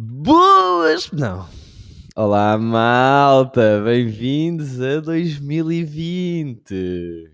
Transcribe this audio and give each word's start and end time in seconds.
Boas! 0.00 1.10
Não. 1.10 1.48
Olá, 2.14 2.56
malta! 2.56 3.82
Bem-vindos 3.82 4.80
a 4.80 5.00
2020! 5.00 7.32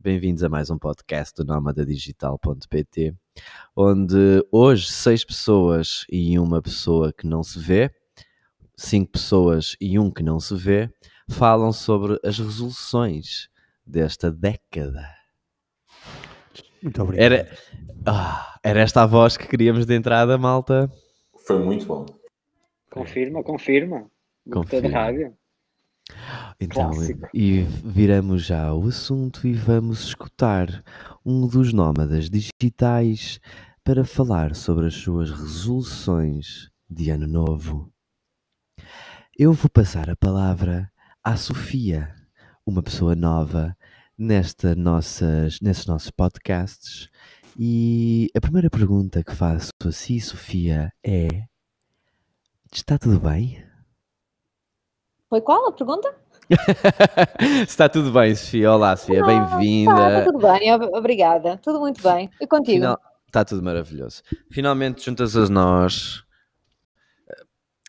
Bem-vindos 0.00 0.42
a 0.42 0.48
mais 0.48 0.68
um 0.68 0.76
podcast 0.76 1.32
do 1.36 1.44
Nómadadigital.pt, 1.44 3.14
onde 3.76 4.44
hoje 4.50 4.90
seis 4.90 5.24
pessoas 5.24 6.04
e 6.10 6.36
uma 6.40 6.60
pessoa 6.60 7.12
que 7.12 7.24
não 7.24 7.44
se 7.44 7.60
vê, 7.60 7.88
cinco 8.76 9.12
pessoas 9.12 9.76
e 9.80 9.96
um 9.96 10.10
que 10.10 10.24
não 10.24 10.40
se 10.40 10.56
vê, 10.56 10.90
falam 11.30 11.72
sobre 11.72 12.18
as 12.24 12.36
resoluções 12.36 13.48
desta 13.86 14.28
década. 14.28 15.08
Muito 16.82 17.00
obrigado. 17.00 17.32
Era, 17.32 17.56
ah, 18.04 18.58
era 18.64 18.80
esta 18.80 19.04
a 19.04 19.06
voz 19.06 19.36
que 19.36 19.46
queríamos 19.46 19.86
de 19.86 19.94
entrada, 19.94 20.36
malta? 20.36 20.90
Foi 21.46 21.58
muito 21.58 21.86
bom. 21.86 22.06
Confirma, 22.90 23.42
confirma. 23.42 24.10
Confirma. 24.50 24.82
Toda 24.82 24.88
rádio. 24.88 25.36
Então, 26.60 26.90
Clássico. 26.90 27.28
e 27.32 27.62
viramos 27.84 28.44
já 28.44 28.66
ao 28.66 28.84
assunto 28.84 29.46
e 29.46 29.52
vamos 29.52 30.04
escutar 30.04 30.84
um 31.24 31.46
dos 31.46 31.72
nómadas 31.72 32.28
digitais 32.28 33.40
para 33.84 34.04
falar 34.04 34.54
sobre 34.54 34.86
as 34.86 34.94
suas 34.94 35.30
resoluções 35.30 36.70
de 36.88 37.10
ano 37.10 37.26
novo. 37.26 37.92
Eu 39.36 39.52
vou 39.52 39.70
passar 39.70 40.10
a 40.10 40.16
palavra 40.16 40.90
à 41.24 41.36
Sofia, 41.36 42.14
uma 42.66 42.82
pessoa 42.82 43.14
nova 43.14 43.76
nesta 44.16 44.74
nossas, 44.74 45.60
nestes 45.60 45.86
nossos 45.86 46.10
podcasts. 46.10 47.08
E 47.58 48.28
a 48.34 48.40
primeira 48.40 48.70
pergunta 48.70 49.22
que 49.22 49.34
faço 49.34 49.70
a 49.84 49.92
si, 49.92 50.20
Sofia, 50.20 50.90
é: 51.04 51.28
Está 52.72 52.98
tudo 52.98 53.20
bem? 53.20 53.62
Foi 55.28 55.40
qual 55.40 55.68
a 55.68 55.72
pergunta? 55.72 56.14
Está 57.66 57.88
tudo 57.88 58.12
bem, 58.12 58.34
Sofia. 58.34 58.72
Olá, 58.72 58.96
Sofia, 58.96 59.24
bem-vinda. 59.24 59.94
Tá, 59.94 60.10
tá 60.20 60.24
tudo 60.24 60.38
bem, 60.38 60.72
ob- 60.74 60.94
obrigada. 60.94 61.56
Tudo 61.58 61.80
muito 61.80 62.02
bem. 62.02 62.30
E 62.40 62.46
contigo? 62.46 62.78
Final- 62.80 63.00
Está 63.26 63.44
tudo 63.46 63.62
maravilhoso. 63.62 64.22
Finalmente 64.50 65.04
juntas 65.06 65.34
a 65.36 65.46
nós. 65.48 66.22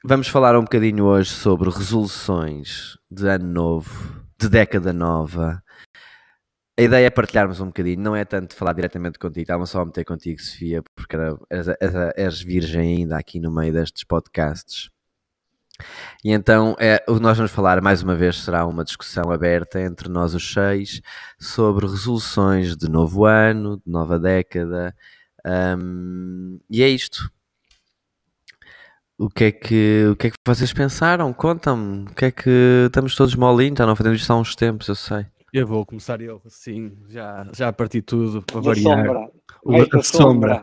Vamos 0.06 0.28
falar 0.30 0.58
um 0.58 0.62
bocadinho 0.64 1.04
hoje 1.06 1.32
sobre 1.32 1.70
resoluções 1.70 2.98
de 3.12 3.28
ano 3.28 3.46
novo, 3.46 4.24
de 4.40 4.48
década 4.50 4.94
nova. 4.94 5.62
A 6.78 6.82
ideia 6.82 7.06
é 7.06 7.10
partilharmos 7.12 7.60
um 7.60 7.68
bocadinho, 7.68 8.02
não 8.02 8.16
é 8.16 8.26
tanto 8.26 8.56
falar 8.56 8.74
diretamente 8.74 9.20
contigo, 9.20 9.42
estava 9.44 9.66
só 9.68 9.82
a 9.82 9.86
meter 9.86 10.04
contigo, 10.06 10.42
Sofia, 10.42 10.82
porque 10.96 11.16
és, 11.50 11.68
és- 11.80 11.96
és 12.18 12.42
virgem 12.42 12.98
ainda 12.98 13.18
aqui 13.18 13.40
no 13.40 13.52
meio 13.52 13.72
destes 13.74 14.04
podcasts. 14.04 14.90
E 16.24 16.32
então 16.32 16.76
é, 16.80 17.04
o 17.08 17.16
que 17.16 17.22
nós 17.22 17.38
vamos 17.38 17.52
falar 17.52 17.82
mais 17.82 18.02
uma 18.04 18.16
vez 18.16 18.38
será 18.44 18.66
uma 18.66 18.84
discussão 18.84 19.32
aberta 19.32 19.82
entre 19.82 20.08
nós 20.10 20.34
os 20.34 20.54
seis 20.54 21.02
sobre 21.40 21.86
resoluções 21.88 22.76
de 22.78 22.90
novo 22.90 23.26
ano, 23.26 23.78
de 23.86 23.92
nova 23.92 24.20
década. 24.20 24.96
hum, 25.78 26.60
e 26.70 26.82
é 26.84 26.90
isto. 26.90 27.30
O 29.18 29.30
que 29.30 29.46
é 29.46 29.52
que, 29.52 30.08
o 30.12 30.16
que 30.16 30.28
é 30.28 30.30
que 30.32 30.38
vocês 30.46 30.74
pensaram? 30.74 31.32
Contam-me. 31.34 32.04
O 32.10 32.16
que 32.16 32.26
é 32.26 32.32
que 32.32 32.50
estamos 32.88 33.16
todos 33.16 33.36
molinhos? 33.36 33.78
Já 33.78 33.86
não 33.86 33.96
fazemos 33.96 34.20
isto 34.20 34.32
há 34.34 34.38
uns 34.38 34.56
tempos, 34.56 34.88
eu 34.88 34.96
sei. 34.96 35.26
Eu 35.54 35.68
vou 35.68 35.86
começar 35.86 36.20
eu, 36.20 36.42
sim, 36.48 36.92
já, 37.08 37.48
já 37.54 37.72
parti 37.72 38.02
tudo 38.02 38.42
para 38.42 38.56
Da 38.56 38.62
variar. 38.62 39.06
sombra. 39.06 39.32
O- 39.64 39.76
a 40.00 40.04
sombra. 40.04 40.04
sombra. 40.04 40.62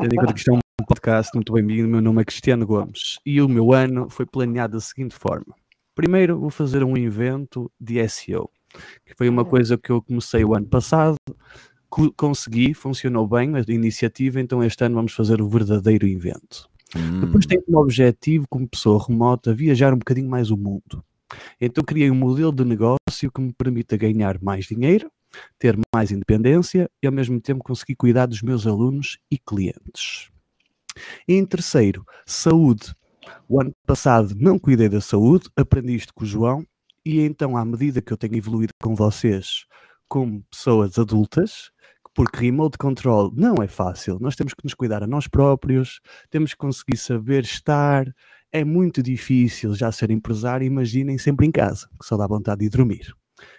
Tendo 0.00 0.14
em 0.14 0.16
conta 0.18 0.32
que 0.32 0.38
isto 0.40 0.50
é 0.50 0.54
um 0.54 0.84
podcast 0.84 1.30
muito 1.34 1.52
bem-vindo, 1.52 1.88
meu 1.88 2.00
nome 2.00 2.20
é 2.20 2.24
Cristiano 2.24 2.66
Gomes 2.66 3.18
e 3.24 3.40
o 3.40 3.48
meu 3.48 3.72
ano 3.72 4.10
foi 4.10 4.26
planeado 4.26 4.72
da 4.74 4.80
seguinte 4.80 5.14
forma. 5.14 5.54
Primeiro 5.94 6.40
vou 6.40 6.50
fazer 6.50 6.82
um 6.82 6.96
evento 6.96 7.70
de 7.80 8.00
SEO, 8.08 8.50
que 9.06 9.14
foi 9.16 9.28
uma 9.28 9.42
Hum. 9.42 9.46
coisa 9.46 9.78
que 9.78 9.90
eu 9.90 10.02
comecei 10.02 10.44
o 10.44 10.56
ano 10.56 10.66
passado, 10.66 11.16
co- 11.88 12.12
consegui, 12.16 12.74
funcionou 12.74 13.28
bem 13.28 13.52
a 13.54 13.60
iniciativa, 13.72 14.40
então 14.40 14.62
este 14.64 14.82
ano 14.84 14.96
vamos 14.96 15.12
fazer 15.12 15.40
o 15.40 15.48
verdadeiro 15.48 16.06
evento. 16.08 16.68
Depois 17.20 17.44
Hum, 17.44 17.48
tenho 17.48 17.62
como 17.62 17.78
objetivo, 17.78 18.44
como 18.50 18.68
pessoa 18.68 19.04
remota, 19.06 19.54
viajar 19.54 19.94
um 19.94 19.98
bocadinho 19.98 20.28
mais 20.28 20.50
o 20.50 20.56
mundo. 20.56 21.04
Então 21.60 21.84
criei 21.84 22.10
um 22.10 22.14
modelo 22.14 22.52
de 22.52 22.64
negócio 22.64 23.30
que 23.32 23.40
me 23.40 23.52
permita 23.52 23.96
ganhar 23.96 24.40
mais 24.42 24.66
dinheiro, 24.66 25.10
ter 25.58 25.78
mais 25.94 26.10
independência 26.10 26.90
e 27.02 27.06
ao 27.06 27.12
mesmo 27.12 27.40
tempo 27.40 27.62
conseguir 27.62 27.96
cuidar 27.96 28.26
dos 28.26 28.42
meus 28.42 28.66
alunos 28.66 29.18
e 29.30 29.38
clientes. 29.38 30.30
Em 31.26 31.44
terceiro, 31.44 32.04
saúde. 32.26 32.94
O 33.48 33.60
ano 33.60 33.72
passado 33.86 34.34
não 34.36 34.58
cuidei 34.58 34.88
da 34.88 35.00
saúde, 35.00 35.48
aprendi 35.56 35.94
isto 35.94 36.12
com 36.14 36.24
o 36.24 36.26
João 36.26 36.66
e 37.04 37.20
então 37.20 37.56
à 37.56 37.64
medida 37.64 38.02
que 38.02 38.12
eu 38.12 38.16
tenho 38.16 38.36
evoluído 38.36 38.72
com 38.82 38.94
vocês 38.94 39.66
como 40.08 40.42
pessoas 40.50 40.98
adultas, 40.98 41.70
porque 42.14 42.40
remote 42.40 42.76
control 42.76 43.32
não 43.34 43.54
é 43.62 43.68
fácil, 43.68 44.18
nós 44.20 44.34
temos 44.34 44.52
que 44.52 44.64
nos 44.64 44.74
cuidar 44.74 45.02
a 45.02 45.06
nós 45.06 45.28
próprios, 45.28 46.00
temos 46.28 46.52
que 46.52 46.58
conseguir 46.58 46.96
saber 46.96 47.44
estar. 47.44 48.04
É 48.52 48.64
muito 48.64 49.02
difícil 49.02 49.74
já 49.74 49.92
ser 49.92 50.10
empresário, 50.10 50.66
imaginem 50.66 51.18
sempre 51.18 51.46
em 51.46 51.52
casa, 51.52 51.88
que 52.00 52.06
só 52.06 52.16
dá 52.16 52.26
vontade 52.26 52.60
de 52.60 52.68
dormir. 52.68 53.14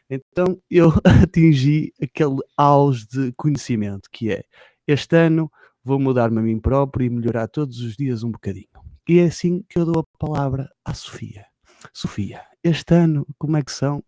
Então 0.09 0.61
eu 0.69 0.89
atingi 1.23 1.93
aquele 2.01 2.37
auge 2.57 3.07
de 3.07 3.31
conhecimento 3.33 4.09
que 4.11 4.31
é 4.31 4.43
este 4.87 5.15
ano 5.15 5.49
vou 5.83 5.99
mudar-me 5.99 6.39
a 6.39 6.41
mim 6.41 6.59
próprio 6.59 7.05
e 7.05 7.09
melhorar 7.09 7.47
todos 7.47 7.79
os 7.79 7.95
dias 7.95 8.23
um 8.23 8.31
bocadinho. 8.31 8.67
E 9.07 9.19
é 9.19 9.25
assim 9.25 9.63
que 9.67 9.79
eu 9.79 9.85
dou 9.85 10.01
a 10.01 10.17
palavra 10.25 10.69
à 10.85 10.93
Sofia. 10.93 11.45
Sofia, 11.93 12.41
este 12.63 12.93
ano 12.93 13.25
como 13.37 13.57
é 13.57 13.63
que 13.63 13.71
são 13.71 14.03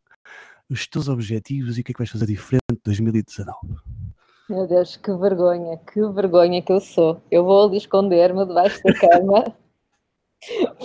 os 0.70 0.88
teus 0.88 1.08
objetivos 1.08 1.78
e 1.78 1.82
o 1.82 1.84
que 1.84 1.92
é 1.92 1.94
que 1.94 2.00
vais 2.00 2.10
fazer 2.10 2.26
diferente 2.26 2.64
de 2.72 2.82
2019? 2.84 3.56
Meu 4.50 4.68
Deus, 4.68 4.98
que 4.98 5.12
vergonha, 5.16 5.78
que 5.78 6.06
vergonha 6.10 6.62
que 6.62 6.72
eu 6.72 6.80
sou. 6.80 7.22
Eu 7.32 7.46
vou 7.46 7.68
ali 7.68 7.78
esconder-me 7.78 8.46
debaixo 8.46 8.82
da 8.84 8.94
cama 8.94 9.56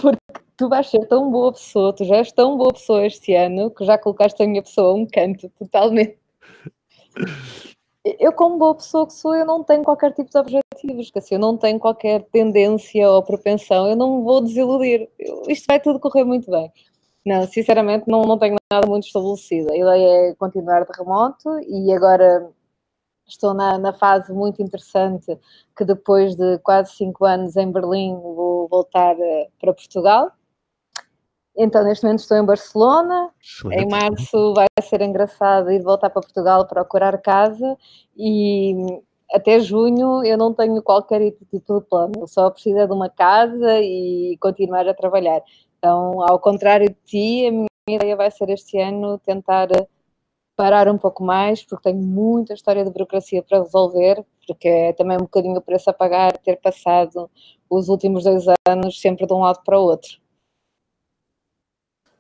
porque 0.01 0.19
tu 0.57 0.69
vais 0.69 0.87
ser 0.89 1.07
tão 1.07 1.31
boa 1.31 1.53
pessoa, 1.53 1.93
tu 1.93 2.05
já 2.05 2.17
és 2.17 2.33
tão 2.33 2.57
boa 2.57 2.73
pessoa 2.73 3.07
este 3.07 3.35
ano 3.35 3.71
que 3.71 3.85
já 3.85 3.97
colocaste 3.99 4.43
a 4.43 4.47
minha 4.47 4.63
pessoa 4.63 4.91
a 4.91 4.95
um 4.95 5.07
canto 5.07 5.49
totalmente. 5.59 6.19
Eu, 8.19 8.33
como 8.33 8.59
boa 8.59 8.75
pessoa 8.75 9.07
que 9.07 9.13
sou, 9.13 9.35
eu 9.35 9.45
não 9.45 9.63
tenho 9.63 9.83
qualquer 9.83 10.13
tipo 10.13 10.31
de 10.31 10.39
objetivos, 10.39 11.11
que 11.11 11.19
assim, 11.19 11.35
eu 11.35 11.41
não 11.41 11.57
tenho 11.57 11.79
qualquer 11.79 12.23
tendência 12.33 13.09
ou 13.11 13.23
propensão, 13.23 13.87
eu 13.89 13.97
não 13.97 14.19
me 14.19 14.25
vou 14.25 14.41
desiludir. 14.41 15.09
Eu- 15.19 15.43
isto 15.49 15.67
vai 15.69 15.79
tudo 15.81 16.01
correr 16.01 16.25
muito 16.25 16.51
bem. 16.51 16.73
Não, 17.27 17.47
sinceramente, 17.47 18.05
não, 18.09 18.23
não 18.23 18.39
tenho 18.39 18.57
nada 18.73 18.87
muito 18.89 19.07
estabelecido. 19.07 19.71
A 19.73 19.77
ideia 19.77 20.31
é 20.31 20.35
continuar 20.37 20.85
de 20.85 20.93
remoto 20.97 21.61
e 21.69 21.93
agora 21.93 22.51
estou 23.28 23.55
na, 23.55 23.78
na 23.78 23.93
fase 23.93 24.33
muito 24.33 24.62
interessante 24.62 25.39
que 25.77 25.84
depois 25.84 26.34
de 26.34 26.59
quase 26.59 26.93
cinco 26.93 27.25
anos 27.25 27.56
em 27.56 27.71
Berlim 27.71 28.15
vou 28.15 28.69
voltar 28.69 29.16
eh, 29.19 29.49
para 29.61 29.72
Portugal. 29.72 30.33
Então, 31.56 31.83
neste 31.83 32.05
momento 32.05 32.21
estou 32.21 32.37
em 32.37 32.44
Barcelona, 32.44 33.31
em 33.41 33.43
Excelente. 33.43 33.91
março 33.91 34.55
vai 34.55 34.66
ser 34.81 35.00
engraçado 35.03 35.72
ir 35.72 35.83
voltar 35.83 36.09
para 36.09 36.22
Portugal 36.22 36.66
procurar 36.66 37.19
casa 37.19 37.77
e 38.16 38.77
até 39.33 39.59
junho 39.59 40.25
eu 40.25 40.39
não 40.39 40.55
tenho 40.55 40.81
qualquer 40.83 41.33
tipo 41.33 41.81
de 41.81 41.87
plano, 41.87 42.12
eu 42.21 42.28
só 42.28 42.49
preciso 42.50 42.78
é 42.78 42.87
de 42.87 42.93
uma 42.93 43.10
casa 43.10 43.81
e 43.81 44.39
continuar 44.41 44.89
a 44.89 44.95
trabalhar. 44.95 45.43
Então, 45.78 46.22
ao 46.22 46.39
contrário 46.39 46.89
de 46.89 46.97
ti, 47.05 47.47
a 47.47 47.50
minha 47.50 47.69
ideia 47.89 48.16
vai 48.16 48.31
ser 48.31 48.49
este 48.50 48.81
ano 48.81 49.19
tentar 49.19 49.69
parar 50.59 50.89
um 50.89 50.99
pouco 50.99 51.23
mais, 51.23 51.63
porque 51.63 51.89
tenho 51.89 52.03
muita 52.03 52.53
história 52.53 52.85
de 52.85 52.91
burocracia 52.91 53.45
para 53.45 53.63
resolver, 53.63 54.25
porque 54.45 54.67
é 54.67 54.93
também 54.93 55.17
um 55.17 55.21
bocadinho 55.21 55.57
o 55.57 55.63
preço 55.63 55.89
a 55.89 55.93
pagar 55.93 56.37
ter 56.39 56.57
passado 56.57 57.31
os 57.71 57.89
últimos 57.89 58.25
dois 58.25 58.45
anos 58.66 59.01
sempre 59.01 59.25
de 59.25 59.33
um 59.33 59.39
lado 59.39 59.60
para 59.65 59.78
o 59.78 59.84
outro. 59.84 60.19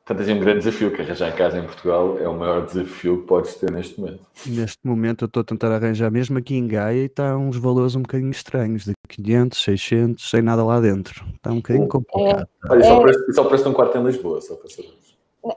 Portanto, 0.04 0.24
tens 0.24 0.36
um 0.36 0.40
grande 0.40 0.60
desafio, 0.60 0.94
que 0.94 1.02
arranjar 1.02 1.34
casa 1.34 1.58
em 1.58 1.64
Portugal 1.64 2.16
é 2.16 2.28
o 2.28 2.38
maior 2.38 2.64
desafio 2.64 3.20
que 3.20 3.26
podes 3.26 3.56
ter 3.56 3.72
neste 3.72 4.00
momento. 4.00 4.24
Neste 4.46 4.78
momento 4.84 5.24
eu 5.24 5.26
estou 5.26 5.40
a 5.40 5.44
tentar 5.44 5.72
arranjar 5.72 6.08
mesmo 6.08 6.38
aqui 6.38 6.54
em 6.54 6.66
Gaia 6.68 7.02
e 7.02 7.06
está 7.06 7.36
uns 7.36 7.56
valores 7.56 7.96
um 7.96 8.02
bocadinho 8.02 8.30
estranhos, 8.30 8.84
de 8.84 8.92
500, 9.08 9.58
600, 9.60 10.30
sem 10.30 10.42
nada 10.42 10.64
lá 10.64 10.80
dentro. 10.80 11.26
Está 11.34 11.50
um 11.50 11.56
bocadinho 11.56 11.88
complicado. 11.88 12.48
Olha, 12.70 12.84
só 12.84 12.94
É. 12.94 12.98
o 12.98 13.02
preço, 13.02 13.32
só 13.32 13.42
o 13.42 13.48
preço 13.48 13.64
de 13.64 13.70
um 13.70 13.72
quarto 13.72 13.98
em 13.98 14.04
Lisboa, 14.04 14.40
só 14.40 14.54
para 14.54 14.70
saber. 14.70 15.07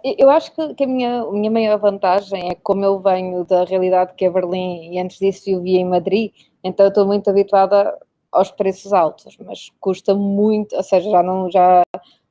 Eu 0.03 0.29
acho 0.29 0.53
que, 0.53 0.73
que 0.75 0.83
a, 0.83 0.87
minha, 0.87 1.21
a 1.21 1.31
minha 1.31 1.51
maior 1.51 1.79
vantagem 1.79 2.49
é 2.49 2.55
que 2.55 2.61
como 2.61 2.83
eu 2.85 2.99
venho 2.99 3.43
da 3.45 3.63
realidade 3.63 4.13
que 4.15 4.25
é 4.25 4.29
Berlim 4.29 4.93
e 4.93 4.99
antes 4.99 5.17
disso 5.17 5.45
vivia 5.45 5.79
em 5.79 5.85
Madrid, 5.85 6.31
então 6.63 6.85
eu 6.85 6.89
estou 6.89 7.05
muito 7.05 7.29
habituada 7.29 7.97
aos 8.31 8.51
preços 8.51 8.93
altos, 8.93 9.37
mas 9.45 9.69
custa 9.79 10.15
muito, 10.15 10.75
ou 10.75 10.83
seja, 10.83 11.09
já 11.09 11.21
não, 11.23 11.51
já 11.51 11.83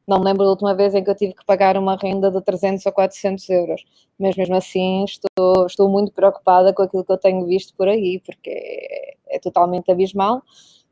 não 0.07 0.19
me 0.19 0.25
lembro 0.25 0.45
da 0.45 0.51
última 0.51 0.75
vez 0.75 0.95
em 0.95 1.05
que 1.05 1.11
eu 1.11 1.15
tive 1.15 1.35
que 1.35 1.45
pagar 1.45 1.77
uma 1.77 1.97
renda 1.97 2.31
de 2.31 2.41
300 2.41 2.85
ou 2.87 2.93
400 2.93 3.49
euros, 3.51 3.85
mas 4.19 4.37
mesmo 4.37 4.57
assim 4.57 5.05
estou, 5.05 5.67
estou 5.67 5.89
muito 5.89 6.13
preocupada 6.13 6.73
com 6.73 6.83
aquilo 6.83 7.05
que 7.05 7.13
eu 7.13 7.19
tenho 7.19 7.47
visto 7.47 7.75
por 7.77 7.89
aí, 7.89 8.21
porque 8.25 8.51
é, 8.51 9.37
é 9.37 9.39
totalmente 9.39 9.91
abismal, 9.91 10.43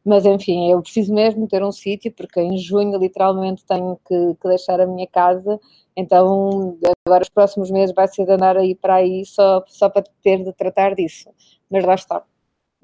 Mas 0.05 0.25
enfim, 0.27 0.71
eu 0.71 0.81
preciso 0.83 1.13
mesmo 1.13 1.49
ter 1.49 1.63
um 1.65 1.73
sítio, 1.73 2.13
porque 2.13 2.41
em 2.41 2.57
junho 2.59 2.99
literalmente 2.99 3.65
tenho 3.67 3.99
que, 4.07 4.35
que, 4.41 4.49
deixar 4.49 4.81
a 4.81 4.87
minha 4.87 5.07
casa, 5.07 5.61
então 5.99 6.79
agora 7.05 7.25
os 7.25 7.29
próximos 7.29 7.73
meses 7.73 7.93
vai 7.93 8.07
ser 8.07 8.25
de 8.25 8.31
andar 8.31 8.57
aí 8.57 8.73
para 8.73 8.95
aí 8.95 9.25
só, 9.27 9.65
só 9.67 9.89
para 9.89 10.05
ter 10.23 10.45
de 10.45 10.53
tratar 10.53 10.95
disso. 10.95 11.29
Mas 11.69 11.85
lá 11.85 11.95
está. 11.97 12.23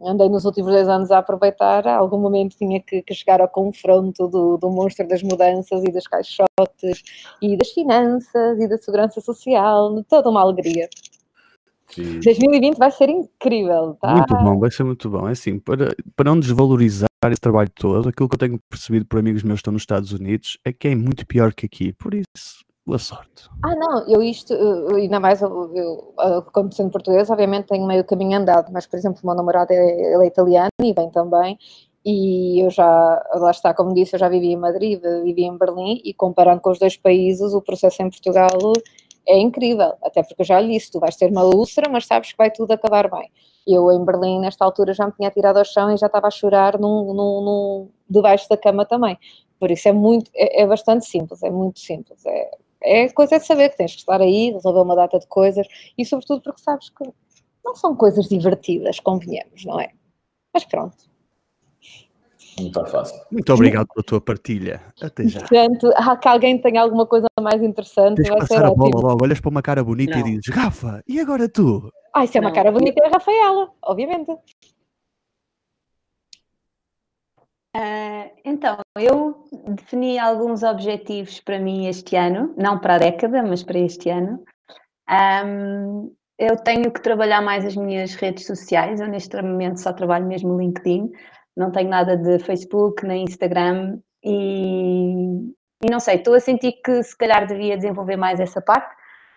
Andei 0.02 0.28
nos 0.28 0.44
últimos 0.44 0.72
dois 0.72 0.88
anos 0.88 1.12
a 1.12 1.18
aproveitar, 1.18 1.86
a 1.86 1.96
algum 1.96 2.18
momento 2.18 2.56
tinha 2.56 2.82
que, 2.82 3.02
que 3.02 3.14
chegar 3.14 3.40
ao 3.40 3.48
confronto 3.48 4.26
do, 4.26 4.56
do 4.56 4.68
monstro 4.68 5.06
das 5.06 5.22
mudanças 5.22 5.84
e 5.84 5.92
dos 5.92 6.08
caixotes 6.08 7.04
e 7.40 7.56
das 7.56 7.70
finanças 7.70 8.58
e 8.58 8.66
da 8.66 8.76
segurança 8.76 9.20
social, 9.20 10.02
toda 10.08 10.28
uma 10.28 10.40
alegria. 10.40 10.88
Sim. 11.86 12.18
2020 12.18 12.76
vai 12.76 12.90
ser 12.90 13.08
incrível, 13.08 13.96
tá? 14.00 14.16
Muito 14.16 14.34
bom, 14.34 14.58
vai 14.58 14.72
ser 14.72 14.82
muito 14.82 15.08
bom. 15.08 15.28
É 15.28 15.32
assim, 15.32 15.60
para, 15.60 15.94
para 16.16 16.30
não 16.30 16.40
desvalorizar 16.40 17.06
esse 17.30 17.40
trabalho 17.40 17.70
todo, 17.72 18.08
aquilo 18.08 18.28
que 18.28 18.34
eu 18.34 18.38
tenho 18.38 18.58
percebido 18.68 19.06
por 19.06 19.20
amigos 19.20 19.44
meus 19.44 19.58
que 19.58 19.60
estão 19.60 19.72
nos 19.72 19.82
Estados 19.82 20.10
Unidos 20.10 20.58
é 20.64 20.72
que 20.72 20.88
é 20.88 20.96
muito 20.96 21.24
pior 21.24 21.54
que 21.54 21.66
aqui. 21.66 21.92
Por 21.92 22.14
isso, 22.14 22.64
boa 22.86 22.98
sorte. 22.98 23.48
Ah, 23.62 23.74
não, 23.74 24.06
eu 24.06 24.22
isto, 24.22 24.52
eu, 24.52 24.96
ainda 24.96 25.18
mais, 25.18 25.40
eu, 25.40 25.74
eu, 25.74 26.42
como 26.52 26.72
sendo 26.72 26.90
português, 26.90 27.30
obviamente 27.30 27.66
tenho 27.66 27.86
meio 27.86 28.04
caminho 28.04 28.38
andado, 28.38 28.70
mas, 28.72 28.86
por 28.86 28.96
exemplo, 28.96 29.20
o 29.22 29.26
meu 29.26 29.34
namorado 29.34 29.72
é, 29.72 30.14
ele 30.14 30.24
é 30.24 30.26
italiano 30.26 30.70
e 30.82 30.92
bem 30.92 31.10
também, 31.10 31.58
e 32.04 32.62
eu 32.62 32.70
já, 32.70 33.22
lá 33.34 33.50
está, 33.50 33.72
como 33.72 33.94
disse, 33.94 34.14
eu 34.14 34.20
já 34.20 34.28
vivi 34.28 34.48
em 34.48 34.56
Madrid, 34.56 35.00
vivi 35.22 35.44
em 35.44 35.56
Berlim, 35.56 36.02
e 36.04 36.12
comparando 36.12 36.60
com 36.60 36.70
os 36.70 36.78
dois 36.78 36.96
países, 36.96 37.54
o 37.54 37.62
processo 37.62 38.02
em 38.02 38.10
Portugal 38.10 38.58
é 39.26 39.38
incrível, 39.38 39.94
até 40.02 40.22
porque 40.22 40.42
eu 40.42 40.46
já 40.46 40.60
lhe 40.60 40.74
disse, 40.74 40.90
tu 40.90 41.00
vais 41.00 41.16
ter 41.16 41.30
uma 41.30 41.44
úlcera, 41.44 41.90
mas 41.90 42.06
sabes 42.06 42.32
que 42.32 42.36
vai 42.36 42.50
tudo 42.50 42.72
acabar 42.72 43.10
bem. 43.10 43.30
Eu 43.66 43.90
em 43.90 44.04
Berlim, 44.04 44.40
nesta 44.40 44.62
altura, 44.62 44.92
já 44.92 45.06
me 45.06 45.12
tinha 45.12 45.30
tirado 45.30 45.56
ao 45.56 45.64
chão 45.64 45.90
e 45.90 45.96
já 45.96 46.06
estava 46.06 46.26
a 46.26 46.30
chorar 46.30 46.78
num, 46.78 47.14
num, 47.14 47.40
num 47.40 47.88
debaixo 48.08 48.46
da 48.50 48.58
cama 48.58 48.84
também. 48.84 49.18
Por 49.58 49.70
isso 49.70 49.88
é 49.88 49.92
muito, 49.92 50.30
é, 50.34 50.60
é 50.62 50.66
bastante 50.66 51.06
simples, 51.06 51.42
é 51.42 51.50
muito 51.50 51.80
simples. 51.80 52.24
É, 52.26 52.50
é 52.84 53.08
coisa 53.08 53.38
de 53.38 53.46
saber 53.46 53.70
que 53.70 53.78
tens 53.78 53.92
que 53.92 54.00
estar 54.00 54.20
aí, 54.20 54.52
resolver 54.52 54.80
uma 54.80 54.94
data 54.94 55.18
de 55.18 55.26
coisas 55.26 55.66
e 55.96 56.04
sobretudo 56.04 56.42
porque 56.42 56.60
sabes 56.60 56.90
que 56.90 57.04
não 57.64 57.74
são 57.74 57.96
coisas 57.96 58.28
divertidas, 58.28 59.00
convenhamos, 59.00 59.64
não 59.64 59.80
é? 59.80 59.90
Mas 60.52 60.64
pronto. 60.64 61.14
Muito 62.60 62.84
fácil. 62.86 63.20
Muito 63.32 63.52
obrigado 63.52 63.88
pela 63.88 64.04
tua 64.04 64.20
partilha. 64.20 64.80
Até 65.02 65.26
já. 65.26 65.40
Portanto, 65.40 65.90
há 65.96 66.16
que 66.16 66.28
alguém 66.28 66.60
tenha 66.60 66.82
alguma 66.82 67.04
coisa 67.04 67.26
mais 67.40 67.60
interessante. 67.62 68.22
Tens 68.22 68.28
vai 68.28 68.46
ser 68.46 68.64
a 68.64 68.70
bola 68.70 69.00
logo, 69.00 69.24
olhas 69.24 69.40
para 69.40 69.50
uma 69.50 69.62
cara 69.62 69.82
bonita 69.82 70.18
não. 70.18 70.26
e 70.26 70.38
dizes, 70.38 70.54
Rafa, 70.54 71.02
e 71.08 71.18
agora 71.18 71.48
tu? 71.48 71.90
Ah, 72.14 72.26
se 72.26 72.38
é 72.38 72.40
uma 72.40 72.50
não. 72.50 72.54
cara 72.54 72.70
bonita 72.70 73.02
é 73.02 73.08
a 73.08 73.10
Rafaela, 73.10 73.70
obviamente. 73.82 74.30
Uh, 77.76 78.30
então, 78.44 78.78
eu 78.96 79.44
defini 79.74 80.16
alguns 80.16 80.62
objetivos 80.62 81.40
para 81.40 81.58
mim 81.58 81.88
este 81.88 82.14
ano, 82.14 82.54
não 82.56 82.78
para 82.78 82.94
a 82.94 82.98
década, 82.98 83.42
mas 83.42 83.64
para 83.64 83.80
este 83.80 84.10
ano. 84.10 84.44
Um, 85.10 86.14
eu 86.38 86.56
tenho 86.56 86.92
que 86.92 87.02
trabalhar 87.02 87.40
mais 87.42 87.64
as 87.64 87.76
minhas 87.76 88.14
redes 88.14 88.46
sociais, 88.46 89.00
eu 89.00 89.08
neste 89.08 89.40
momento 89.42 89.80
só 89.80 89.92
trabalho 89.92 90.26
mesmo 90.26 90.58
LinkedIn, 90.58 91.10
não 91.56 91.70
tenho 91.70 91.88
nada 91.88 92.16
de 92.16 92.38
Facebook 92.38 93.04
nem 93.06 93.24
Instagram 93.24 93.98
e, 94.24 95.52
e 95.82 95.90
não 95.90 96.00
sei, 96.00 96.16
estou 96.16 96.34
a 96.34 96.40
sentir 96.40 96.72
que 96.84 97.02
se 97.02 97.16
calhar 97.16 97.46
devia 97.46 97.76
desenvolver 97.76 98.16
mais 98.16 98.40
essa 98.40 98.60
parte. 98.60 98.94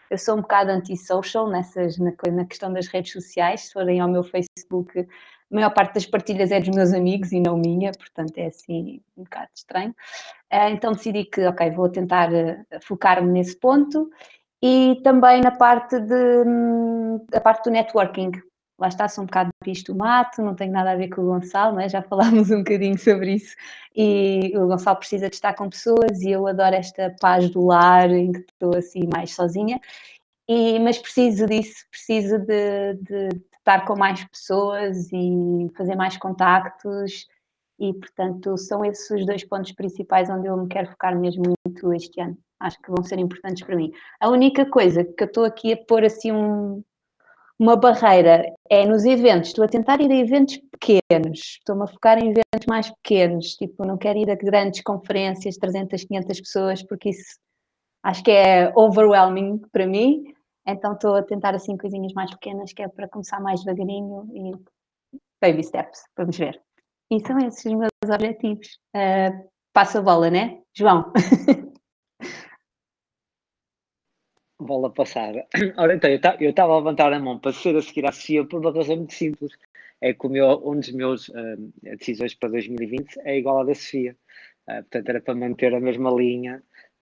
Eu 0.10 0.18
sou 0.18 0.38
um 0.38 0.42
bocado 0.42 0.72
anti-social 0.72 1.50
nessas, 1.50 1.98
na, 1.98 2.12
na 2.32 2.46
questão 2.46 2.72
das 2.72 2.88
redes 2.88 3.12
sociais, 3.12 3.68
se 3.68 3.74
forem 3.74 4.00
ao 4.00 4.08
meu 4.08 4.24
Facebook, 4.24 5.08
a 5.52 5.56
maior 5.56 5.70
parte 5.74 5.94
das 5.94 6.06
partilhas 6.06 6.52
é 6.52 6.60
dos 6.60 6.76
meus 6.76 6.94
amigos 6.94 7.32
e 7.32 7.40
não 7.40 7.58
minha, 7.58 7.92
portanto 7.94 8.38
é 8.38 8.48
assim 8.48 9.02
um 9.18 9.24
bocado 9.24 9.50
estranho. 9.56 9.96
Eh, 10.50 10.70
então 10.72 10.94
decidi 10.94 11.26
que, 11.26 11.46
ok, 11.46 11.72
vou 11.72 11.90
tentar 11.90 12.34
eh, 12.34 12.66
focar-me 12.82 13.32
nesse 13.32 13.56
ponto 13.58 14.10
e 14.62 15.00
também 15.04 15.42
na 15.42 15.52
parte 15.52 16.00
de 16.00 16.44
hum, 16.46 17.26
a 17.34 17.40
parte 17.40 17.66
do 17.66 17.72
networking, 17.72 18.32
lá 18.78 18.88
está, 18.88 19.08
sou 19.08 19.24
um 19.24 19.28
bocado 19.28 19.50
pisto 19.64 19.96
mato, 19.96 20.42
não 20.42 20.56
tenho 20.56 20.72
nada 20.72 20.92
a 20.92 20.96
ver 20.96 21.10
com 21.10 21.22
o 21.22 21.26
Gonçalo, 21.26 21.80
é? 21.80 21.90
já 21.90 22.02
falámos 22.02 22.50
um 22.52 22.60
bocadinho 22.60 22.98
sobre 22.98 23.36
isso, 23.36 23.56
e 23.96 24.52
o 24.56 24.68
Gonçalo 24.68 24.98
precisa 24.98 25.30
de 25.30 25.36
estar 25.36 25.54
com 25.54 25.70
pessoas 25.70 26.22
e 26.22 26.32
eu 26.32 26.48
adoro 26.48 26.76
esta 26.76 27.16
paz 27.20 27.50
do 27.50 27.66
lar 27.66 28.10
em 28.12 28.32
que 28.32 28.40
estou 28.40 28.76
assim 28.76 29.08
mais 29.12 29.34
sozinha, 29.34 29.80
e, 30.48 30.80
mas 30.80 30.98
preciso 30.98 31.46
disso, 31.46 31.86
preciso 31.92 32.40
de, 32.40 32.94
de, 32.96 33.30
de 33.30 33.46
estar 33.58 33.86
com 33.86 33.98
mais 33.98 34.24
pessoas 34.26 35.12
e 35.12 35.68
fazer 35.76 35.96
mais 35.96 36.18
contactos, 36.18 37.28
e 37.80 37.94
portanto 37.94 38.58
são 38.58 38.84
esses 38.84 39.10
os 39.10 39.26
dois 39.26 39.44
pontos 39.44 39.72
principais 39.74 40.30
onde 40.30 40.48
eu 40.48 40.58
me 40.58 40.68
quero 40.68 40.90
focar 40.90 41.18
mesmo 41.18 41.44
muito 41.44 41.94
este 41.94 42.22
ano. 42.22 42.38
Acho 42.60 42.82
que 42.82 42.90
vão 42.90 43.04
ser 43.04 43.20
importantes 43.20 43.64
para 43.64 43.76
mim. 43.76 43.92
A 44.20 44.30
única 44.30 44.66
coisa 44.66 45.04
que 45.04 45.24
eu 45.24 45.28
estou 45.28 45.46
aqui 45.46 45.74
a 45.74 45.78
pôr 45.78 46.04
assim 46.04 46.32
um, 46.32 46.84
uma 47.60 47.76
barreira 47.76 48.46
é 48.70 48.86
nos 48.86 49.06
eventos. 49.06 49.50
Estou 49.50 49.66
a 49.66 49.68
tentar 49.68 50.02
ir 50.02 50.12
a 50.12 50.16
eventos 50.16 50.60
pequenos, 50.72 51.58
estou-me 51.60 51.84
a 51.84 51.88
focar 51.88 52.18
em 52.18 52.30
eventos 52.30 52.66
mais 52.68 52.90
pequenos, 52.90 53.56
tipo, 53.56 53.86
não 53.86 53.98
quero 53.98 54.18
ir 54.18 54.30
a 54.30 54.36
grandes 54.36 54.82
conferências, 54.82 55.58
300, 55.58 56.04
500 56.04 56.42
pessoas, 56.42 56.84
porque 56.84 57.10
isso 57.10 57.38
acho 58.04 58.24
que 58.24 58.32
é 58.32 58.72
overwhelming 58.76 59.60
para 59.72 59.86
mim. 59.86 60.24
Então 60.68 60.94
estou 60.94 61.16
a 61.16 61.24
tentar 61.24 61.56
assim 61.56 61.78
coisinhas 61.78 62.12
mais 62.14 62.30
pequenas, 62.32 62.74
que 62.74 62.84
é 62.84 62.90
para 62.90 63.08
começar 63.08 63.40
mais 63.40 63.64
devagarinho 63.64 64.30
e 64.34 64.52
baby 65.42 65.64
steps, 65.64 66.04
vamos 66.18 66.38
ver. 66.38 66.62
E 67.10 67.26
são 67.26 67.38
esses 67.40 67.66
os 67.66 67.74
meus 67.74 67.90
objetivos. 68.04 68.68
Uh, 68.94 69.50
passa 69.72 70.00
a 70.00 70.02
bola, 70.02 70.30
né? 70.30 70.62
João. 70.74 71.14
bola 74.60 74.92
passada. 74.92 75.48
Ora, 75.78 75.96
então, 75.96 76.10
eu 76.40 76.50
estava 76.50 76.74
a 76.74 76.78
levantar 76.78 77.14
a 77.14 77.20
mão 77.20 77.40
para 77.40 77.54
ser 77.54 77.76
a 77.78 77.82
seguir 77.82 78.06
à 78.06 78.12
Sofia 78.12 78.44
por 78.46 78.60
uma 78.60 78.74
razão 78.74 78.98
muito 78.98 79.14
simples. 79.14 79.54
É 80.02 80.14
que 80.14 80.28
o 80.28 80.30
meu, 80.30 80.62
um 80.68 80.80
dos 80.80 80.92
meus 80.92 81.30
uh, 81.30 81.34
decisões 81.82 82.36
para 82.36 82.50
2020 82.50 83.20
é 83.22 83.38
igual 83.38 83.62
à 83.62 83.64
da 83.64 83.74
Sofia. 83.74 84.18
Uh, 84.68 84.84
portanto, 84.84 85.10
era 85.10 85.22
para 85.22 85.36
manter 85.36 85.74
a 85.74 85.80
mesma 85.80 86.12
linha. 86.12 86.62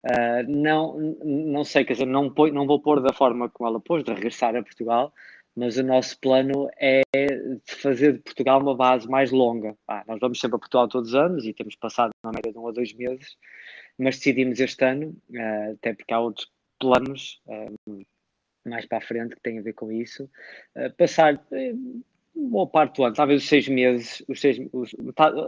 Uh, 0.05 0.43
não, 0.49 0.99
não 1.25 1.65
sei, 1.65 1.85
quer 1.85 1.93
dizer, 1.93 2.07
não, 2.07 2.29
põe, 2.29 2.51
não 2.51 2.67
vou 2.67 2.81
pôr 2.81 3.01
da 3.01 3.13
forma 3.13 3.49
como 3.49 3.69
ela 3.69 3.81
pôs, 3.81 4.03
de 4.03 4.13
regressar 4.13 4.57
a 4.57 4.63
Portugal, 4.63 5.13
mas 5.55 5.77
o 5.77 5.83
nosso 5.83 6.19
plano 6.19 6.69
é 6.79 7.03
de 7.15 7.75
fazer 7.75 8.15
de 8.15 8.19
Portugal 8.21 8.61
uma 8.61 8.75
base 8.75 9.09
mais 9.09 9.31
longa. 9.31 9.77
Ah, 9.87 10.03
nós 10.09 10.19
vamos 10.19 10.41
sempre 10.41 10.57
a 10.57 10.59
Portugal 10.59 10.89
todos 10.89 11.11
os 11.11 11.15
anos 11.15 11.45
e 11.45 11.53
temos 11.53 11.77
passado 11.77 12.11
na 12.25 12.33
média 12.33 12.53
de 12.53 12.59
um 12.59 12.67
a 12.67 12.73
dois 12.73 12.93
meses, 12.95 13.37
mas 13.99 14.17
decidimos 14.17 14.59
este 14.59 14.85
ano, 14.85 15.15
até 15.73 15.95
porque 15.95 16.13
há 16.13 16.21
outros 16.21 16.51
planos 16.83 17.41
um, 17.87 18.03
mais 18.65 18.87
para 18.87 18.99
a 18.99 19.01
frente 19.01 19.37
que 19.37 19.41
têm 19.41 19.59
a 19.59 19.63
ver 19.63 19.75
com 19.75 19.93
isso. 19.93 20.29
Uh, 20.77 20.93
passar 20.97 21.35
uh, 21.35 22.03
boa 22.35 22.67
parte 22.67 22.97
do 22.97 23.05
ano, 23.05 23.15
talvez 23.15 23.43
os 23.43 23.49
seis 23.49 23.69
meses, 23.69 24.23
os 24.29 24.41
seis, 24.41 24.59
os, 24.73 24.95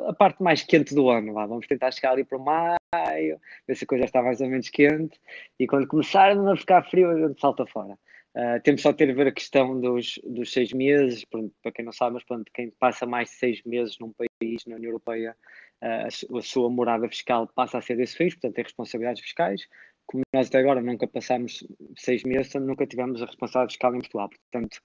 a 0.07 0.13
parte 0.13 0.43
mais 0.43 0.63
quente 0.63 0.95
do 0.95 1.09
ano. 1.09 1.33
Lá. 1.33 1.47
Vamos 1.47 1.67
tentar 1.67 1.91
chegar 1.93 2.13
ali 2.13 2.25
para 2.25 2.39
maio, 2.39 3.41
ver 3.67 3.75
se 3.75 3.85
a 3.85 3.87
coisa 3.87 4.05
está 4.05 4.23
mais 4.23 4.41
ou 4.41 4.49
menos 4.49 4.69
quente 4.69 5.19
e 5.59 5.67
quando 5.67 5.87
começar 5.87 6.37
a 6.37 6.57
ficar 6.57 6.83
frio, 6.85 7.11
a 7.11 7.29
gente 7.29 7.41
salta 7.41 7.67
fora. 7.67 7.99
Uh, 8.37 8.61
temos 8.65 8.83
só 8.83 8.93
ter 8.93 9.09
a 9.09 9.15
ver 9.15 9.29
a 9.29 9.33
questão 9.33 9.81
dos, 9.81 10.19
dos 10.25 10.53
seis 10.53 10.73
meses, 10.73 11.25
para 11.63 11.71
quem 11.71 11.85
não 11.85 11.93
sabe, 11.93 12.15
mas 12.15 12.25
pronto, 12.25 12.51
quem 12.53 12.69
passa 12.69 13.07
mais 13.07 13.29
de 13.31 13.37
seis 13.37 13.63
meses 13.65 13.97
num 14.01 14.13
país, 14.13 14.65
na 14.67 14.75
União 14.75 14.91
Europeia, 14.91 15.37
uh, 15.81 16.37
a, 16.39 16.43
sua 16.43 16.69
morada 16.69 17.09
fiscal 17.09 17.47
passa 17.55 17.79
a 17.79 17.81
ser 17.81 17.97
desse 17.97 18.19
país, 18.19 18.35
portanto 18.35 18.55
tem 18.55 18.65
responsabilidades 18.65 19.23
fiscais 19.23 19.69
como 20.07 20.23
nós 20.33 20.49
até 20.49 20.59
agora 20.59 20.81
nunca 20.81 21.07
passámos 21.07 21.67
seis 21.97 22.23
meses, 22.25 22.55
nunca 22.55 22.87
tivemos 22.87 23.23
a 23.23 23.27
responsabilidade 23.27 23.73
fiscal 23.73 23.95
em 23.95 24.01
Portugal. 24.01 24.29
Portanto, 24.29 24.83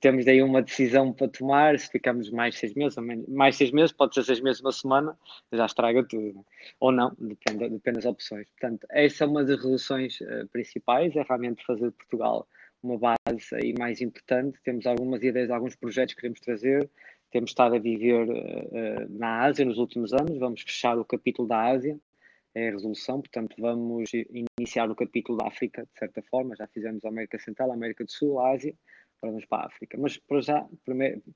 temos 0.00 0.24
daí 0.24 0.42
uma 0.42 0.62
decisão 0.62 1.12
para 1.12 1.28
tomar, 1.28 1.78
se 1.78 1.88
ficamos 1.88 2.30
mais 2.30 2.56
seis 2.58 2.74
meses, 2.74 2.96
menos, 2.98 3.26
mais 3.28 3.56
seis 3.56 3.70
meses, 3.70 3.92
pode 3.92 4.14
ser 4.14 4.24
seis 4.24 4.40
meses, 4.40 4.60
uma 4.60 4.72
semana, 4.72 5.18
já 5.52 5.66
estraga 5.66 6.04
tudo. 6.04 6.34
Né? 6.34 6.42
Ou 6.80 6.92
não, 6.92 7.14
depende, 7.18 7.68
depende 7.68 7.96
das 7.96 8.06
opções. 8.06 8.46
Portanto, 8.58 8.86
essa 8.90 9.24
é 9.24 9.26
uma 9.26 9.44
das 9.44 9.56
resoluções 9.56 10.20
uh, 10.20 10.48
principais, 10.52 11.14
é 11.16 11.22
realmente 11.22 11.64
fazer 11.64 11.90
de 11.90 11.96
Portugal 11.96 12.46
uma 12.82 12.98
base 12.98 13.54
aí 13.54 13.74
mais 13.78 14.00
importante. 14.00 14.58
Temos 14.62 14.86
algumas 14.86 15.22
ideias, 15.22 15.50
alguns 15.50 15.74
projetos 15.74 16.14
que 16.14 16.20
queremos 16.20 16.40
trazer. 16.40 16.88
Temos 17.30 17.50
estado 17.50 17.74
a 17.74 17.78
viver 17.78 18.28
uh, 18.28 19.18
na 19.18 19.42
Ásia 19.42 19.64
nos 19.64 19.78
últimos 19.78 20.12
anos, 20.12 20.38
vamos 20.38 20.62
fechar 20.62 20.98
o 20.98 21.04
capítulo 21.04 21.48
da 21.48 21.62
Ásia, 21.62 21.98
é 22.54 22.68
a 22.68 22.70
resolução, 22.70 23.20
portanto 23.20 23.56
vamos 23.58 24.12
iniciar 24.58 24.88
o 24.88 24.94
capítulo 24.94 25.38
da 25.38 25.48
África, 25.48 25.82
de 25.82 25.98
certa 25.98 26.22
forma, 26.22 26.54
já 26.54 26.68
fizemos 26.68 27.04
a 27.04 27.08
América 27.08 27.36
Central, 27.40 27.72
a 27.72 27.74
América 27.74 28.04
do 28.04 28.12
Sul, 28.12 28.38
a 28.38 28.52
Ásia, 28.52 28.72
agora 29.24 29.30
vamos 29.30 29.44
para 29.46 29.62
a 29.62 29.66
África. 29.66 29.96
Mas 29.98 30.18
para 30.18 30.40
já, 30.40 30.64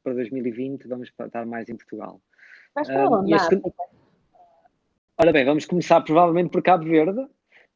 para 0.03 0.15
2020, 0.15 0.87
vamos 0.87 1.09
estar 1.09 1.47
mais 1.47 1.69
em 1.69 1.77
Portugal. 1.77 2.21
Mas 2.75 2.87
para 2.87 3.09
onde, 3.09 3.33
um, 3.33 3.37
este... 3.37 3.63
Ora 5.17 5.33
bem, 5.33 5.45
vamos 5.45 5.65
começar 5.65 6.01
provavelmente 6.03 6.51
por 6.51 6.63
Cabo 6.63 6.85
Verde, 6.85 7.27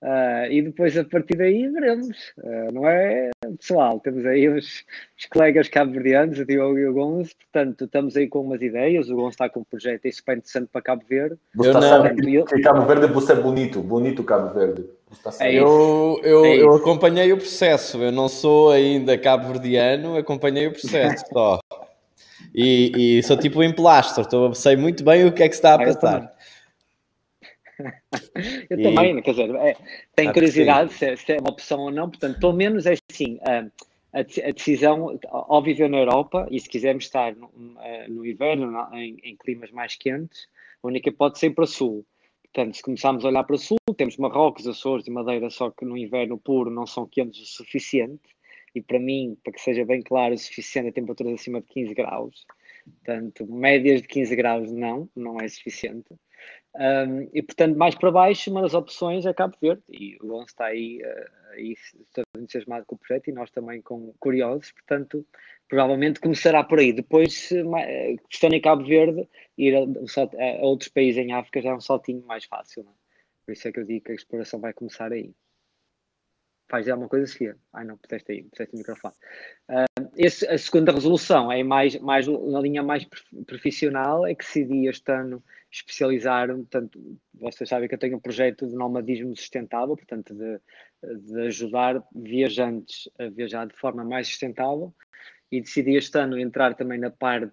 Uh, 0.03 0.51
e 0.51 0.61
depois 0.63 0.99
a 0.99 1.05
partir 1.05 1.37
daí 1.37 1.69
veremos, 1.69 2.33
uh, 2.39 2.73
não 2.73 2.89
é 2.89 3.31
pessoal? 3.57 4.01
Temos 4.01 4.27
aí 4.27 4.49
os, 4.49 4.85
os 5.17 5.27
colegas 5.27 5.69
cabo-verdianos, 5.69 6.41
o 6.41 6.45
Diogo 6.45 6.77
e 6.77 6.89
o 6.89 6.93
Gonçalo, 6.93 7.29
portanto 7.37 7.85
estamos 7.85 8.17
aí 8.17 8.27
com 8.27 8.41
umas 8.41 8.61
ideias. 8.61 9.09
O 9.09 9.15
Gonçalo 9.15 9.31
está 9.31 9.49
com 9.49 9.61
um 9.61 9.65
projeto 9.65 10.05
aí 10.05 10.13
super 10.13 10.39
interessante 10.39 10.69
para 10.73 10.83
Cabo 10.83 11.05
Verde. 11.09 11.37
Você 11.55 11.69
Eu 11.69 11.73
está 11.73 11.81
não. 11.81 11.89
sabendo 11.89 12.47
que 12.47 12.61
Cabo 12.63 12.85
Verde 12.85 13.07
você 13.07 13.33
é 13.33 13.37
bonito, 13.37 13.81
bonito 13.81 14.25
Cabo 14.25 14.53
Verde. 14.53 14.85
É? 15.41 15.59
Eu, 15.59 16.21
eu, 16.23 16.45
É 16.47 16.61
eu 16.61 16.75
acompanhei 16.75 17.33
o 17.33 17.37
processo, 17.37 18.03
eu 18.03 18.13
não 18.13 18.29
sou 18.29 18.71
ainda 18.71 19.19
cabo-verdiano, 19.19 20.17
acompanhei 20.17 20.67
o 20.67 20.73
processo 20.73 21.25
só. 21.33 21.59
E, 22.55 23.19
e 23.19 23.23
sou 23.23 23.37
tipo 23.37 23.61
um 23.61 23.63
emplastro, 23.63 24.23
estou- 24.23 24.55
sei 24.55 24.77
muito 24.77 25.03
bem 25.03 25.25
o 25.27 25.33
que 25.33 25.43
é 25.43 25.49
que 25.49 25.55
se 25.55 25.59
está 25.61 25.75
a 25.75 25.79
Ah, 25.79 25.85
eu 25.85 25.99
também. 25.99 26.21
passar. 26.21 26.37
Eu 28.71 28.79
E- 28.79 28.83
também, 28.83 29.21
quer 29.23 29.31
dizer, 29.33 29.55
é, 29.57 29.77
tenho 30.15 30.29
que 30.29 30.35
curiosidade 30.35 30.93
se, 30.93 31.05
é- 31.07 31.17
se 31.17 31.33
é 31.33 31.39
uma 31.41 31.51
opção 31.51 31.81
ou 31.81 31.91
não, 31.91 32.09
portanto, 32.09 32.39
pelo 32.39 32.53
menos 32.53 32.87
é 32.87 32.95
assim, 33.11 33.39
a, 33.43 33.61
a 34.19 34.21
a 34.21 34.53
decisão, 34.53 35.19
ao 35.31 35.63
viver 35.63 35.89
na 35.89 35.99
Europa, 35.99 36.47
e 36.51 36.61
se 36.61 36.69
quisermos 36.69 37.05
estar 37.05 37.35
no, 37.35 37.51
eh, 37.81 38.07
no 38.09 38.25
inverno, 38.27 38.71
em, 38.95 39.17
em 39.23 39.37
climas 39.37 39.71
mais 39.71 39.97
quentes, 39.97 40.47
a 40.83 40.87
única 40.87 41.11
pode 41.13 41.39
ser 41.39 41.51
para 41.51 41.67
sul. 41.67 42.05
Portanto, 42.53 42.77
se 42.77 42.83
começarmos 42.83 43.25
a 43.25 43.29
olhar 43.29 43.45
para 43.45 43.57
sul, 43.57 43.79
temos 43.97 44.19
Marrocos, 44.19 44.67
Açores 44.67 45.07
e 45.07 45.11
Madeira, 45.11 45.49
só 45.49 45.71
que 45.71 45.87
no 45.87 45.97
inverno 45.97 46.39
puro 46.39 46.71
não 46.71 46.87
são 46.87 47.07
quentes 47.07 47.41
o 47.41 47.47
suficiente, 47.47 48.29
e 48.75 48.83
para 48.83 48.99
mim, 48.99 49.39
para 49.43 49.55
que 49.55 49.61
seja 49.61 49.85
bem 49.87 50.03
claro, 50.03 50.35
o 50.35 50.39
suficiente 50.39 50.89
é 50.89 50.93
temperaturas 50.93 51.35
acima 51.35 51.63
de 51.63 51.67
15 51.69 51.95
graus. 51.95 52.47
Portanto, 52.85 53.47
médias 53.47 54.03
de 54.03 54.09
15 54.09 54.37
graus 54.37 54.71
não, 54.71 55.09
não 55.17 55.41
é 55.41 55.49
suficiente. 55.49 56.15
Um, 56.75 57.29
e 57.33 57.43
portanto, 57.43 57.77
mais 57.77 57.95
para 57.95 58.11
baixo, 58.11 58.51
uma 58.51 58.63
das 58.63 58.75
opções 58.75 59.25
é 59.25 59.33
Cabo 59.33 59.57
Verde. 59.61 59.83
E 59.89 60.17
o 60.17 60.27
Gonçalo 60.27 60.45
está 60.45 60.65
aí, 60.67 61.01
eh, 61.03 61.31
aí 61.53 61.75
entusiasmado 62.37 62.85
com 62.87 62.95
o 62.95 62.99
projeto 62.99 63.29
e 63.29 63.33
nós 63.33 63.51
também 63.51 63.81
com, 63.83 64.13
curiosos. 64.19 64.73
Portanto, 64.73 65.25
provavelmente 65.69 66.21
começará 66.21 66.63
por 66.63 66.79
aí. 66.79 66.93
Depois, 66.93 67.51
estando 68.31 68.55
em 68.55 68.61
Cabo 68.61 68.85
Verde, 68.85 69.29
ir 69.57 69.75
a, 69.77 69.81
a- 69.81 70.63
outros 70.63 70.89
países 70.91 71.19
em 71.19 71.33
África 71.33 71.61
já 71.63 71.71
é 71.71 71.75
um 71.75 71.81
saltinho 71.81 72.25
mais 72.27 72.45
fácil. 72.45 72.85
Não 72.85 72.93
é? 72.93 72.95
Por 73.45 73.53
isso 73.53 73.67
é 73.69 73.73
que 73.73 73.81
eu 73.81 73.85
digo 73.85 74.05
que 74.05 74.13
a 74.13 74.15
exploração 74.15 74.61
vai 74.61 74.73
começar 74.73 75.13
aí. 75.13 75.35
Faz 76.71 76.87
já 76.87 76.97
uma 76.97 77.09
coisa, 77.09 77.27
Sofia. 77.27 77.57
Ai 77.73 77.85
não, 77.85 77.99
puseste 77.99 78.33
aí, 78.33 78.45
puseste 78.45 78.75
o 78.75 78.79
microfone. 78.79 79.15
Ah, 79.69 79.85
esse, 80.17 80.47
a 80.47 80.57
segunda 80.57 80.91
resolução 80.93 81.53
é 81.53 81.63
mais, 81.63 81.99
mais 81.99 82.27
na 82.27 82.61
linha 82.61 82.83
mais 82.83 83.05
prof- 83.05 83.45
profissional, 83.47 84.27
é 84.27 84.35
que 84.35 84.45
decidi 84.45 84.87
este 84.87 85.13
ano 85.13 85.45
especializar-me, 85.71 86.61
portanto, 86.63 87.19
vocês 87.35 87.69
sabem 87.69 87.89
que 87.89 87.95
eu 87.95 87.99
tenho 87.99 88.17
um 88.17 88.21
projeto 88.21 88.67
de 88.67 88.75
nomadismo 88.75 89.37
sustentável, 89.37 89.97
portanto, 89.97 90.35
de, 90.35 90.61
de 91.19 91.41
ajudar 91.47 92.03
viajantes 92.15 93.09
a 93.19 93.29
viajar 93.29 93.67
de 93.67 93.77
forma 93.77 94.05
mais 94.05 94.29
sustentável, 94.29 94.95
e 95.53 95.61
decidi 95.61 95.97
este 95.97 96.19
ano 96.19 96.39
entrar 96.39 96.75
também 96.75 96.99
na 96.99 97.11
parte 97.11 97.53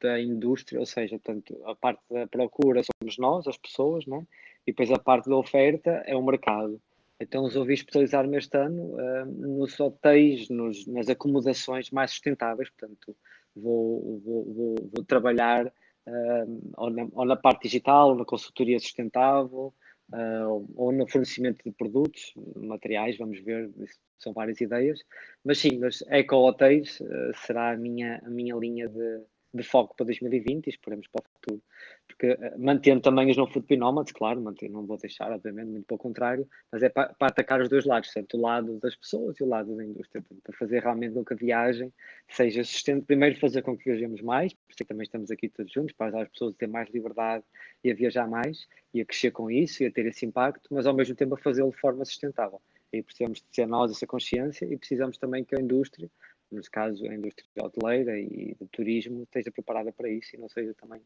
da 0.00 0.20
indústria, 0.20 0.80
ou 0.80 0.86
seja, 0.86 1.16
portanto, 1.16 1.56
a 1.64 1.76
parte 1.76 2.02
da 2.10 2.26
procura 2.26 2.82
somos 2.82 3.16
nós, 3.18 3.46
as 3.46 3.56
pessoas, 3.56 4.04
né? 4.04 4.26
e 4.66 4.72
depois 4.72 4.90
a 4.90 4.98
parte 4.98 5.30
da 5.30 5.36
oferta 5.36 6.02
é 6.06 6.16
o 6.16 6.22
mercado. 6.22 6.80
Então 7.20 7.44
resolvi 7.44 7.74
especializar-me 7.74 8.36
este 8.36 8.56
ano 8.56 8.96
ah, 8.98 9.24
nos 9.26 9.78
hotéis, 9.78 10.48
nos- 10.48 10.86
nas 10.88 11.08
acomodações 11.08 11.90
mais 11.92 12.10
sustentáveis, 12.10 12.68
portanto, 12.70 13.16
vou, 13.54 14.20
vou, 14.24 14.44
vou, 14.52 14.74
vou 14.92 15.04
trabalhar 15.04 15.72
ah, 16.08 16.44
ou, 16.78 16.90
na, 16.90 17.06
ou 17.12 17.24
na 17.24 17.36
parte 17.36 17.62
digital, 17.62 18.08
ou 18.10 18.16
na 18.16 18.24
consultoria 18.24 18.80
sustentável, 18.80 19.72
ah, 20.12 20.46
ou, 20.76 20.92
no 20.92 21.06
fornecimento 21.06 21.62
de 21.64 21.72
produtos, 21.72 22.32
materiais, 22.56 23.16
vamos 23.16 23.40
ver, 23.40 23.70
são 24.18 24.32
várias 24.32 24.60
ideias. 24.60 25.00
Mas 25.44 25.58
sim, 25.58 25.78
mas 25.78 26.02
eco-hotéis 26.08 27.00
ah, 27.02 27.32
será 27.46 27.72
a 27.72 27.76
minha, 27.76 28.20
a 28.24 28.30
minha 28.30 28.54
linha 28.56 28.88
de, 28.88 29.22
de 29.52 29.62
foco 29.62 29.94
para 29.96 30.06
2020 30.06 30.66
e 30.66 30.70
esperemos 30.70 31.06
para 31.08 31.22
o 31.22 31.32
futuro. 31.34 31.62
Porque 32.06 32.38
ah, 32.40 32.54
mantendo 32.58 33.00
também 33.00 33.30
os 33.30 33.36
no 33.36 33.46
food 33.46 33.76
nomads, 33.76 34.12
claro, 34.12 34.40
mantendo, 34.40 34.74
não 34.74 34.86
vou 34.86 34.96
deixar, 34.96 35.32
obviamente, 35.32 35.68
muito 35.68 35.86
pelo 35.86 35.98
contrário, 35.98 36.48
mas 36.70 36.82
é 36.82 36.88
para, 36.88 37.12
para 37.14 37.28
atacar 37.28 37.60
os 37.60 37.68
dois 37.68 37.84
lados, 37.84 38.12
tanto 38.12 38.36
o 38.36 38.40
lado 38.40 38.78
das 38.78 38.94
pessoas 38.96 39.38
e 39.38 39.42
o 39.42 39.46
lado 39.46 39.76
da 39.76 39.84
indústria, 39.84 40.24
para 40.42 40.56
fazer 40.56 40.82
realmente 40.82 41.14
com 41.14 41.24
que 41.24 41.34
a 41.34 41.36
viagem 41.36 41.92
seja 42.28 42.62
sustento, 42.64 43.04
primeiro 43.04 43.38
fazer 43.38 43.62
com 43.62 43.76
que 43.76 43.84
viajemos 43.84 44.20
mais, 44.20 44.52
por 44.52 44.70
isso 44.70 44.82
é 44.82 44.86
também 44.86 45.04
estamos 45.04 45.30
aqui 45.30 45.48
todos 45.48 45.72
juntos, 45.72 45.92
para 45.92 46.06
ajudar 46.06 46.22
as 46.22 46.28
pessoas 46.28 46.54
a 46.54 46.58
ter 46.58 46.66
mais 46.66 46.88
liberdade 46.90 47.44
e 47.82 47.90
a 47.90 47.94
viajar 47.94 48.28
mais, 48.28 48.66
e 48.94 49.00
a 49.00 49.04
crescer 49.04 49.30
com 49.30 49.50
isso, 49.50 49.82
e 49.82 49.86
a 49.86 49.90
ter 49.90 50.06
esse 50.06 50.24
impacto, 50.26 50.68
mas 50.72 50.86
ao 50.86 50.94
mesmo 50.94 51.14
tempo 51.14 51.34
a 51.34 51.38
fazê-lo 51.38 51.70
de 51.70 51.78
forma 51.78 52.04
sustentável. 52.04 52.60
E 52.92 53.02
precisamos 53.02 53.38
de 53.38 53.44
ter 53.52 53.66
nós 53.66 53.90
essa 53.90 54.06
consciência 54.06 54.64
e 54.64 54.76
precisamos 54.76 55.16
também 55.18 55.44
que 55.44 55.54
a 55.54 55.60
indústria, 55.60 56.10
neste 56.50 56.70
caso 56.70 57.08
a 57.08 57.14
indústria 57.14 57.46
hoteleira 57.62 58.18
e 58.18 58.54
do 58.58 58.66
turismo, 58.68 59.22
esteja 59.22 59.50
preparada 59.50 59.92
para 59.92 60.08
isso 60.08 60.34
e 60.34 60.38
não 60.38 60.48
seja 60.48 60.74
também, 60.74 61.00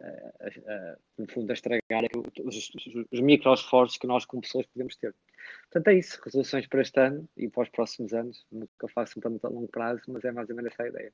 eh, 0.00 0.32
eh, 0.66 0.96
no 1.18 1.26
fundo, 1.30 1.50
a 1.50 1.54
estragar 1.54 2.04
os, 2.44 2.70
os, 2.74 3.06
os 3.10 3.20
micro-esforços 3.20 3.96
que 3.96 4.06
nós 4.06 4.26
como 4.26 4.42
pessoas 4.42 4.66
podemos 4.66 4.96
ter. 4.96 5.14
Portanto, 5.70 5.88
é 5.88 5.98
isso. 5.98 6.20
Resoluções 6.22 6.66
para 6.66 6.82
este 6.82 7.00
ano 7.00 7.28
e 7.36 7.48
para 7.48 7.62
os 7.62 7.68
próximos 7.70 8.12
anos. 8.12 8.44
Nunca 8.52 8.88
faço 8.94 9.18
um 9.18 9.22
plano 9.22 9.40
a 9.42 9.48
longo 9.48 9.68
prazo, 9.68 10.02
mas 10.08 10.24
é 10.24 10.32
mais 10.32 10.50
ou 10.50 10.56
menos 10.56 10.72
essa 10.72 10.82
a 10.82 10.88
ideia. 10.88 11.12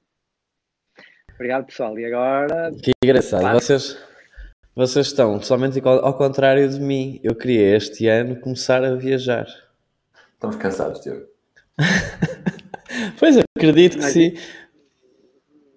Obrigado, 1.34 1.66
pessoal. 1.66 1.96
E 1.96 2.04
agora, 2.04 2.72
Que 2.82 2.90
engraçado, 3.04 3.52
vocês, 3.52 3.96
vocês 4.74 5.06
estão 5.06 5.38
totalmente 5.38 5.80
ao 5.84 6.16
contrário 6.16 6.68
de 6.68 6.80
mim. 6.80 7.20
Eu 7.22 7.36
queria 7.36 7.76
este 7.76 8.08
ano 8.08 8.40
começar 8.40 8.82
a 8.84 8.96
viajar. 8.96 9.46
Estamos 10.38 10.56
cansados, 10.56 11.00
Tiago. 11.00 11.26
Pois, 13.18 13.36
eu 13.36 13.42
acredito 13.56 13.96
que 13.96 14.02
Mas- 14.02 14.12
sim. 14.12 14.34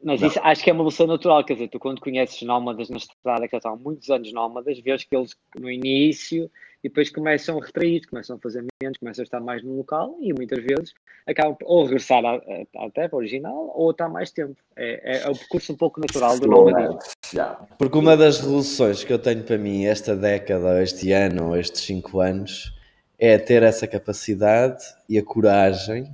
Mas 0.04 0.22
Não. 0.22 0.28
isso 0.28 0.40
acho 0.42 0.64
que 0.64 0.70
é 0.70 0.74
uma 0.74 0.80
evolução 0.80 1.06
natural, 1.06 1.44
quer 1.44 1.54
dizer, 1.54 1.68
tu 1.68 1.78
quando 1.78 2.00
conheces 2.02 2.42
nómadas 2.42 2.90
na 2.90 2.98
estrada 2.98 3.46
que 3.48 3.52
já 3.52 3.58
estão 3.58 3.74
há 3.74 3.76
muitos 3.76 4.10
anos 4.10 4.32
nómadas, 4.34 4.80
vês 4.80 5.04
que 5.04 5.16
eles 5.16 5.36
no 5.60 5.70
início 5.70 6.50
e 6.84 6.90
depois 6.90 7.12
começam 7.12 7.60
a 7.62 7.64
retrair, 7.66 8.02
começam 8.10 8.36
a 8.38 8.40
fazer 8.40 8.66
menos, 8.82 8.98
começam 8.98 9.22
a 9.22 9.26
estar 9.26 9.40
mais 9.40 9.62
no 9.64 9.78
local 9.78 10.18
e 10.20 10.34
muitas 10.34 10.64
vezes 10.64 10.94
acabam 11.28 11.56
por 11.56 11.68
ou 11.68 11.84
regressar 11.84 12.24
à, 12.26 12.90
terra 12.92 13.10
original 13.14 13.72
ou 13.76 13.92
estar 13.92 14.10
mais 14.10 14.32
tempo. 14.32 14.56
É, 14.76 15.18
é, 15.18 15.24
é 15.24 15.30
o 15.30 15.36
percurso 15.36 15.74
um 15.74 15.78
pouco 15.78 16.00
natural 16.00 16.40
do 16.40 16.48
nomadismo. 16.48 16.98
Já. 17.32 17.54
Porque 17.78 17.98
uma 17.98 18.18
das 18.18 18.40
resoluções 18.40 19.04
que 19.04 19.14
eu 19.14 19.20
tenho 19.20 19.44
para 19.44 19.58
mim 19.58 19.86
esta 19.86 20.16
década, 20.16 20.68
ou 20.68 20.82
este 20.82 21.12
ano, 21.12 21.50
ou 21.50 21.58
estes 21.58 21.82
cinco 21.82 22.22
anos, 22.22 22.74
é 23.22 23.38
ter 23.38 23.62
essa 23.62 23.86
capacidade 23.86 24.84
e 25.08 25.20
a 25.20 25.24
coragem 25.24 26.12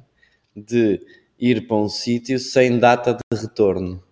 de 0.53 1.01
ir 1.39 1.65
para 1.65 1.77
um 1.77 1.87
sítio 1.87 2.37
sem 2.37 2.77
data 2.77 3.13
de 3.13 3.39
retorno. 3.39 4.03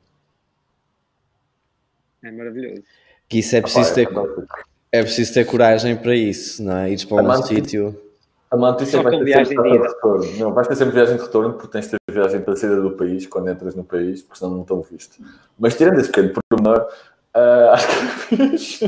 É 2.23 2.31
maravilhoso. 2.31 2.83
Que 3.27 3.39
isso 3.39 3.53
é 3.53 3.61
preciso 3.61 3.93
ter, 3.93 4.05
fantástico. 4.07 4.47
é 4.93 5.01
preciso 5.03 5.33
ter 5.33 5.45
coragem 5.45 5.97
para 5.97 6.15
isso, 6.15 6.63
não 6.63 6.77
é? 6.77 6.89
Ires 6.89 7.03
para 7.03 7.17
um 7.17 7.19
Amante. 7.19 7.47
sítio. 7.49 8.01
A 8.49 8.55
notícia 8.55 8.97
Só 8.97 9.03
vai 9.03 9.17
ter 9.17 9.25
viagem 9.25 9.57
sempre 9.57 9.71
de 9.71 9.77
retorno. 9.77 10.37
Não, 10.37 10.53
vais 10.53 10.67
ter 10.69 10.75
sempre 10.77 10.93
viagem 10.93 11.17
de 11.17 11.23
retorno 11.23 11.53
porque 11.53 11.67
tens 11.67 11.85
de 11.85 11.91
ter 11.91 12.13
viagem 12.13 12.41
para 12.41 12.53
a 12.53 12.55
saída 12.55 12.81
do 12.81 12.91
país 12.91 13.27
quando 13.27 13.49
entras 13.49 13.75
no 13.75 13.83
país, 13.83 14.21
porque 14.21 14.39
senão 14.39 14.53
não 14.53 14.61
estão 14.61 14.81
visto. 14.81 15.21
Mas 15.59 15.75
tirando 15.75 15.99
esse 15.99 16.09
pequeno 16.09 16.33
pormenor, 16.49 16.87
ah, 17.35 17.73
acho 17.73 17.87
que 17.87 17.93
é 18.35 18.37
fixe. 18.47 18.79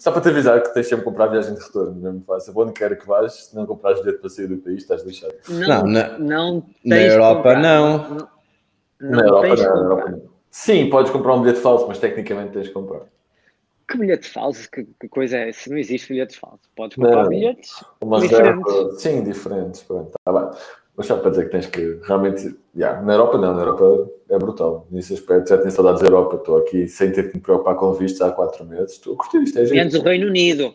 Só 0.00 0.12
para 0.12 0.20
te 0.20 0.28
avisar 0.28 0.62
que 0.62 0.72
tens 0.74 0.86
sempre 0.86 1.04
que 1.04 1.10
comprar 1.10 1.26
viagem 1.28 1.54
de 1.54 1.60
retorno, 1.60 1.94
mesmo 1.94 2.20
fácil. 2.22 2.52
Onde 2.56 2.72
quer 2.72 2.96
que 2.98 3.06
vás, 3.06 3.46
se 3.46 3.56
não 3.56 3.66
comprares 3.66 4.00
bilhete 4.00 4.20
para 4.20 4.30
sair 4.30 4.46
do 4.46 4.58
país, 4.58 4.78
estás 4.82 5.02
lixado. 5.02 5.34
Não, 5.48 5.86
na- 5.86 6.18
não 6.18 6.56
na 6.84 6.96
tens 6.96 7.04
de 7.08 7.10
Europa, 7.14 7.34
comprar. 7.36 7.60
não. 7.62 7.98
Não, 7.98 8.28
Na 9.00 9.22
não 9.22 9.24
Europa, 9.24 9.48
não, 9.48 9.56
na. 9.56 9.80
Europa 9.82 10.10
não. 10.10 10.22
Sim, 10.50 10.90
podes 10.90 11.10
comprar 11.12 11.34
um 11.34 11.40
bilhete 11.42 11.60
falso, 11.60 11.86
mas 11.88 11.98
tecnicamente 11.98 12.52
tens 12.52 12.66
de 12.66 12.72
comprar. 12.72 13.02
Que 13.90 13.96
bilhete 13.96 14.28
falso? 14.28 14.70
Que, 14.70 14.84
que 15.00 15.08
coisa 15.08 15.38
é 15.38 15.48
essa? 15.48 15.70
Não 15.70 15.78
existe 15.78 16.08
bilhetes 16.08 16.36
falsos. 16.36 16.68
Podes 16.76 16.96
comprar 16.96 17.22
Não. 17.22 17.28
bilhetes 17.30 17.82
Uma 18.02 18.20
Diferentes. 18.20 18.70
reserva, 18.70 18.92
sim, 18.98 19.22
diferentes. 19.24 19.82
Pronto, 19.82 20.10
tá 20.24 20.32
bem. 20.32 20.50
Mas 20.98 21.06
só 21.06 21.16
para 21.16 21.30
dizer 21.30 21.44
que 21.44 21.50
tens 21.50 21.66
que 21.66 22.00
realmente. 22.02 22.56
Yeah, 22.76 23.00
na 23.02 23.12
Europa, 23.14 23.38
não, 23.38 23.54
na 23.54 23.62
Europa 23.62 24.10
é 24.28 24.36
brutal. 24.36 24.84
Nesse 24.90 25.14
aspecto, 25.14 25.48
já 25.48 25.56
tenho 25.56 25.70
saudades 25.70 26.00
da 26.02 26.08
Europa. 26.08 26.36
Estou 26.36 26.58
aqui 26.58 26.88
sem 26.88 27.12
ter 27.12 27.30
que 27.30 27.36
me 27.36 27.40
preocupar 27.40 27.76
com 27.76 27.92
vistos 27.92 28.20
há 28.20 28.32
quatro 28.32 28.64
meses. 28.66 28.94
Estou 28.94 29.14
a 29.14 29.16
curtir 29.16 29.38
isto, 29.38 29.58
é 29.60 29.62
menos 29.70 29.94
o 29.94 30.02
Reino 30.02 30.26
Unido. 30.26 30.74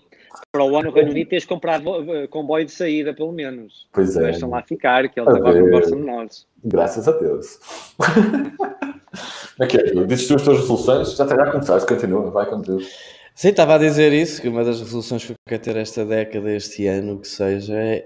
Para 0.52 0.64
o 0.64 0.78
ano, 0.78 0.90
o 0.90 0.94
Reino 0.94 1.12
Unido 1.12 1.28
tens 1.28 1.46
vo- 1.46 2.14
eh, 2.16 2.28
comboio 2.28 2.66
de 2.66 2.72
saída, 2.72 3.14
pelo 3.14 3.32
menos. 3.34 3.88
Pois 3.92 4.16
é, 4.16 4.24
Deixam 4.32 4.50
lá 4.50 4.64
ficar, 4.64 5.08
que 5.10 5.20
eles 5.20 5.32
A 5.32 5.38
agora 5.38 5.62
ver. 5.62 5.70
gostam 5.72 6.00
de 6.00 6.06
nós. 6.06 6.48
graças 6.64 7.08
a 7.08 7.12
Deus. 7.12 7.60
Aqui, 9.60 9.78
é, 9.78 9.92
dizes 10.06 10.28
tu 10.28 10.36
as 10.36 10.42
tuas 10.42 10.58
resoluções, 10.62 11.16
já, 11.16 11.28
já 11.28 11.52
começaste, 11.52 11.88
continua, 11.88 12.32
vai 12.32 12.50
com 12.50 12.60
Deus. 12.62 12.88
Sim, 13.36 13.50
estava 13.50 13.76
a 13.76 13.78
dizer 13.78 14.14
isso, 14.14 14.42
que 14.42 14.48
uma 14.48 14.64
das 14.64 14.80
resoluções 14.80 15.26
que 15.26 15.32
eu 15.32 15.36
quero 15.48 15.62
ter 15.62 15.76
esta 15.78 16.06
década, 16.06 16.52
este 16.52 16.88
ano, 16.88 17.20
que 17.20 17.28
seja, 17.28 17.76
é, 17.76 18.06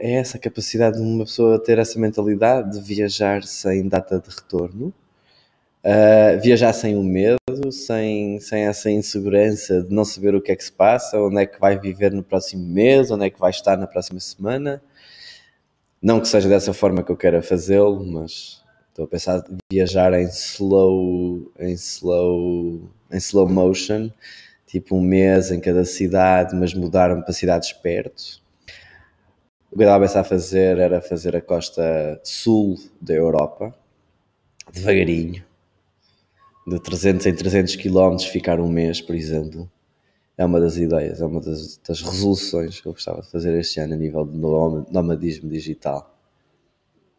é 0.00 0.12
essa 0.16 0.38
capacidade 0.38 0.96
de 0.96 1.02
uma 1.02 1.24
pessoa 1.24 1.62
ter 1.62 1.78
essa 1.78 1.98
mentalidade 1.98 2.78
de 2.78 2.80
viajar 2.86 3.42
sem 3.44 3.88
data 3.88 4.20
de 4.20 4.28
retorno 4.28 4.92
Uh, 5.84 6.40
viajar 6.40 6.72
sem 6.72 6.96
o 6.96 7.02
medo, 7.02 7.70
sem, 7.70 8.40
sem 8.40 8.64
essa 8.64 8.90
insegurança 8.90 9.82
de 9.82 9.94
não 9.94 10.02
saber 10.02 10.34
o 10.34 10.40
que 10.40 10.50
é 10.50 10.56
que 10.56 10.64
se 10.64 10.72
passa, 10.72 11.20
onde 11.20 11.42
é 11.42 11.46
que 11.46 11.60
vai 11.60 11.78
viver 11.78 12.10
no 12.10 12.22
próximo 12.22 12.66
mês, 12.66 13.10
onde 13.10 13.26
é 13.26 13.30
que 13.30 13.38
vai 13.38 13.50
estar 13.50 13.76
na 13.76 13.86
próxima 13.86 14.18
semana. 14.18 14.82
Não 16.00 16.20
que 16.20 16.28
seja 16.28 16.48
dessa 16.48 16.72
forma 16.72 17.02
que 17.02 17.12
eu 17.12 17.16
queira 17.18 17.42
fazê-lo, 17.42 18.02
mas 18.02 18.62
estou 18.88 19.04
a 19.04 19.08
pensar 19.08 19.44
viajar 19.70 20.14
em 20.14 20.24
slow, 20.24 21.52
em 21.58 21.72
slow, 21.74 22.88
em 23.14 23.18
slow 23.18 23.48
motion, 23.48 24.10
tipo 24.66 24.96
um 24.96 25.00
mês 25.00 25.52
em 25.52 25.60
cada 25.60 25.84
cidade, 25.84 26.54
mas 26.54 26.74
mudar-me 26.74 27.22
para 27.22 27.32
cidades 27.32 27.72
perto. 27.72 28.42
O 29.70 29.76
que 29.76 29.82
eu 29.82 29.86
estava 29.86 30.04
a 30.04 30.06
pensar 30.06 30.24
fazer 30.24 30.78
era 30.78 31.00
fazer 31.00 31.36
a 31.36 31.40
costa 31.40 32.20
sul 32.22 32.76
da 33.00 33.14
Europa, 33.14 33.74
devagarinho, 34.72 35.44
de 36.66 36.80
300 36.80 37.26
em 37.26 37.34
300 37.34 37.76
km 37.76 38.18
ficar 38.30 38.60
um 38.60 38.68
mês, 38.68 39.00
por 39.00 39.14
exemplo. 39.14 39.70
É 40.36 40.44
uma 40.44 40.58
das 40.60 40.76
ideias, 40.76 41.20
é 41.20 41.26
uma 41.26 41.40
das, 41.40 41.76
das 41.78 42.02
resoluções 42.02 42.80
que 42.80 42.88
eu 42.88 42.92
gostava 42.92 43.22
de 43.22 43.30
fazer 43.30 43.56
este 43.56 43.78
ano 43.78 43.94
a 43.94 43.96
nível 43.96 44.24
de 44.24 44.36
nomadismo 44.36 45.48
digital. 45.48 46.12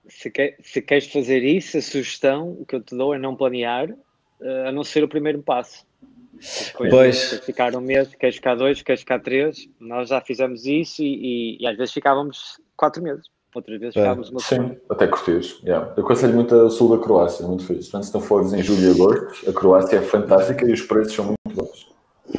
Se, 0.08 0.32
se 0.62 0.82
queres 0.82 1.08
fazer 1.08 1.42
isso, 1.44 1.78
a 1.78 1.82
sugestão 1.82 2.64
que 2.68 2.76
eu 2.76 2.82
te 2.82 2.96
dou 2.96 3.14
é 3.14 3.18
não 3.18 3.36
planear, 3.36 3.96
a 4.68 4.72
não 4.72 4.84
ser 4.84 5.04
o 5.04 5.08
primeiro 5.08 5.42
passo. 5.42 5.86
Depois, 6.34 6.90
pois. 6.90 7.30
Queres 7.30 7.46
ficar 7.46 7.76
um 7.76 7.82
mês, 7.82 8.14
queres 8.16 8.36
ficar 8.36 8.56
dois, 8.56 8.82
queres 8.82 9.02
ficar 9.02 9.20
três. 9.20 9.70
Nós 9.80 10.10
já 10.10 10.20
fizemos 10.22 10.66
isso 10.66 11.02
e, 11.02 11.58
e, 11.58 11.64
e 11.64 11.68
às 11.68 11.78
vezes 11.78 11.94
ficávamos 11.94 12.60
quatro 12.76 13.02
meses 13.02 13.30
outras 13.56 13.80
vezes 13.80 13.94
ficámos 13.94 14.30
uma 14.30 14.40
Sim, 14.40 14.48
semana. 14.48 14.78
até 14.90 15.08
curtias. 15.08 15.60
Yeah. 15.64 15.94
Eu 15.96 16.04
aconselho 16.04 16.34
muito 16.34 16.54
o 16.54 16.70
sul 16.70 16.98
da 16.98 17.04
Croácia, 17.04 17.48
muito 17.48 17.66
fixe. 17.66 17.90
Portanto, 17.90 18.04
se 18.04 18.14
não 18.14 18.22
fores 18.22 18.54
em 18.54 18.62
julho 18.62 18.82
e 18.82 18.92
agosto, 18.92 19.50
a 19.50 19.54
Croácia 19.54 19.98
é 19.98 20.02
fantástica 20.02 20.68
e 20.68 20.74
os 20.74 20.82
preços 20.82 21.14
são 21.14 21.26
muito 21.26 21.56
bons. 21.56 21.88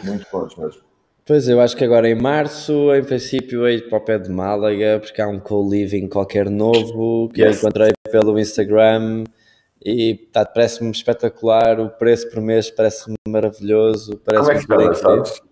Muito 0.04 0.26
bons 0.30 0.56
mesmo. 0.56 0.82
Pois, 1.24 1.48
eu 1.48 1.60
acho 1.60 1.76
que 1.76 1.84
agora 1.84 2.08
em 2.08 2.14
março, 2.14 2.94
em 2.94 3.02
princípio, 3.02 3.68
ir 3.68 3.88
para 3.88 3.98
o 3.98 4.00
pé 4.00 4.18
de 4.18 4.30
Málaga, 4.30 5.00
porque 5.00 5.20
há 5.20 5.26
um 5.26 5.40
co-living 5.40 6.06
qualquer 6.06 6.48
novo 6.48 7.28
que 7.30 7.42
yes. 7.42 7.56
eu 7.56 7.60
encontrei 7.60 7.92
pelo 8.12 8.38
Instagram 8.38 9.24
e 9.84 10.14
tá, 10.32 10.44
parece-me 10.44 10.90
espetacular. 10.90 11.80
O 11.80 11.90
preço 11.90 12.28
por 12.30 12.40
mês 12.40 12.70
parece-me 12.70 13.16
maravilhoso. 13.28 14.20
Parece 14.24 14.66
Como 14.66 14.80
é 14.80 14.88
que 14.88 14.92
está, 14.92 14.94
sabes? 14.94 15.42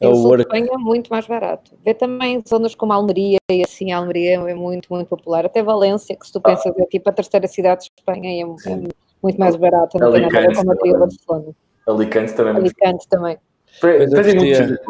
É 0.00 0.06
o 0.06 0.14
sul 0.14 0.36
Espanha 0.36 0.68
é 0.72 0.78
muito 0.78 1.08
mais 1.10 1.26
barato. 1.26 1.72
Vê 1.84 1.92
também 1.92 2.42
zonas 2.48 2.74
como 2.74 2.92
Almeria 2.92 3.38
e 3.50 3.64
assim, 3.64 3.90
Almeria 3.90 4.36
é 4.36 4.54
muito, 4.54 4.92
muito 4.92 5.08
popular. 5.08 5.44
Até 5.44 5.62
Valência, 5.62 6.16
que 6.16 6.24
se 6.24 6.32
tu 6.32 6.40
pensas 6.40 6.72
é 6.78 6.86
tipo 6.86 7.08
a 7.10 7.12
terceira 7.12 7.48
cidade 7.48 7.84
de 7.84 7.92
Espanha 7.98 8.30
é, 8.30 8.42
é 8.42 8.76
muito 9.22 9.38
mais 9.38 9.56
barata, 9.56 9.98
não 9.98 10.08
Alicante, 10.08 10.30
tem 10.30 10.40
nada 10.40 10.48
a 10.48 10.52
ver 10.52 10.56
com 10.56 10.66
Madrid 10.66 10.96
Barcelona. 10.96 11.54
Alicante 11.86 12.34
também. 12.34 12.54
É 12.54 12.56
Alicante 12.56 13.08
também. 13.08 13.38
Pois 13.80 14.12
eu, 14.12 14.22
curtia, 14.22 14.80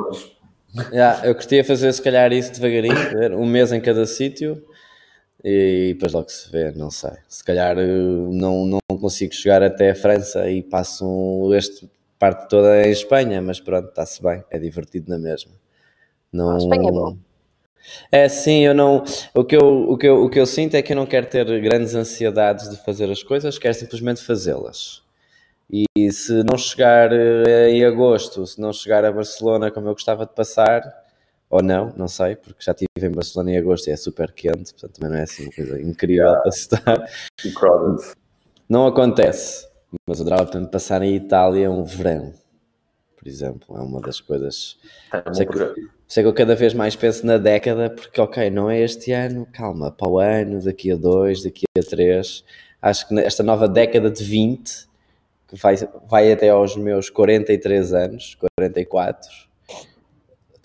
yeah, 0.92 1.26
eu 1.26 1.34
curtia 1.34 1.64
fazer 1.64 1.92
se 1.92 2.02
calhar 2.02 2.30
isso 2.32 2.52
devagarinho, 2.52 3.38
um 3.38 3.46
mês 3.46 3.72
em 3.72 3.80
cada 3.80 4.04
sítio 4.04 4.62
e 5.44 5.92
depois 5.94 6.12
logo 6.12 6.28
se 6.28 6.50
vê, 6.50 6.72
não 6.72 6.90
sei. 6.90 7.12
Se 7.28 7.44
calhar 7.44 7.78
eh, 7.78 7.86
não, 7.86 8.66
não 8.66 8.98
consigo 8.98 9.32
chegar 9.34 9.62
até 9.62 9.90
a 9.90 9.94
França 9.94 10.50
e 10.50 10.62
passo 10.62 11.52
este 11.54 11.88
parte 12.18 12.48
toda 12.48 12.86
em 12.86 12.90
Espanha, 12.90 13.40
mas 13.40 13.60
pronto, 13.60 13.88
está-se 13.88 14.22
bem, 14.22 14.42
é 14.50 14.58
divertido 14.58 15.10
na 15.10 15.18
mesma. 15.18 15.52
Não... 16.32 16.54
A 16.54 16.58
Espanha 16.58 16.88
é 16.88 16.92
bom. 16.92 17.16
É 18.12 18.28
sim, 18.28 18.60
eu 18.60 18.74
não. 18.74 19.04
O 19.34 19.44
que 19.44 19.56
eu, 19.56 19.90
o, 19.90 19.96
que 19.96 20.06
eu, 20.06 20.24
o 20.24 20.28
que 20.28 20.38
eu 20.38 20.46
sinto 20.46 20.74
é 20.74 20.82
que 20.82 20.92
eu 20.92 20.96
não 20.96 21.06
quero 21.06 21.26
ter 21.26 21.44
grandes 21.60 21.94
ansiedades 21.94 22.68
de 22.68 22.76
fazer 22.84 23.10
as 23.10 23.22
coisas, 23.22 23.58
quero 23.58 23.74
simplesmente 23.74 24.22
fazê-las. 24.22 25.02
E 25.70 26.10
se 26.12 26.42
não 26.50 26.56
chegar 26.56 27.12
eh, 27.12 27.70
em 27.70 27.84
agosto, 27.84 28.46
se 28.46 28.60
não 28.60 28.72
chegar 28.72 29.04
a 29.04 29.12
Barcelona 29.12 29.70
como 29.70 29.88
eu 29.88 29.92
gostava 29.92 30.24
de 30.26 30.34
passar, 30.34 30.82
ou 31.50 31.62
não, 31.62 31.92
não 31.96 32.08
sei, 32.08 32.36
porque 32.36 32.62
já 32.62 32.72
estive 32.72 32.88
em 33.02 33.10
Barcelona 33.10 33.52
em 33.52 33.58
agosto 33.58 33.88
e 33.88 33.92
é 33.92 33.96
super 33.96 34.32
quente, 34.32 34.72
portanto 34.72 35.00
também 35.00 35.10
não 35.10 35.18
é 35.18 35.22
assim 35.22 35.44
uma 35.44 35.52
coisa 35.52 35.80
incrível 35.80 36.24
yeah. 36.24 36.40
para 36.40 36.50
estar. 36.50 37.10
Não 38.68 38.86
acontece. 38.86 39.66
Mas 40.06 40.20
adorava 40.20 40.44
tanto 40.44 40.70
passar 40.70 41.02
em 41.02 41.14
Itália 41.14 41.70
um 41.70 41.82
verão, 41.82 42.34
por 43.16 43.26
exemplo. 43.26 43.76
É 43.76 43.80
uma 43.80 44.00
das 44.00 44.20
coisas. 44.20 44.76
É 45.10 45.32
sei, 45.32 45.46
que, 45.46 45.58
sei 46.06 46.22
que 46.22 46.28
eu 46.28 46.34
cada 46.34 46.54
vez 46.54 46.74
mais 46.74 46.94
penso 46.94 47.24
na 47.24 47.38
década, 47.38 47.88
porque, 47.88 48.20
ok, 48.20 48.50
não 48.50 48.70
é 48.70 48.80
este 48.80 49.12
ano, 49.12 49.46
calma, 49.50 49.90
para 49.90 50.08
o 50.08 50.18
ano, 50.18 50.62
daqui 50.62 50.92
a 50.92 50.96
dois, 50.96 51.42
daqui 51.42 51.64
a 51.78 51.80
três. 51.80 52.44
Acho 52.82 53.08
que 53.08 53.18
esta 53.20 53.42
nova 53.42 53.66
década 53.66 54.10
de 54.10 54.22
20, 54.22 54.86
que 55.48 55.56
vai, 55.56 55.76
vai 56.06 56.30
até 56.30 56.50
aos 56.50 56.76
meus 56.76 57.08
43 57.08 57.94
anos, 57.94 58.36
44, 58.58 59.47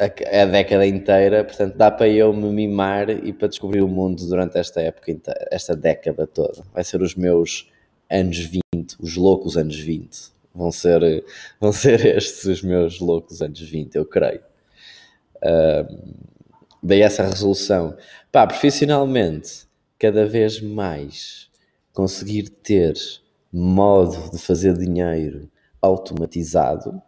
a, 0.04 0.42
a 0.42 0.46
década 0.46 0.86
inteira, 0.86 1.44
portanto 1.44 1.76
dá 1.76 1.89
para 1.92 2.08
eu 2.08 2.34
me 2.34 2.50
mimar 2.50 3.10
e 3.10 3.32
para 3.34 3.48
descobrir 3.48 3.82
o 3.82 3.88
mundo 3.88 4.26
durante 4.28 4.58
esta 4.58 4.82
época, 4.82 5.16
esta 5.52 5.76
década 5.76 6.28
toda. 6.28 6.63
Vai 6.74 6.84
ser 6.84 7.02
os 7.02 7.16
meus 7.16 7.70
anos 8.10 8.38
20, 8.38 8.62
os 9.00 9.16
loucos 9.16 9.58
anos 9.58 9.80
20. 9.80 10.34
Vão 10.54 10.72
ser, 10.72 11.24
vão 11.60 11.72
ser 11.72 12.06
estes 12.06 12.46
os 12.46 12.62
meus 12.62 13.00
loucos 13.00 13.42
anos 13.42 13.60
20, 13.60 13.96
eu 13.96 14.06
creio. 14.06 14.42
Uh, 15.38 16.13
daí 16.82 17.02
essa 17.02 17.24
resolução. 17.24 17.96
Pá, 18.32 18.46
profissionalmente, 18.46 19.68
cada 19.98 20.26
vez 20.26 20.62
mais 20.62 21.50
conseguir 21.94 22.50
ter 22.50 22.94
modo 23.52 24.32
de 24.32 24.39
fazer 24.39 24.78
dinheiro 24.78 25.50
automatizado, 25.82 27.02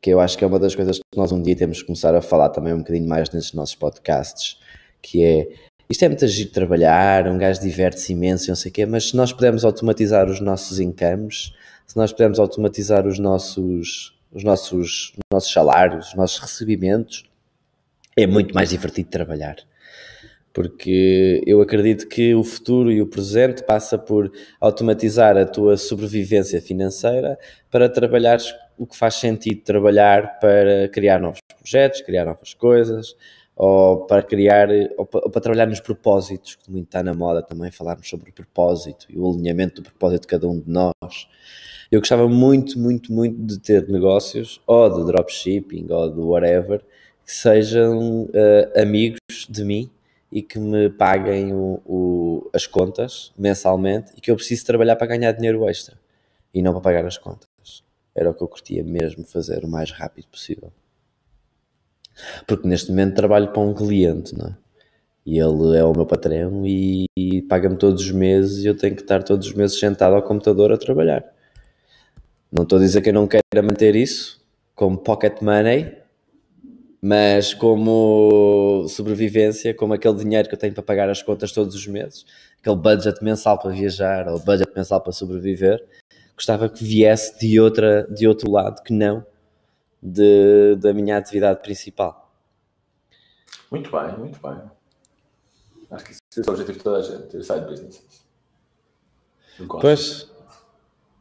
que 0.00 0.10
eu 0.10 0.20
acho 0.20 0.36
que 0.38 0.44
é 0.44 0.46
uma 0.46 0.58
das 0.58 0.74
coisas 0.74 0.98
que 0.98 1.18
nós 1.18 1.32
um 1.32 1.42
dia 1.42 1.56
temos 1.56 1.80
que 1.80 1.86
começar 1.86 2.14
a 2.14 2.22
falar 2.22 2.48
também 2.48 2.72
um 2.72 2.78
bocadinho 2.78 3.08
mais 3.08 3.30
nesses 3.30 3.52
nossos 3.52 3.74
podcasts, 3.74 4.58
que 5.02 5.22
é 5.22 5.48
isto 5.90 6.04
é 6.04 6.08
muito 6.08 6.24
agir 6.24 6.46
trabalhar, 6.46 7.26
um 7.26 7.36
gajo 7.36 7.60
diverte-se 7.60 8.12
imenso, 8.12 8.48
não 8.48 8.54
sei 8.54 8.70
o 8.70 8.72
quê, 8.74 8.86
mas 8.86 9.08
se 9.08 9.16
nós 9.16 9.32
pudermos 9.32 9.64
automatizar 9.64 10.30
os 10.30 10.40
nossos 10.40 10.78
incomes, 10.78 11.52
se 11.84 11.96
nós 11.96 12.12
pudermos 12.12 12.38
automatizar 12.38 13.08
os 13.08 13.18
nossos, 13.18 14.16
os 14.30 14.44
nossos, 14.44 15.12
os 15.16 15.22
nossos 15.32 15.52
salários, 15.52 16.10
os 16.10 16.14
nossos 16.14 16.38
recebimentos, 16.38 17.24
é 18.16 18.24
muito 18.24 18.54
mais 18.54 18.70
divertido 18.70 19.10
trabalhar. 19.10 19.56
Porque 20.52 21.42
eu 21.44 21.60
acredito 21.60 22.06
que 22.06 22.36
o 22.36 22.44
futuro 22.44 22.92
e 22.92 23.02
o 23.02 23.06
presente 23.08 23.64
passa 23.64 23.98
por 23.98 24.30
automatizar 24.60 25.36
a 25.36 25.44
tua 25.44 25.76
sobrevivência 25.76 26.62
financeira 26.62 27.36
para 27.68 27.88
trabalhar 27.88 28.38
o 28.80 28.86
que 28.86 28.96
faz 28.96 29.16
sentido 29.16 29.60
trabalhar 29.60 30.40
para 30.40 30.88
criar 30.88 31.20
novos 31.20 31.38
projetos, 31.58 32.00
criar 32.00 32.24
novas 32.24 32.54
coisas, 32.54 33.14
ou 33.54 34.06
para 34.06 34.22
criar, 34.22 34.70
ou 34.96 35.04
para, 35.04 35.20
ou 35.22 35.30
para, 35.30 35.42
trabalhar 35.42 35.66
nos 35.66 35.80
propósitos, 35.80 36.54
que 36.54 36.70
muito 36.70 36.86
está 36.86 37.02
na 37.02 37.12
moda 37.12 37.42
também 37.42 37.70
falarmos 37.70 38.08
sobre 38.08 38.30
o 38.30 38.32
propósito 38.32 39.06
e 39.10 39.18
o 39.18 39.30
alinhamento 39.30 39.82
do 39.82 39.90
propósito 39.90 40.22
de 40.22 40.28
cada 40.28 40.48
um 40.48 40.58
de 40.58 40.70
nós. 40.70 41.28
Eu 41.92 42.00
gostava 42.00 42.26
muito, 42.26 42.78
muito, 42.78 43.12
muito 43.12 43.36
de 43.44 43.60
ter 43.60 43.86
negócios, 43.86 44.62
ou 44.66 44.88
de 44.88 45.04
dropshipping, 45.12 45.86
ou 45.90 46.10
de 46.10 46.20
whatever, 46.20 46.80
que 47.22 47.32
sejam 47.32 48.22
uh, 48.22 48.80
amigos 48.80 49.18
de 49.46 49.62
mim 49.62 49.90
e 50.32 50.40
que 50.40 50.58
me 50.58 50.88
paguem 50.88 51.52
o, 51.52 51.82
o, 51.84 52.50
as 52.54 52.66
contas 52.66 53.30
mensalmente 53.36 54.12
e 54.16 54.22
que 54.22 54.30
eu 54.30 54.36
preciso 54.36 54.64
trabalhar 54.64 54.96
para 54.96 55.08
ganhar 55.08 55.32
dinheiro 55.32 55.68
extra 55.68 55.98
e 56.54 56.62
não 56.62 56.72
para 56.72 56.80
pagar 56.80 57.04
as 57.04 57.18
contas. 57.18 57.49
Era 58.20 58.30
o 58.30 58.34
que 58.34 58.42
eu 58.42 58.48
curtia 58.48 58.84
mesmo 58.84 59.24
fazer 59.24 59.64
o 59.64 59.68
mais 59.68 59.90
rápido 59.90 60.26
possível. 60.26 60.70
Porque 62.46 62.68
neste 62.68 62.90
momento 62.90 63.14
trabalho 63.14 63.48
para 63.48 63.62
um 63.62 63.72
cliente, 63.72 64.36
não 64.36 64.48
é? 64.48 64.56
E 65.24 65.38
ele 65.38 65.74
é 65.74 65.82
o 65.82 65.92
meu 65.94 66.04
patrão 66.04 66.66
e, 66.66 67.06
paga-me 67.48 67.76
todos 67.76 68.02
os 68.02 68.10
meses 68.10 68.62
e 68.62 68.66
eu 68.66 68.76
tenho 68.76 68.94
que 68.94 69.00
estar 69.00 69.22
todos 69.22 69.46
os 69.46 69.54
meses 69.54 69.78
sentado 69.78 70.14
ao 70.14 70.22
computador 70.22 70.70
a 70.70 70.76
trabalhar. 70.76 71.24
Não 72.52 72.64
estou 72.64 72.76
a 72.78 72.82
dizer 72.82 73.00
que 73.00 73.08
eu 73.08 73.14
não 73.14 73.26
quero 73.26 73.42
manter 73.62 73.96
isso 73.96 74.44
como 74.74 74.98
pocket 74.98 75.40
money, 75.40 75.96
mas 77.00 77.54
como 77.54 78.86
sobrevivência, 78.86 79.72
como 79.72 79.94
aquele 79.94 80.16
dinheiro 80.16 80.46
que 80.46 80.54
eu 80.54 80.58
tenho 80.58 80.74
para 80.74 80.82
pagar 80.82 81.08
as 81.08 81.22
contas 81.22 81.52
todos 81.52 81.74
os 81.74 81.86
meses, 81.86 82.26
aquele 82.60 82.76
budget 82.76 83.24
mensal 83.24 83.58
para 83.58 83.70
viajar 83.70 84.28
ou 84.28 84.38
budget 84.38 84.70
mensal 84.76 85.00
para 85.00 85.12
sobreviver, 85.12 85.82
gostava 86.40 86.70
que 86.70 86.82
viesse 86.82 87.38
de, 87.38 87.60
outra, 87.60 88.06
de 88.10 88.26
outro 88.26 88.50
lado 88.50 88.82
que 88.82 88.94
não 88.94 89.24
de, 90.02 90.74
da 90.76 90.94
minha 90.94 91.18
atividade 91.18 91.60
principal. 91.60 92.32
Muito 93.70 93.90
bem, 93.90 94.18
muito 94.18 94.40
bem. 94.40 94.58
Acho 95.90 96.04
que 96.04 96.12
esse 96.12 96.22
é 96.38 96.40
o 96.40 96.50
objetivo 96.50 96.78
de 96.78 96.84
toda 96.84 96.98
a 96.98 97.02
gente, 97.02 97.24
ter 97.24 97.44
side 97.44 97.66
businesses. 97.66 98.24
Pois, 99.68 100.32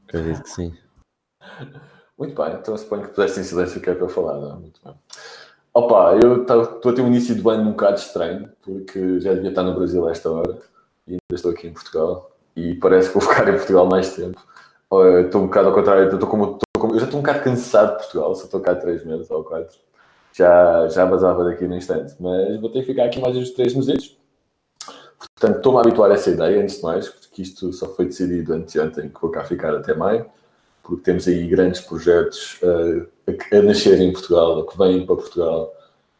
acredito 0.07 0.43
que 0.43 0.49
sim. 0.49 0.77
Muito 2.17 2.41
bem, 2.41 2.53
então 2.53 2.77
suponho 2.77 3.03
que 3.03 3.13
pudeste 3.13 3.41
em 3.41 3.43
silêncio 3.43 3.73
ficar 3.79 3.95
para 3.95 4.07
falar, 4.07 4.39
não? 4.39 4.51
É? 4.51 4.55
Muito 4.55 4.79
bem. 4.83 4.95
Opa, 5.73 6.17
eu 6.23 6.43
estou 6.43 6.91
a 6.91 6.95
ter 6.95 7.01
um 7.01 7.07
início 7.07 7.35
de 7.35 7.49
ano 7.49 7.63
um 7.63 7.71
bocado 7.71 7.97
estranho, 7.97 8.49
porque 8.61 9.19
já 9.19 9.33
devia 9.33 9.49
estar 9.49 9.63
no 9.63 9.75
Brasil 9.75 10.07
a 10.07 10.11
esta 10.11 10.31
hora 10.31 10.59
e 11.05 11.11
ainda 11.11 11.21
estou 11.33 11.51
aqui 11.51 11.67
em 11.67 11.73
Portugal 11.73 12.31
e 12.55 12.75
parece 12.75 13.09
que 13.09 13.19
vou 13.19 13.21
ficar 13.27 13.47
em 13.49 13.57
Portugal 13.57 13.85
mais 13.85 14.15
tempo. 14.15 14.41
Estou 14.91 15.41
um 15.41 15.45
bocado 15.47 15.67
ao 15.69 15.73
contrário, 15.73 16.19
como, 16.27 16.59
como- 16.77 16.95
eu 16.95 16.99
já 16.99 17.05
estou 17.05 17.19
um 17.19 17.23
bocado 17.23 17.43
cansado 17.43 17.91
de 17.91 17.97
Portugal, 17.97 18.35
só 18.35 18.45
estou 18.45 18.59
cá 18.59 18.71
há 18.71 18.75
três 18.75 19.05
meses 19.05 19.29
ou 19.29 19.43
quatro. 19.43 19.77
Já, 20.33 20.87
já 20.87 21.05
basava 21.05 21.43
daqui 21.43 21.67
no 21.67 21.75
instante, 21.75 22.15
mas 22.19 22.59
vou 22.61 22.69
ter 22.69 22.81
que 22.81 22.87
ficar 22.87 23.05
aqui 23.05 23.19
mais 23.19 23.35
uns 23.35 23.51
três 23.51 23.73
meses. 23.73 24.17
Portanto, 25.35 25.57
estou-me 25.57 25.77
a 25.79 25.81
habituar 25.81 26.11
a 26.11 26.13
essa 26.13 26.29
ideia, 26.29 26.61
antes 26.61 26.77
de 26.77 26.83
mais, 26.83 27.09
porque 27.09 27.41
isto 27.41 27.73
só 27.73 27.87
foi 27.89 28.05
decidido 28.05 28.53
anteontem, 28.53 29.09
que 29.09 29.21
vou 29.21 29.29
cá 29.29 29.43
ficar 29.43 29.75
até 29.75 29.93
maio, 29.93 30.25
porque 30.83 31.03
temos 31.03 31.27
aí 31.27 31.47
grandes 31.47 31.81
projetos 31.81 32.57
eh, 32.63 33.05
a, 33.51 33.57
a 33.57 33.61
nascer 33.61 33.99
em 33.99 34.11
Portugal, 34.13 34.65
que 34.65 34.77
vêm 34.77 35.05
para 35.05 35.15
Portugal 35.15 35.73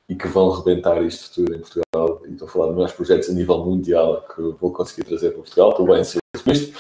e 0.07 0.15
que 0.15 0.27
vão 0.27 0.49
rebentar 0.49 1.01
isto 1.03 1.33
tudo 1.35 1.55
em 1.55 1.59
Portugal. 1.59 2.21
E 2.27 2.33
estou 2.33 2.47
a 2.47 2.51
falar 2.51 2.69
de 2.69 2.75
meus 2.75 2.91
projetos 2.91 3.29
a 3.29 3.33
nível 3.33 3.57
mundial 3.63 4.25
que 4.35 4.41
vou 4.59 4.71
conseguir 4.73 5.07
trazer 5.07 5.29
para 5.31 5.39
Portugal, 5.39 5.69
estou 5.71 5.85
bem 5.85 5.95
ansioso 5.97 6.19
com 6.43 6.51
isto. 6.51 6.77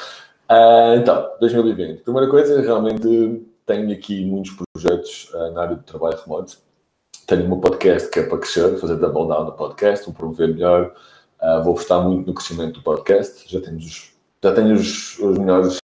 Ah, 0.49 0.95
então, 0.97 1.29
2020. 1.39 2.01
Primeira 2.01 2.27
coisa, 2.27 2.59
realmente 2.59 3.45
tenho 3.67 3.91
aqui 3.91 4.25
muitos 4.25 4.51
projetos 4.73 5.29
ah, 5.35 5.51
na 5.51 5.61
área 5.61 5.75
do 5.75 5.83
trabalho 5.83 6.17
remoto. 6.17 6.57
Tenho 7.27 7.45
o 7.45 7.49
meu 7.49 7.57
podcast 7.59 8.09
que 8.09 8.19
é 8.19 8.23
para 8.23 8.39
crescer, 8.39 8.75
fazer 8.79 8.95
double 8.95 9.27
down 9.27 9.45
no 9.45 9.51
podcast, 9.51 10.09
um 10.09 10.13
promover 10.13 10.47
melhor. 10.47 10.95
Ah, 11.39 11.59
vou 11.59 11.73
apostar 11.73 12.01
muito 12.01 12.25
no 12.25 12.33
crescimento 12.33 12.79
do 12.79 12.83
podcast. 12.83 13.43
Já, 13.47 13.61
temos 13.61 13.85
os, 13.85 14.13
já 14.43 14.51
tenho 14.51 14.73
os, 14.73 15.19
os 15.19 15.37
melhores 15.37 15.77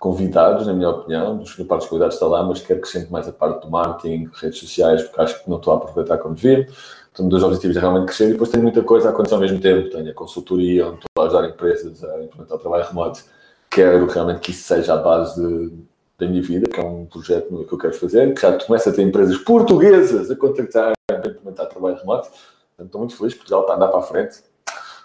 convidados, 0.00 0.66
na 0.66 0.72
minha 0.72 0.90
opinião. 0.90 1.40
Os 1.40 1.54
parte 1.54 1.82
dos 1.82 1.86
convidados 1.86 2.16
está 2.16 2.26
lá, 2.26 2.42
mas 2.42 2.58
quero 2.58 2.80
que 2.80 2.88
acrescente 2.88 3.12
mais 3.12 3.28
a 3.28 3.32
parte 3.32 3.64
do 3.64 3.70
marketing, 3.70 4.28
redes 4.34 4.58
sociais, 4.58 5.00
porque 5.04 5.20
acho 5.20 5.44
que 5.44 5.48
não 5.48 5.58
estou 5.58 5.74
a 5.74 5.76
aproveitar 5.76 6.18
como 6.18 6.34
devia. 6.34 6.66
Então, 7.12 7.28
dois 7.28 7.44
objetivos 7.44 7.76
é 7.76 7.80
realmente 7.80 8.06
crescer 8.06 8.30
e 8.30 8.32
depois 8.32 8.50
tenho 8.50 8.64
muita 8.64 8.82
coisa 8.82 9.10
a 9.10 9.12
acontecer 9.12 9.36
ao 9.36 9.40
mesmo 9.40 9.60
tempo. 9.60 9.90
Tenho 9.90 10.10
a 10.10 10.14
consultoria, 10.14 10.88
onde 10.88 10.96
estou 10.96 11.22
a 11.22 11.26
ajudar 11.28 11.48
empresas 11.48 12.02
a 12.02 12.20
implementar 12.20 12.56
o 12.56 12.60
trabalho 12.60 12.84
remoto. 12.88 13.22
Quero 13.72 14.06
realmente 14.06 14.40
que 14.40 14.50
isso 14.50 14.64
seja 14.64 14.92
a 14.92 14.98
base 14.98 15.40
de, 15.40 15.72
da 16.18 16.26
minha 16.28 16.42
vida, 16.42 16.68
que 16.68 16.78
é 16.78 16.84
um 16.84 17.06
projeto 17.06 17.64
que 17.64 17.72
eu 17.72 17.78
quero 17.78 17.94
fazer, 17.94 18.34
que 18.34 18.42
já 18.42 18.58
começa 18.58 18.90
a 18.90 18.92
ter 18.92 19.00
empresas 19.00 19.38
portuguesas 19.38 20.30
a 20.30 20.36
contactar 20.36 20.92
para 21.06 21.30
implementar 21.30 21.66
trabalho 21.68 21.96
remoto. 21.96 22.28
Portanto, 22.28 22.86
estou 22.86 23.00
muito 23.00 23.16
feliz, 23.16 23.34
Portugal 23.34 23.62
está 23.62 23.72
a 23.72 23.76
andar 23.76 23.88
para 23.88 24.00
a 24.00 24.02
frente. 24.02 24.42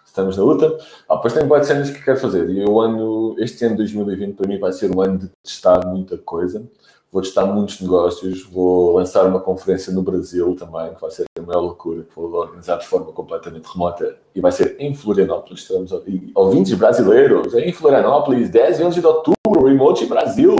Estamos 0.05 0.35
na 0.35 0.43
luta. 0.43 0.77
Ah, 1.07 1.15
depois 1.15 1.33
tenho 1.33 1.47
várias 1.47 1.67
cenas 1.67 1.89
que 1.89 2.03
quero 2.03 2.19
fazer. 2.19 2.49
E 2.49 2.65
o 2.65 2.81
ano, 2.81 3.35
este 3.39 3.63
ano 3.63 3.75
de 3.75 3.83
2020 3.83 4.35
para 4.35 4.47
mim 4.47 4.59
vai 4.59 4.73
ser 4.73 4.93
um 4.93 4.99
ano 4.99 5.19
de 5.19 5.29
testar 5.43 5.85
muita 5.85 6.17
coisa. 6.17 6.67
Vou 7.09 7.21
testar 7.21 7.45
muitos 7.45 7.79
negócios. 7.79 8.43
Vou 8.43 8.97
lançar 8.97 9.25
uma 9.25 9.39
conferência 9.39 9.93
no 9.93 10.01
Brasil 10.01 10.55
também, 10.55 10.93
que 10.93 10.99
vai 10.99 11.11
ser 11.11 11.23
a 11.23 11.26
maior 11.47 11.61
loucura, 11.61 12.03
que 12.03 12.15
vou 12.15 12.31
organizar 12.33 12.77
de 12.77 12.85
forma 12.85 13.11
completamente 13.11 13.65
remota. 13.65 14.17
E 14.35 14.41
vai 14.41 14.51
ser 14.51 14.75
em 14.79 14.93
Florianópolis. 14.93 15.67
Teremos 15.67 15.91
ouvintes 16.35 16.73
brasileiros 16.73 17.53
em 17.55 17.71
Florianópolis, 17.73 18.49
10 18.49 18.79
e 18.79 18.83
11 18.83 18.99
de 18.99 19.07
outubro, 19.07 19.65
Remote 19.65 20.05
Brasil. 20.05 20.55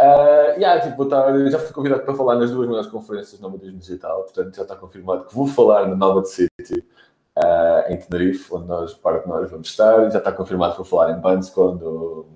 Uh, 0.00 0.58
yeah, 0.58 0.80
tipo, 0.80 1.04
estar, 1.04 1.48
já 1.48 1.58
fui 1.58 1.72
convidado 1.72 2.02
para 2.02 2.14
falar 2.14 2.34
nas 2.34 2.50
duas 2.50 2.66
maiores 2.66 2.90
conferências 2.90 3.40
no 3.40 3.48
Nomadismo 3.48 3.78
Digital, 3.78 4.22
portanto 4.24 4.56
já 4.56 4.62
está 4.62 4.74
confirmado 4.74 5.26
que 5.26 5.34
vou 5.34 5.46
falar 5.46 5.86
na 5.86 5.94
Nova 5.94 6.24
City 6.24 6.84
uh, 7.36 7.92
em 7.92 7.96
Tenerife, 7.98 8.52
onde 8.52 8.66
nós, 8.66 8.94
parte 8.94 9.24
de 9.24 9.28
nós 9.28 9.50
vamos 9.50 9.68
estar. 9.68 10.10
Já 10.10 10.18
está 10.18 10.32
confirmado 10.32 10.72
que 10.72 10.78
vou 10.78 10.86
falar 10.86 11.12
em 11.12 11.20
Bandscon, 11.20 11.76
do 11.76 12.26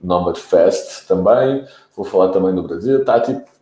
Nomad 0.00 0.36
Fest 0.36 1.06
também. 1.06 1.66
Vou 1.96 2.04
falar 2.04 2.28
também 2.32 2.52
no 2.52 2.62
Brasil. 2.62 3.00
Está 3.00 3.20
tipo. 3.20 3.57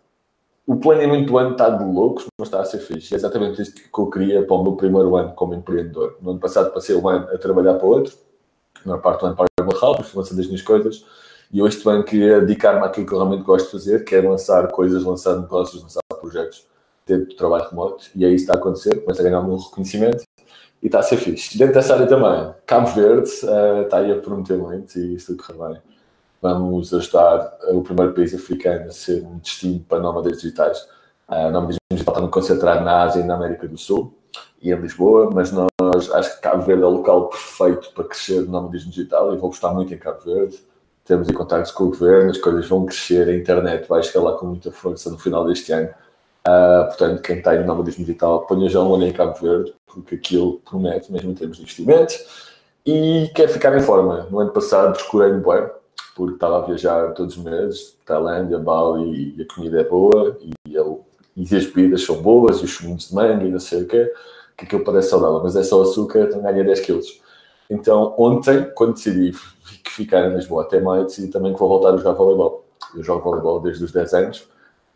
O 0.66 0.74
planeamento 0.76 1.26
do 1.26 1.38
ano 1.38 1.52
está 1.52 1.70
de 1.70 1.84
loucos, 1.84 2.26
mas 2.36 2.48
está 2.48 2.60
a 2.60 2.64
ser 2.64 2.80
fixe. 2.80 3.14
É 3.14 3.16
exatamente 3.16 3.62
isto 3.62 3.80
que 3.80 3.98
eu 3.98 4.10
queria 4.10 4.44
para 4.44 4.56
o 4.56 4.62
meu 4.64 4.72
primeiro 4.72 5.14
ano 5.14 5.32
como 5.34 5.54
empreendedor. 5.54 6.16
No 6.20 6.32
ano 6.32 6.40
passado 6.40 6.72
passei 6.72 6.96
um 6.96 7.08
ano 7.08 7.28
a 7.32 7.38
trabalhar 7.38 7.74
para 7.74 7.86
outro, 7.86 8.12
na 8.84 8.92
maior 8.92 9.00
parte 9.00 9.20
do 9.20 9.26
ano 9.26 9.36
para 9.36 9.46
o 9.60 9.64
Barral, 9.64 9.94
por 9.94 10.16
lança 10.16 10.34
das 10.34 10.46
minhas 10.46 10.62
coisas. 10.62 11.04
E 11.52 11.60
eu 11.60 11.68
este 11.68 11.88
ano 11.88 12.02
queria 12.02 12.40
dedicar-me 12.40 12.84
àquilo 12.84 13.06
que 13.06 13.12
eu 13.12 13.18
realmente 13.18 13.44
gosto 13.44 13.66
de 13.66 13.72
fazer, 13.72 14.04
que 14.04 14.16
é 14.16 14.20
lançar 14.20 14.66
coisas, 14.72 15.04
lançar 15.04 15.36
negócios, 15.36 15.80
lançar 15.80 16.00
projetos 16.20 16.66
dentro 17.06 17.28
do 17.28 17.36
trabalho 17.36 17.68
remoto. 17.70 18.04
E 18.16 18.24
é 18.24 18.28
isso 18.28 18.44
que 18.44 18.50
está 18.50 18.54
a 18.54 18.56
acontecer, 18.56 19.00
começa 19.02 19.22
a 19.22 19.24
ganhar 19.24 19.40
um 19.40 19.56
reconhecimento 19.56 20.24
e 20.82 20.86
está 20.86 20.98
a 20.98 21.02
ser 21.02 21.18
fixe. 21.18 21.56
Dentro 21.56 21.74
dessa 21.74 21.94
área 21.94 22.08
também, 22.08 22.52
Cabo 22.66 22.88
Verde 22.88 23.30
uh, 23.44 23.82
está 23.82 23.98
aí 23.98 24.10
a 24.10 24.16
prometer 24.16 24.58
muito 24.58 24.98
e 24.98 25.14
isso 25.14 25.36
corre 25.36 25.74
bem. 25.74 25.82
Vamos 26.40 26.92
ajudar 26.92 27.58
o 27.70 27.82
primeiro 27.82 28.12
país 28.12 28.34
africano 28.34 28.86
a 28.86 28.90
ser 28.90 29.24
um 29.24 29.38
destino 29.38 29.80
para 29.80 30.00
nómadas 30.00 30.36
digitais. 30.36 30.80
Uh, 31.28 31.50
nómadas 31.50 31.76
digital 31.90 32.14
está 32.14 32.28
concentrado 32.28 32.84
na 32.84 33.02
Ásia 33.02 33.20
e 33.20 33.24
na 33.24 33.34
América 33.34 33.66
do 33.66 33.76
Sul 33.76 34.14
e 34.60 34.70
em 34.70 34.76
Lisboa, 34.76 35.30
mas 35.32 35.52
nós 35.52 35.68
acho 36.12 36.36
que 36.36 36.42
Cabo 36.42 36.62
Verde 36.62 36.82
é 36.82 36.86
o 36.86 36.90
local 36.90 37.28
perfeito 37.28 37.90
para 37.92 38.04
crescer 38.04 38.42
no 38.42 38.52
nomadismo 38.52 38.90
digital 38.90 39.34
e 39.34 39.38
vou 39.38 39.50
gostar 39.50 39.72
muito 39.72 39.92
em 39.92 39.98
Cabo 39.98 40.20
Verde. 40.24 40.58
Temos 41.04 41.28
em 41.28 41.32
contactos 41.32 41.70
com 41.70 41.84
o 41.84 41.90
governo, 41.90 42.30
as 42.30 42.38
coisas 42.38 42.66
vão 42.68 42.84
crescer, 42.84 43.28
a 43.28 43.36
internet 43.36 43.88
vai 43.88 44.02
chegar 44.02 44.24
lá 44.24 44.32
com 44.36 44.46
muita 44.46 44.72
força 44.72 45.10
no 45.10 45.18
final 45.18 45.46
deste 45.46 45.72
ano. 45.72 45.88
Uh, 46.46 46.86
portanto, 46.86 47.22
quem 47.22 47.38
está 47.38 47.54
em 47.54 47.64
nomadismo 47.64 48.04
digital, 48.04 48.46
ponha 48.46 48.68
já 48.68 48.80
um 48.80 48.90
olho 48.90 49.04
em 49.04 49.12
Cabo 49.12 49.34
Verde, 49.40 49.74
porque 49.86 50.16
aquilo 50.16 50.60
promete, 50.68 51.10
mesmo 51.12 51.30
em 51.30 51.34
termos 51.34 51.56
de 51.56 51.62
investimento. 51.62 52.14
E 52.84 53.30
quero 53.34 53.52
ficar 53.52 53.76
em 53.76 53.80
forma. 53.80 54.28
No 54.30 54.38
ano 54.38 54.50
passado 54.50 54.92
descurei 54.92 55.32
no 55.32 55.40
bué, 55.40 55.72
porque 56.16 56.34
estava 56.34 56.56
a 56.56 56.66
viajar 56.66 57.12
todos 57.12 57.36
os 57.36 57.44
meses, 57.44 57.94
Tailândia, 58.06 58.58
Bali, 58.58 59.34
e 59.36 59.42
a 59.42 59.54
comida 59.54 59.82
é 59.82 59.84
boa, 59.84 60.38
e, 60.40 60.74
eu, 60.74 61.04
e 61.36 61.42
as 61.42 61.66
bebidas 61.66 62.04
são 62.04 62.22
boas, 62.22 62.58
e 62.60 62.64
os 62.64 62.70
chuminhos 62.70 63.08
de 63.08 63.14
manga, 63.14 63.44
e 63.44 63.50
não 63.50 63.60
sei 63.60 63.82
o 63.82 63.86
quê, 63.86 64.10
que 64.56 64.64
aquilo 64.64 64.82
parece 64.82 65.10
saudável, 65.10 65.42
mas 65.42 65.54
é 65.54 65.62
só 65.62 65.82
açúcar, 65.82 66.20
então 66.20 66.40
ganha 66.40 66.64
10 66.64 66.80
quilos. 66.80 67.20
Então, 67.68 68.14
ontem, 68.16 68.64
quando 68.74 68.94
decidi 68.94 69.36
ficar 69.88 70.26
em 70.26 70.34
Lisboa 70.34 70.62
até 70.62 70.80
maio, 70.80 71.04
decidi 71.04 71.28
também 71.28 71.52
que 71.52 71.58
vou 71.58 71.68
voltar 71.68 71.92
a 71.92 71.96
jogar 71.98 72.12
voleibol. 72.12 72.64
Eu 72.94 73.02
jogo 73.02 73.22
voleibol 73.22 73.60
desde 73.60 73.84
os 73.84 73.92
10 73.92 74.14
anos, 74.14 74.48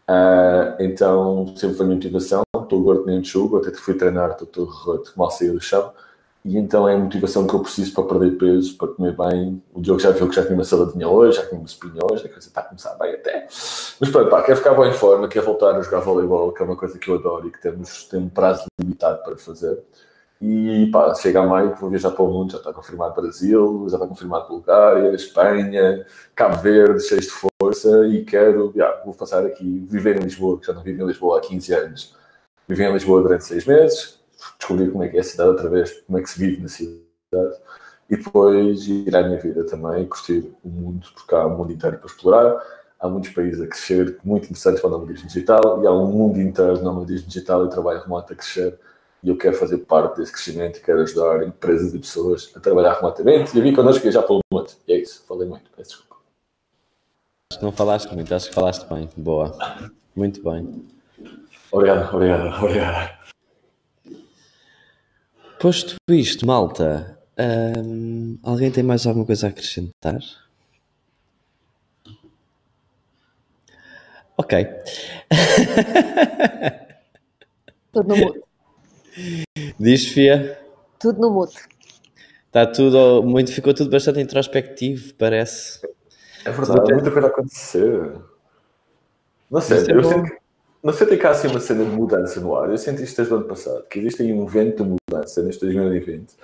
uh, 0.09 0.75
então 0.79 1.53
sempre 1.55 1.77
foi 1.77 1.85
a 1.85 1.89
minha 1.89 1.97
motivação. 1.97 2.43
Estou 2.57 2.83
gordo 2.83 3.05
nem 3.05 3.23
chuva, 3.23 3.59
até 3.59 3.73
fui 3.73 3.95
treinar, 3.95 4.39
estou 4.41 4.69
mal 5.17 5.31
saí 5.31 5.51
do 5.51 5.61
chão. 5.61 5.93
E 6.45 6.57
então 6.57 6.89
é 6.89 6.95
a 6.95 6.99
motivação 6.99 7.47
que 7.47 7.55
eu 7.55 7.61
preciso 7.61 7.93
para 7.93 8.05
perder 8.05 8.39
peso, 8.39 8.77
para 8.79 8.89
comer 8.89 9.15
bem. 9.15 9.63
O 9.75 9.81
Diogo 9.81 10.01
já 10.01 10.11
viu 10.11 10.29
que 10.29 10.37
já 10.37 10.43
tinha 10.43 10.55
uma 10.55 10.65
saladinha 10.65 11.07
hoje, 11.07 11.37
já 11.37 11.47
tinha 11.47 11.61
uma 11.61 11.67
espinha 11.67 12.01
hoje, 12.11 12.27
a 12.27 12.29
coisa 12.31 12.49
está 12.49 12.61
a 12.63 12.65
começar 12.65 12.95
bem 12.95 13.13
até. 13.15 13.47
Mas 13.47 14.11
pronto, 14.11 14.31
pá, 14.31 14.43
quero 14.43 14.57
ficar 14.57 14.75
bem 14.75 14.91
em 14.91 14.95
forma, 14.95 15.29
quero 15.29 15.45
voltar 15.45 15.77
a 15.77 15.83
jogar 15.83 16.01
voleibol, 16.01 16.53
que 16.53 16.63
é 16.63 16.65
uma 16.65 16.77
coisa 16.77 16.99
que 16.99 17.11
eu 17.11 17.17
adoro 17.17 17.47
e 17.47 17.51
que 17.51 17.61
temos, 17.61 18.05
tem 18.05 18.21
um 18.21 18.29
prazo 18.31 18.65
limitado 18.81 19.23
para 19.23 19.37
fazer. 19.37 19.83
E 20.41 20.89
pá, 20.91 21.15
chega 21.15 21.41
a 21.41 21.47
maio 21.47 21.75
que 21.75 21.81
vou 21.83 21.91
viajar 21.91 22.11
para 22.13 22.25
o 22.25 22.33
mundo, 22.33 22.53
já 22.53 22.59
está 22.59 22.73
confirmado 22.73 23.21
Brasil, 23.21 23.87
já 23.91 23.97
está 23.97 24.07
confirmado 24.09 24.49
Bulgária, 24.49 25.15
Espanha, 25.15 26.07
Cabo 26.35 26.57
Verde, 26.63 27.03
cheio 27.03 27.21
de 27.21 27.29
força 27.29 28.07
e 28.07 28.25
quero, 28.25 28.73
já, 28.75 29.03
vou 29.05 29.13
passar 29.13 29.45
aqui, 29.45 29.85
viver 29.87 30.17
em 30.17 30.25
Lisboa, 30.25 30.59
que 30.59 30.67
já 30.67 30.73
não 30.73 30.83
vivo 30.83 31.03
em 31.03 31.07
Lisboa 31.07 31.37
há 31.39 31.41
15 31.43 31.75
anos. 31.75 32.17
Vivi 32.67 32.85
em 32.85 32.93
Lisboa 32.93 33.21
durante 33.21 33.45
6 33.45 33.67
meses, 33.67 34.20
descobrir 34.59 34.91
como 34.91 35.05
é 35.05 35.09
que 35.09 35.17
é 35.17 35.21
a 35.21 35.25
cidade 35.25 35.51
outra 35.51 35.69
vez, 35.69 36.01
como 36.07 36.19
é 36.19 36.23
que 36.23 36.31
se 36.31 36.39
vive 36.39 36.63
na 36.63 36.69
cidade 36.69 37.11
e 38.11 38.17
depois 38.17 38.89
ir 38.89 39.15
à 39.15 39.23
minha 39.23 39.39
vida 39.39 39.65
também, 39.65 40.05
curtir 40.07 40.53
o 40.65 40.69
mundo, 40.69 41.07
porque 41.15 41.35
há 41.35 41.47
um 41.47 41.57
mundo 41.57 41.73
inteiro 41.73 41.97
para 41.99 42.07
explorar, 42.07 42.61
há 42.99 43.09
muitos 43.09 43.31
países 43.31 43.61
a 43.61 43.67
crescer, 43.69 44.19
muito 44.25 44.45
interessantes 44.45 44.81
para 44.81 44.89
o 44.89 44.91
nomadismo 44.91 45.29
digital 45.29 45.83
e 45.83 45.87
há 45.87 45.93
um 45.93 46.07
mundo 46.07 46.41
inteiro 46.41 46.75
de 46.77 46.83
nomadismo 46.83 47.29
digital 47.29 47.65
e 47.67 47.71
trabalho 47.71 48.03
remoto 48.03 48.33
a 48.33 48.37
crescer 48.37 48.79
e 49.23 49.29
eu 49.29 49.37
quero 49.37 49.55
fazer 49.57 49.79
parte 49.79 50.17
desse 50.17 50.33
crescimento 50.33 50.79
e 50.79 50.81
quero 50.81 51.01
ajudar 51.03 51.47
empresas 51.47 51.95
e 51.95 51.99
pessoas 51.99 52.51
a 52.57 52.61
trabalhar 52.61 52.95
remotamente 52.95 53.57
e 53.57 53.61
a 53.61 53.63
vir 53.63 53.77
connosco 53.77 54.03
viajar 54.03 54.23
pelo 54.23 54.41
mundo. 54.53 54.71
E 54.89 54.93
é 54.93 54.99
isso, 54.99 55.23
falei 55.29 55.47
muito, 55.47 55.71
peço 55.77 55.91
desculpa. 55.91 56.17
Acho 57.53 57.59
que 57.59 57.65
não 57.65 57.73
falaste 57.73 58.13
muito, 58.13 58.35
acho 58.35 58.49
que 58.49 58.55
falaste 58.55 58.89
bem. 58.89 59.09
Boa, 59.17 59.57
muito 60.17 60.43
bem. 60.43 60.85
Obrigado, 61.71 62.15
obrigado, 62.15 62.65
obrigado. 62.65 63.20
Posto 65.61 65.97
isto, 66.09 66.47
malta, 66.47 67.19
hum, 67.39 68.39
alguém 68.43 68.71
tem 68.71 68.83
mais 68.83 69.07
alguma 69.07 69.27
coisa 69.27 69.47
a 69.47 69.51
acrescentar? 69.51 70.19
Ok. 74.39 74.67
Tudo 77.93 78.09
no 78.09 78.17
mudo. 78.17 78.43
Diz, 79.79 80.07
Fia? 80.07 80.59
Tudo 80.99 81.21
no 81.21 81.31
mudo. 81.31 81.53
Está 82.47 82.67
tudo, 82.67 83.23
muito, 83.23 83.53
ficou 83.53 83.75
tudo 83.75 83.91
bastante 83.91 84.19
introspectivo, 84.19 85.13
parece. 85.15 85.87
É 86.43 86.51
verdade, 86.51 86.95
muita 86.95 87.11
coisa 87.11 87.27
a 87.27 87.31
acontecer. 87.31 88.15
Não 89.51 89.61
sei, 89.61 89.77
é 89.77 89.93
eu 89.93 90.05
sinto, 90.05 90.33
não 90.83 90.95
sei 90.95 91.19
que 91.19 91.27
há 91.27 91.31
assim 91.31 91.49
uma 91.49 91.61
cena 91.61 91.85
de 91.85 91.91
mudança 91.91 92.41
no 92.41 92.57
ar. 92.57 92.71
Eu 92.71 92.79
senti 92.79 93.03
isto 93.03 93.19
desde 93.19 93.35
o 93.35 93.37
ano 93.37 93.47
passado, 93.47 93.85
que 93.91 93.99
existe 93.99 94.23
aí 94.23 94.33
um 94.33 94.47
vento 94.47 94.85
de 94.85 95.00
mudança 95.21 95.43
neste 95.43 95.61
2020. 95.65 96.35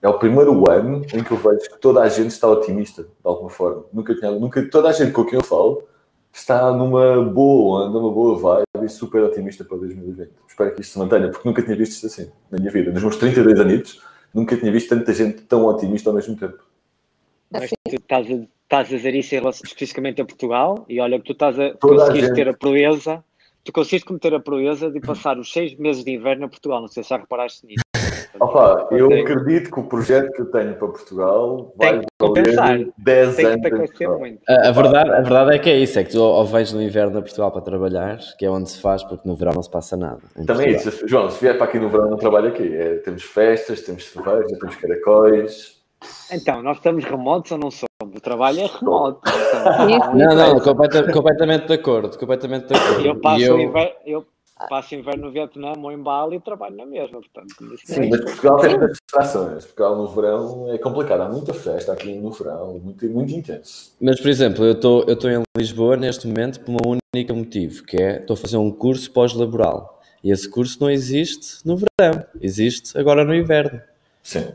É 0.00 0.08
o 0.08 0.18
primeiro 0.18 0.68
ano 0.68 1.04
em 1.14 1.22
que 1.22 1.30
eu 1.30 1.36
vejo 1.36 1.70
que 1.70 1.78
toda 1.78 2.00
a 2.00 2.08
gente 2.08 2.30
está 2.30 2.48
otimista, 2.48 3.02
de 3.04 3.08
alguma 3.22 3.48
forma. 3.48 3.84
Nunca 3.92 4.14
tinha, 4.14 4.32
nunca, 4.32 4.68
toda 4.68 4.88
a 4.88 4.92
gente 4.92 5.12
com 5.12 5.24
quem 5.24 5.38
eu 5.38 5.44
falo 5.44 5.86
está 6.32 6.72
numa 6.72 7.22
boa 7.22 7.84
onda, 7.84 7.98
numa 7.98 8.10
boa 8.10 8.36
vibe 8.36 8.86
e 8.86 8.88
super 8.88 9.22
otimista 9.22 9.64
para 9.64 9.76
2020. 9.76 10.30
Espero 10.48 10.74
que 10.74 10.80
isto 10.80 10.94
se 10.94 10.98
mantenha, 10.98 11.30
porque 11.30 11.46
nunca 11.46 11.62
tinha 11.62 11.76
visto 11.76 11.92
isto 11.92 12.06
assim 12.06 12.32
na 12.50 12.58
minha 12.58 12.70
vida. 12.70 12.90
Nos 12.90 13.02
meus 13.02 13.16
32 13.16 13.60
anos, 13.60 14.02
nunca 14.34 14.56
tinha 14.56 14.72
visto 14.72 14.88
tanta 14.88 15.12
gente 15.12 15.42
tão 15.42 15.66
otimista 15.66 16.10
ao 16.10 16.16
mesmo 16.16 16.36
tempo. 16.36 16.58
Mas 17.50 17.70
tu 17.70 17.94
estás 17.94 18.26
a, 18.28 18.34
estás 18.64 18.92
a 18.92 18.96
dizer 18.96 19.14
isso 19.14 19.34
em 19.34 19.38
relação 19.38 19.62
especificamente 19.64 20.20
a 20.20 20.24
Portugal 20.24 20.84
e 20.88 20.98
olha 21.00 21.18
que 21.20 21.26
tu 21.26 21.32
estás 21.32 21.60
a 21.60 21.74
gente. 22.14 22.34
ter 22.34 22.48
a 22.48 22.54
proeza, 22.54 23.22
tu 23.62 23.70
conseguiste 23.70 24.06
cometer 24.06 24.34
a 24.34 24.40
proeza 24.40 24.90
de 24.90 25.00
passar 25.00 25.38
os 25.38 25.52
seis 25.52 25.76
meses 25.76 26.02
de 26.02 26.10
inverno 26.10 26.46
a 26.46 26.48
Portugal. 26.48 26.80
Não 26.80 26.88
sei 26.88 27.04
se 27.04 27.10
já 27.10 27.18
reparaste 27.18 27.66
nisso. 27.66 27.81
Opa, 28.40 28.88
eu 28.90 29.08
Tem- 29.08 29.20
acredito 29.22 29.70
que 29.70 29.78
o 29.80 29.84
projeto 29.84 30.32
que 30.32 30.40
eu 30.42 30.50
tenho 30.50 30.74
para 30.74 30.88
Portugal 30.88 31.72
vai 31.76 32.00
compensar. 32.18 32.68
valer 32.68 32.92
10 32.98 33.36
tem 33.36 33.46
anos. 33.46 33.90
A, 34.48 34.68
a 34.68 34.72
verdade, 34.72 35.10
a 35.10 35.20
verdade 35.20 35.54
é 35.54 35.58
que 35.58 35.70
é 35.70 35.76
isso, 35.76 35.98
é 35.98 36.04
que 36.04 36.12
tu 36.12 36.20
ou 36.20 36.44
vens 36.46 36.72
no 36.72 36.82
inverno 36.82 37.18
a 37.18 37.22
Portugal 37.22 37.50
para 37.52 37.60
trabalhar, 37.60 38.18
que 38.38 38.44
é 38.46 38.50
onde 38.50 38.70
se 38.70 38.80
faz, 38.80 39.02
porque 39.04 39.28
no 39.28 39.34
verão 39.36 39.52
não 39.54 39.62
se 39.62 39.70
passa 39.70 39.96
nada. 39.96 40.20
Também 40.46 40.70
é 40.70 40.72
Portugal. 40.74 40.94
isso. 40.94 41.08
João, 41.08 41.30
se 41.30 41.40
vier 41.40 41.56
para 41.56 41.66
aqui 41.66 41.78
no 41.78 41.88
verão, 41.88 42.08
não 42.10 42.16
trabalho 42.16 42.48
aqui. 42.48 42.74
É, 42.74 42.94
temos 42.96 43.22
festas, 43.22 43.82
temos 43.82 44.06
cerveja, 44.08 44.58
temos 44.58 44.76
caracóis. 44.76 45.82
Então, 46.32 46.62
nós 46.62 46.78
estamos 46.78 47.04
remotos 47.04 47.52
ou 47.52 47.58
não 47.58 47.70
somos? 47.70 47.86
O 48.16 48.20
trabalho 48.20 48.60
é 48.60 48.66
remoto. 48.66 49.20
Sim. 49.30 50.18
Não, 50.18 50.34
não, 50.34 50.58
completa- 50.60 51.12
completamente 51.12 51.66
de 51.68 51.74
acordo, 51.74 52.18
completamente 52.18 52.66
de 52.66 52.74
acordo. 52.74 53.06
Eu 53.06 53.20
passo, 53.20 53.40
E 53.40 53.44
eu- 53.44 53.56
o 53.56 53.60
inverno, 53.60 53.92
eu 54.04 54.24
passo 54.68 54.94
inverno 54.94 55.26
no 55.26 55.32
Vietnã 55.32 55.72
ou 55.80 55.92
em 55.92 55.98
Bali 55.98 56.36
e 56.36 56.40
trabalho 56.40 56.76
na 56.76 56.86
mesma. 56.86 57.20
Portanto, 57.20 57.54
Sim, 57.84 58.08
mas 58.10 58.20
Portugal 58.20 58.58
tem 58.58 58.70
muitas 58.70 58.98
distrações. 58.98 59.64
Portugal 59.64 59.96
no 59.96 60.08
verão 60.08 60.72
é 60.72 60.78
complicado. 60.78 61.20
Há 61.22 61.28
muita 61.28 61.52
festa 61.54 61.92
aqui 61.92 62.14
no 62.14 62.30
verão, 62.30 62.78
muito, 62.78 63.06
muito 63.08 63.32
intenso. 63.32 63.92
Mas, 64.00 64.20
por 64.20 64.28
exemplo, 64.28 64.64
eu 64.64 64.72
estou 64.72 65.04
eu 65.06 65.14
estou 65.14 65.30
em 65.30 65.42
Lisboa 65.56 65.96
neste 65.96 66.26
momento 66.26 66.60
por 66.60 66.72
um 66.72 66.98
único 67.14 67.34
motivo, 67.34 67.82
que 67.84 67.96
é 67.96 68.20
estou 68.20 68.34
a 68.34 68.36
fazer 68.36 68.56
um 68.56 68.70
curso 68.70 69.10
pós-laboral. 69.12 70.00
E 70.24 70.30
esse 70.30 70.48
curso 70.48 70.78
não 70.80 70.88
existe 70.90 71.58
no 71.66 71.76
verão, 71.76 72.24
existe 72.40 72.96
agora 72.96 73.24
no 73.24 73.34
inverno. 73.34 73.80
Sim. 74.22 74.46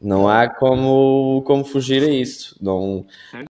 Não 0.00 0.28
há 0.28 0.48
como, 0.48 1.42
como 1.44 1.64
fugir 1.64 2.04
a 2.04 2.08
isso. 2.10 2.56
Não, 2.60 3.04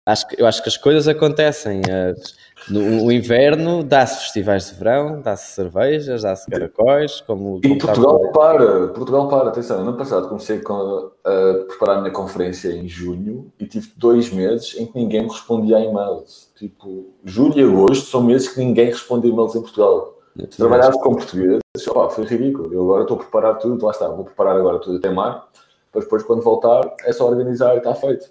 acho, 0.06 0.26
que- 0.28 0.40
eu 0.40 0.46
acho 0.46 0.62
que 0.62 0.68
as 0.70 0.78
coisas 0.78 1.06
acontecem. 1.06 1.80
As- 1.90 2.34
no 2.68 3.04
o 3.06 3.12
inverno 3.12 3.82
dá-se 3.82 4.20
festivais 4.22 4.68
de 4.70 4.74
verão, 4.76 5.20
dá-se 5.22 5.52
cervejas, 5.52 6.22
dá-se 6.22 6.50
caracóis, 6.50 7.20
como, 7.22 7.60
E 7.62 7.68
como 7.68 7.74
a 7.74 7.78
Portugal 7.86 8.32
para, 8.32 8.88
Portugal 8.88 9.28
para, 9.28 9.48
atenção, 9.48 9.80
ano 9.80 9.96
passado 9.96 10.28
comecei 10.28 10.60
com- 10.60 11.10
a 11.24 11.64
preparar 11.66 11.96
a 11.96 12.00
minha 12.00 12.12
conferência 12.12 12.68
em 12.70 12.86
junho 12.88 13.50
e 13.58 13.66
tive 13.66 13.90
dois 13.96 14.30
meses 14.32 14.74
em 14.78 14.86
que 14.86 14.98
ninguém 14.98 15.22
me 15.22 15.28
respondia 15.28 15.76
a 15.76 15.80
e-mails. 15.80 16.50
Tipo, 16.56 17.06
julho 17.24 17.58
e 17.58 17.62
agosto 17.62 18.06
são 18.06 18.22
meses 18.22 18.48
que 18.48 18.58
ninguém 18.58 18.86
responde 18.86 19.26
a 19.26 19.30
e-mails 19.30 19.54
em 19.54 19.60
Portugal. 19.60 20.14
Se 20.38 20.56
trabalhares 20.58 20.96
com 21.00 21.14
portugueses, 21.14 21.60
opá, 21.88 22.08
foi 22.10 22.24
ridículo. 22.24 22.72
Eu 22.72 22.82
agora 22.82 23.02
estou 23.02 23.16
a 23.16 23.20
preparar 23.20 23.58
tudo, 23.58 23.84
lá 23.84 23.90
está, 23.90 24.08
vou 24.08 24.24
preparar 24.24 24.56
agora 24.56 24.78
tudo 24.78 24.98
até 24.98 25.10
mar, 25.10 25.48
para 25.90 26.02
depois 26.02 26.22
quando 26.22 26.42
voltar 26.42 26.94
é 27.04 27.12
só 27.12 27.28
organizar 27.28 27.74
e 27.74 27.78
está 27.78 27.94
feito. 27.94 28.30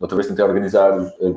Outra 0.00 0.16
vez 0.16 0.28
tentei 0.28 0.44
organizar 0.44 0.96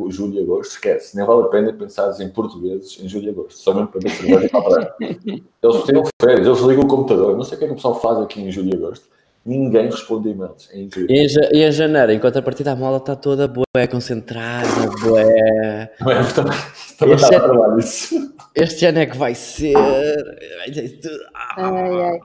julho 0.09 0.35
e 0.35 0.43
agosto, 0.43 0.71
esquece, 0.73 1.17
nem 1.17 1.25
vale 1.25 1.41
a 1.41 1.45
pena 1.47 1.73
pensares 1.73 2.19
em 2.19 2.29
portugueses 2.29 2.99
em 3.03 3.09
julho 3.09 3.25
e 3.25 3.29
agosto, 3.31 3.57
só 3.57 3.73
mesmo 3.73 3.87
para 3.87 4.01
ver 4.01 4.09
cerveja 4.11 4.49
para. 4.49 4.95
Eles 5.63 5.83
tiram 5.83 6.03
férias, 6.21 6.45
eles 6.47 6.59
ligam 6.61 6.83
o 6.83 6.87
computador, 6.87 7.35
não 7.35 7.43
sei 7.43 7.55
o 7.55 7.59
que 7.59 7.63
é 7.65 7.67
que 7.67 7.73
o 7.73 7.75
pessoal 7.75 7.99
faz 7.99 8.19
aqui 8.19 8.41
em 8.41 8.51
julho 8.51 8.69
e 8.73 8.75
agosto. 8.77 9.05
Ninguém 9.43 9.85
responde 9.85 10.29
e-mails, 10.29 10.69
é 10.71 10.79
incrível. 10.81 11.09
E 11.15 11.19
em, 11.19 11.27
ja- 11.27 11.49
e 11.51 11.63
em 11.63 11.71
janeiro, 11.71 12.11
enquanto 12.11 12.37
a 12.37 12.41
partida 12.43 12.71
a 12.73 12.75
mola 12.75 12.97
está 12.97 13.15
toda 13.15 13.47
boa, 13.47 13.65
concentrada. 13.89 14.67
Não 15.03 15.17
é? 15.17 15.91
Também, 16.35 16.53
também 16.99 17.15
é- 17.15 17.39
trabalho 17.39 17.79
isso. 17.79 18.31
Este 18.53 18.85
ano 18.85 18.99
é 18.99 19.05
que 19.07 19.17
vai 19.17 19.33
ser. 19.33 19.75
Ai, 19.75 20.71
ai. 21.57 22.19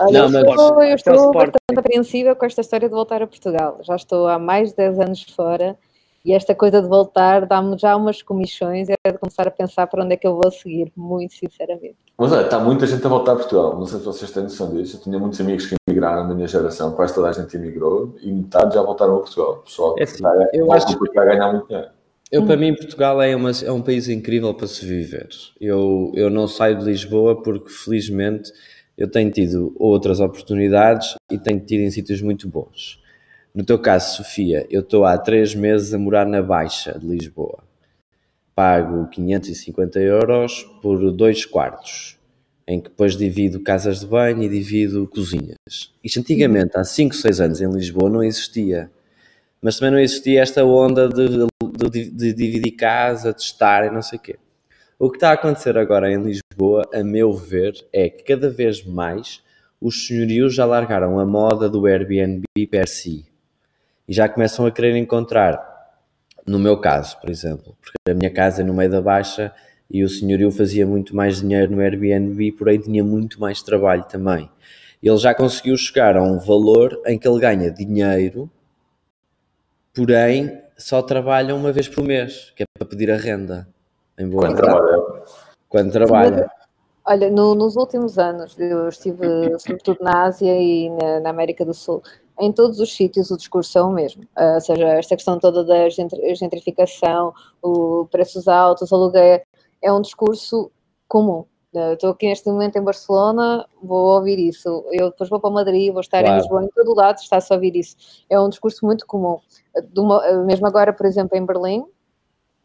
Olha, 0.00 0.12
Não, 0.12 0.24
eu 0.26 0.30
mas- 0.46 0.60
estou, 0.60 0.82
eu 0.84 0.94
estou 0.94 1.32
bastante 1.32 1.58
apreensiva 1.78 2.34
com 2.34 2.46
esta 2.46 2.60
história 2.60 2.88
de 2.88 2.94
voltar 2.94 3.22
a 3.22 3.26
Portugal. 3.26 3.78
Já 3.82 3.96
estou 3.96 4.26
há 4.28 4.38
mais 4.38 4.70
de 4.70 4.76
10 4.76 4.98
anos 4.98 5.22
fora 5.34 5.76
e 6.24 6.32
esta 6.32 6.54
coisa 6.54 6.80
de 6.80 6.88
voltar 6.88 7.46
dá-me 7.46 7.76
já 7.78 7.96
umas 7.96 8.22
comissões 8.22 8.88
e 8.88 8.92
é 9.04 9.12
de 9.12 9.18
começar 9.18 9.46
a 9.46 9.50
pensar 9.50 9.86
para 9.88 10.04
onde 10.04 10.14
é 10.14 10.16
que 10.16 10.26
eu 10.26 10.34
vou 10.40 10.50
seguir, 10.52 10.92
muito 10.96 11.34
sinceramente. 11.34 11.96
Mas 12.16 12.30
olha, 12.32 12.44
está 12.44 12.58
muita 12.58 12.86
gente 12.86 13.04
a 13.04 13.08
voltar 13.08 13.32
a 13.32 13.36
Portugal. 13.36 13.76
Não 13.78 13.86
sei 13.86 13.98
se 13.98 14.04
vocês 14.04 14.30
têm 14.30 14.42
noção 14.44 14.70
disso. 14.74 14.96
Eu 14.96 15.00
tinha 15.00 15.18
muitos 15.18 15.40
amigos 15.40 15.66
que 15.66 15.74
emigraram 15.88 16.28
na 16.28 16.34
minha 16.34 16.46
geração, 16.48 16.92
quase 16.92 17.14
toda 17.14 17.28
a 17.28 17.32
gente 17.32 17.56
emigrou 17.56 18.14
e 18.22 18.30
metade 18.30 18.74
já 18.74 18.82
voltaram 18.82 19.16
a 19.16 19.20
Portugal. 19.20 19.52
O 19.54 19.56
pessoal 19.64 19.96
É 19.98 20.04
assim, 20.04 20.22
eu 20.52 20.70
acho- 20.72 20.96
porque 20.98 21.14
vai 21.14 21.26
ganhar 21.26 21.52
muito 21.52 21.66
dinheiro. 21.66 21.88
Eu, 22.30 22.46
para 22.46 22.56
mim, 22.56 22.74
Portugal 22.74 23.20
é, 23.20 23.36
uma- 23.36 23.50
é 23.50 23.70
um 23.70 23.82
país 23.82 24.08
incrível 24.08 24.54
para 24.54 24.66
se 24.66 24.86
viver. 24.86 25.28
Eu, 25.60 26.10
eu 26.14 26.30
não 26.30 26.48
saio 26.48 26.78
de 26.78 26.84
Lisboa 26.84 27.42
porque, 27.42 27.68
felizmente, 27.68 28.50
eu 28.96 29.08
tenho 29.10 29.30
tido 29.30 29.74
outras 29.78 30.20
oportunidades 30.20 31.14
e 31.30 31.38
tenho 31.38 31.60
tido 31.60 31.80
em 31.82 31.90
sítios 31.90 32.22
muito 32.22 32.48
bons. 32.48 33.00
No 33.54 33.64
teu 33.64 33.78
caso, 33.78 34.16
Sofia, 34.16 34.66
eu 34.70 34.80
estou 34.80 35.04
há 35.04 35.18
três 35.18 35.54
meses 35.54 35.92
a 35.92 35.98
morar 35.98 36.26
na 36.26 36.42
Baixa 36.42 36.98
de 36.98 37.06
Lisboa. 37.06 37.62
Pago 38.54 39.08
550 39.08 39.54
euros 39.98 40.64
por 40.82 41.10
dois 41.12 41.46
quartos, 41.46 42.18
em 42.66 42.80
que 42.80 42.90
depois 42.90 43.16
divido 43.16 43.60
casas 43.62 44.00
de 44.00 44.06
banho 44.06 44.42
e 44.42 44.48
divido 44.48 45.06
cozinhas. 45.08 45.56
Isto 46.04 46.20
antigamente, 46.20 46.76
há 46.76 46.84
5, 46.84 47.14
6 47.14 47.40
anos, 47.40 47.60
em 47.62 47.70
Lisboa, 47.72 48.10
não 48.10 48.22
existia. 48.22 48.90
Mas 49.62 49.78
também 49.78 49.92
não 49.92 50.00
existia 50.00 50.42
esta 50.42 50.64
onda 50.64 51.08
de, 51.08 51.28
de- 51.90 52.10
de 52.10 52.32
dividir 52.34 52.72
casa, 52.72 53.32
de 53.32 53.42
estar 53.42 53.86
e 53.86 53.90
não 53.90 54.02
sei 54.02 54.18
o 54.18 54.22
quê. 54.22 54.36
O 55.04 55.10
que 55.10 55.16
está 55.16 55.30
a 55.30 55.32
acontecer 55.32 55.76
agora 55.76 56.12
em 56.12 56.22
Lisboa, 56.22 56.88
a 56.94 57.02
meu 57.02 57.32
ver, 57.32 57.74
é 57.92 58.08
que 58.08 58.22
cada 58.22 58.48
vez 58.48 58.84
mais 58.84 59.42
os 59.80 60.06
senhorios 60.06 60.54
já 60.54 60.64
largaram 60.64 61.18
a 61.18 61.26
moda 61.26 61.68
do 61.68 61.86
Airbnb 61.86 62.44
per 62.70 62.86
si. 62.86 63.26
E 64.06 64.12
já 64.12 64.28
começam 64.28 64.64
a 64.64 64.70
querer 64.70 64.94
encontrar, 64.94 65.60
no 66.46 66.56
meu 66.56 66.80
caso, 66.80 67.20
por 67.20 67.30
exemplo, 67.30 67.76
porque 67.80 68.12
a 68.12 68.14
minha 68.14 68.30
casa 68.30 68.62
é 68.62 68.64
no 68.64 68.72
meio 68.72 68.92
da 68.92 69.02
baixa 69.02 69.52
e 69.90 70.04
o 70.04 70.08
senhorio 70.08 70.52
fazia 70.52 70.86
muito 70.86 71.16
mais 71.16 71.40
dinheiro 71.40 71.72
no 71.72 71.80
Airbnb, 71.80 72.52
porém 72.52 72.78
tinha 72.78 73.02
muito 73.02 73.40
mais 73.40 73.60
trabalho 73.60 74.04
também. 74.04 74.48
Ele 75.02 75.18
já 75.18 75.34
conseguiu 75.34 75.76
chegar 75.76 76.16
a 76.16 76.22
um 76.22 76.38
valor 76.38 77.02
em 77.06 77.18
que 77.18 77.26
ele 77.26 77.40
ganha 77.40 77.72
dinheiro, 77.72 78.48
porém 79.92 80.62
só 80.78 81.02
trabalha 81.02 81.56
uma 81.56 81.72
vez 81.72 81.88
por 81.88 82.04
mês, 82.04 82.52
que 82.54 82.62
é 82.62 82.66
para 82.78 82.86
pedir 82.86 83.10
a 83.10 83.16
renda. 83.16 83.66
Em 84.18 84.28
boa 84.28 84.46
Quando 84.46 84.56
trabalha. 84.56 85.02
quando 85.68 85.92
trabalha. 85.92 86.50
Olha, 87.04 87.30
no- 87.30 87.54
nos 87.54 87.76
últimos 87.76 88.18
anos, 88.18 88.56
eu 88.58 88.88
estive 88.88 89.58
sobretudo 89.58 89.98
na 90.02 90.24
Ásia 90.24 90.54
e 90.56 90.88
na, 90.90 91.20
na 91.20 91.30
América 91.30 91.64
do 91.64 91.74
Sul. 91.74 92.02
Em 92.38 92.52
todos 92.52 92.78
os 92.78 92.94
sítios 92.94 93.30
o 93.30 93.36
discurso 93.36 93.76
é 93.78 93.82
o 93.82 93.90
mesmo. 93.90 94.22
Ah, 94.36 94.54
ou 94.54 94.60
seja, 94.60 94.86
esta 94.88 95.16
questão 95.16 95.38
toda 95.38 95.64
da 95.64 95.88
gentri- 95.88 96.34
gentrificação, 96.34 97.32
o 97.62 98.06
preços 98.10 98.46
altos, 98.48 98.92
aluguel, 98.92 99.40
é 99.82 99.92
um 99.92 100.00
discurso 100.00 100.70
comum. 101.08 101.44
Ah, 101.74 101.94
Estou 101.94 102.10
aqui 102.10 102.26
neste 102.28 102.48
momento 102.50 102.76
em 102.76 102.82
Barcelona, 102.82 103.66
vou 103.82 104.14
ouvir 104.16 104.38
isso. 104.38 104.84
Eu 104.92 105.10
depois 105.10 105.28
vou 105.28 105.40
para 105.40 105.50
Madrid, 105.50 105.90
vou 105.90 106.00
estar 106.00 106.20
em 106.20 106.24
Claro. 106.24 106.40
Lisboa, 106.40 106.64
em 106.64 106.68
todo 106.68 106.94
lado 106.94 107.16
está-se 107.18 107.52
a 107.52 107.56
ouvir 107.56 107.74
isso. 107.76 107.96
É 108.30 108.38
um 108.40 108.48
discurso 108.48 108.84
muito 108.86 109.06
comum. 109.06 109.38
Ah, 109.76 109.80
uma- 109.98 110.44
mesmo 110.44 110.66
agora, 110.66 110.92
por 110.92 111.06
exemplo, 111.06 111.36
em 111.36 111.44
Berlim, 111.44 111.84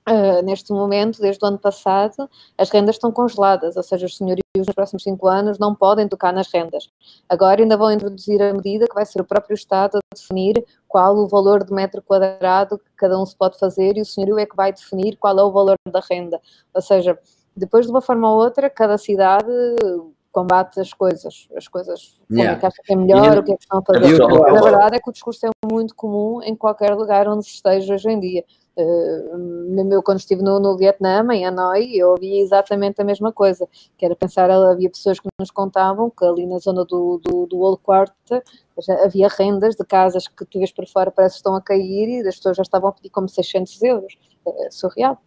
ah, 0.10 0.42
neste 0.42 0.72
momento, 0.72 1.20
desde 1.20 1.44
o 1.44 1.48
ano 1.50 1.60
passado, 1.60 2.30
as 2.58 2.70
rendas 2.70 2.96
estão 2.96 3.12
congeladas, 3.12 3.76
ou 3.76 3.84
seja, 3.84 4.06
os 4.06 4.16
senhorios 4.16 4.42
nos 4.56 4.68
próximos 4.74 5.04
cinco 5.04 5.28
anos 5.28 5.60
não 5.60 5.76
podem 5.76 6.08
tocar 6.08 6.32
nas 6.32 6.48
rendas. 6.50 6.90
Agora 7.28 7.62
ainda 7.62 7.76
vão 7.76 7.92
introduzir 7.92 8.42
a 8.42 8.54
medida 8.54 8.88
que 8.88 8.96
vai 8.96 9.06
ser 9.06 9.20
o 9.20 9.26
próprio 9.26 9.54
Estado 9.54 9.98
a 9.98 10.16
definir 10.16 10.66
qual 10.88 11.18
o 11.18 11.28
valor 11.28 11.62
de 11.62 11.74
metro 11.74 12.02
quadrado 12.02 12.78
que 12.78 12.90
cada 12.96 13.20
um 13.20 13.26
se 13.26 13.36
pode 13.36 13.60
fazer 13.60 13.98
e 13.98 14.02
o 14.02 14.06
senhorio 14.06 14.40
é 14.40 14.46
que 14.46 14.56
vai 14.56 14.72
definir 14.72 15.18
qual 15.18 15.38
é 15.38 15.44
o 15.44 15.52
valor 15.52 15.76
da 15.92 16.02
renda. 16.10 16.40
Ou 16.74 16.82
seja, 16.82 17.20
depois 17.54 17.86
de 17.86 17.92
uma 17.92 18.02
forma 18.02 18.32
ou 18.32 18.42
outra, 18.42 18.70
cada 18.70 18.98
cidade 18.98 19.52
combate 20.38 20.80
as 20.80 20.94
coisas, 20.94 21.48
as 21.56 21.68
coisas 21.68 22.20
como 22.28 22.40
Yeah. 22.40 22.58
é 22.58 22.60
que 22.60 22.66
acha 22.68 22.82
que 22.84 22.94
é 22.94 22.96
melhor, 22.96 23.36
E- 23.36 23.40
o 23.40 23.44
que 23.44 23.52
é 23.54 23.56
que 23.56 23.64
estão 23.64 23.80
a 23.80 23.84
fazer. 23.84 24.22
o- 24.22 24.42
Mas 24.44 24.62
a 24.62 24.70
verdade 24.70 24.96
é 24.96 25.00
que 25.00 25.10
o 25.10 25.12
discurso 25.14 25.48
é 25.48 25.50
muito 25.72 25.96
comum 25.96 26.44
em 26.44 26.56
qualquer 26.56 26.94
lugar 26.94 27.28
onde 27.28 27.44
se 27.44 27.56
esteja 27.56 27.96
hoje 27.96 28.08
em 28.10 28.20
dia. 28.20 28.44
Uh, 28.78 29.92
eu 29.92 30.04
quando 30.04 30.20
estive 30.20 30.44
no, 30.44 30.60
no 30.60 30.78
Vietnã, 30.78 31.26
em 31.34 31.44
Hanoi, 31.48 31.96
eu 31.96 32.10
ouvi 32.12 32.40
exatamente 32.40 33.02
a 33.02 33.04
mesma 33.04 33.34
coisa, 33.34 33.68
que 33.98 34.06
era 34.06 34.16
pensar, 34.16 34.52
havia 34.52 34.88
pessoas 34.92 35.20
que 35.20 35.28
nos 35.40 35.50
contavam 35.50 36.12
que 36.12 36.24
ali 36.24 36.46
na 36.46 36.60
zona 36.60 36.86
do, 36.86 37.20
do, 37.24 37.48
do 37.48 37.60
Old 37.60 37.82
Quarter 37.82 38.44
já 38.80 38.94
havia 39.04 39.28
rendas 39.30 39.76
de 39.76 39.84
casas 39.84 40.28
que 40.28 40.46
tu 40.46 40.60
vês 40.60 40.72
por 40.72 40.86
fora 40.88 41.10
parece 41.10 41.34
que 41.36 41.40
estão 41.40 41.56
a 41.56 41.62
cair 41.62 42.08
e 42.24 42.28
as 42.28 42.36
pessoas 42.36 42.56
já 42.58 42.62
estavam 42.62 42.90
a 42.90 42.92
pedir 42.92 43.10
como 43.10 43.28
600 43.28 43.82
euros. 43.82 44.16
É 44.46 44.70
surreal. 44.70 45.18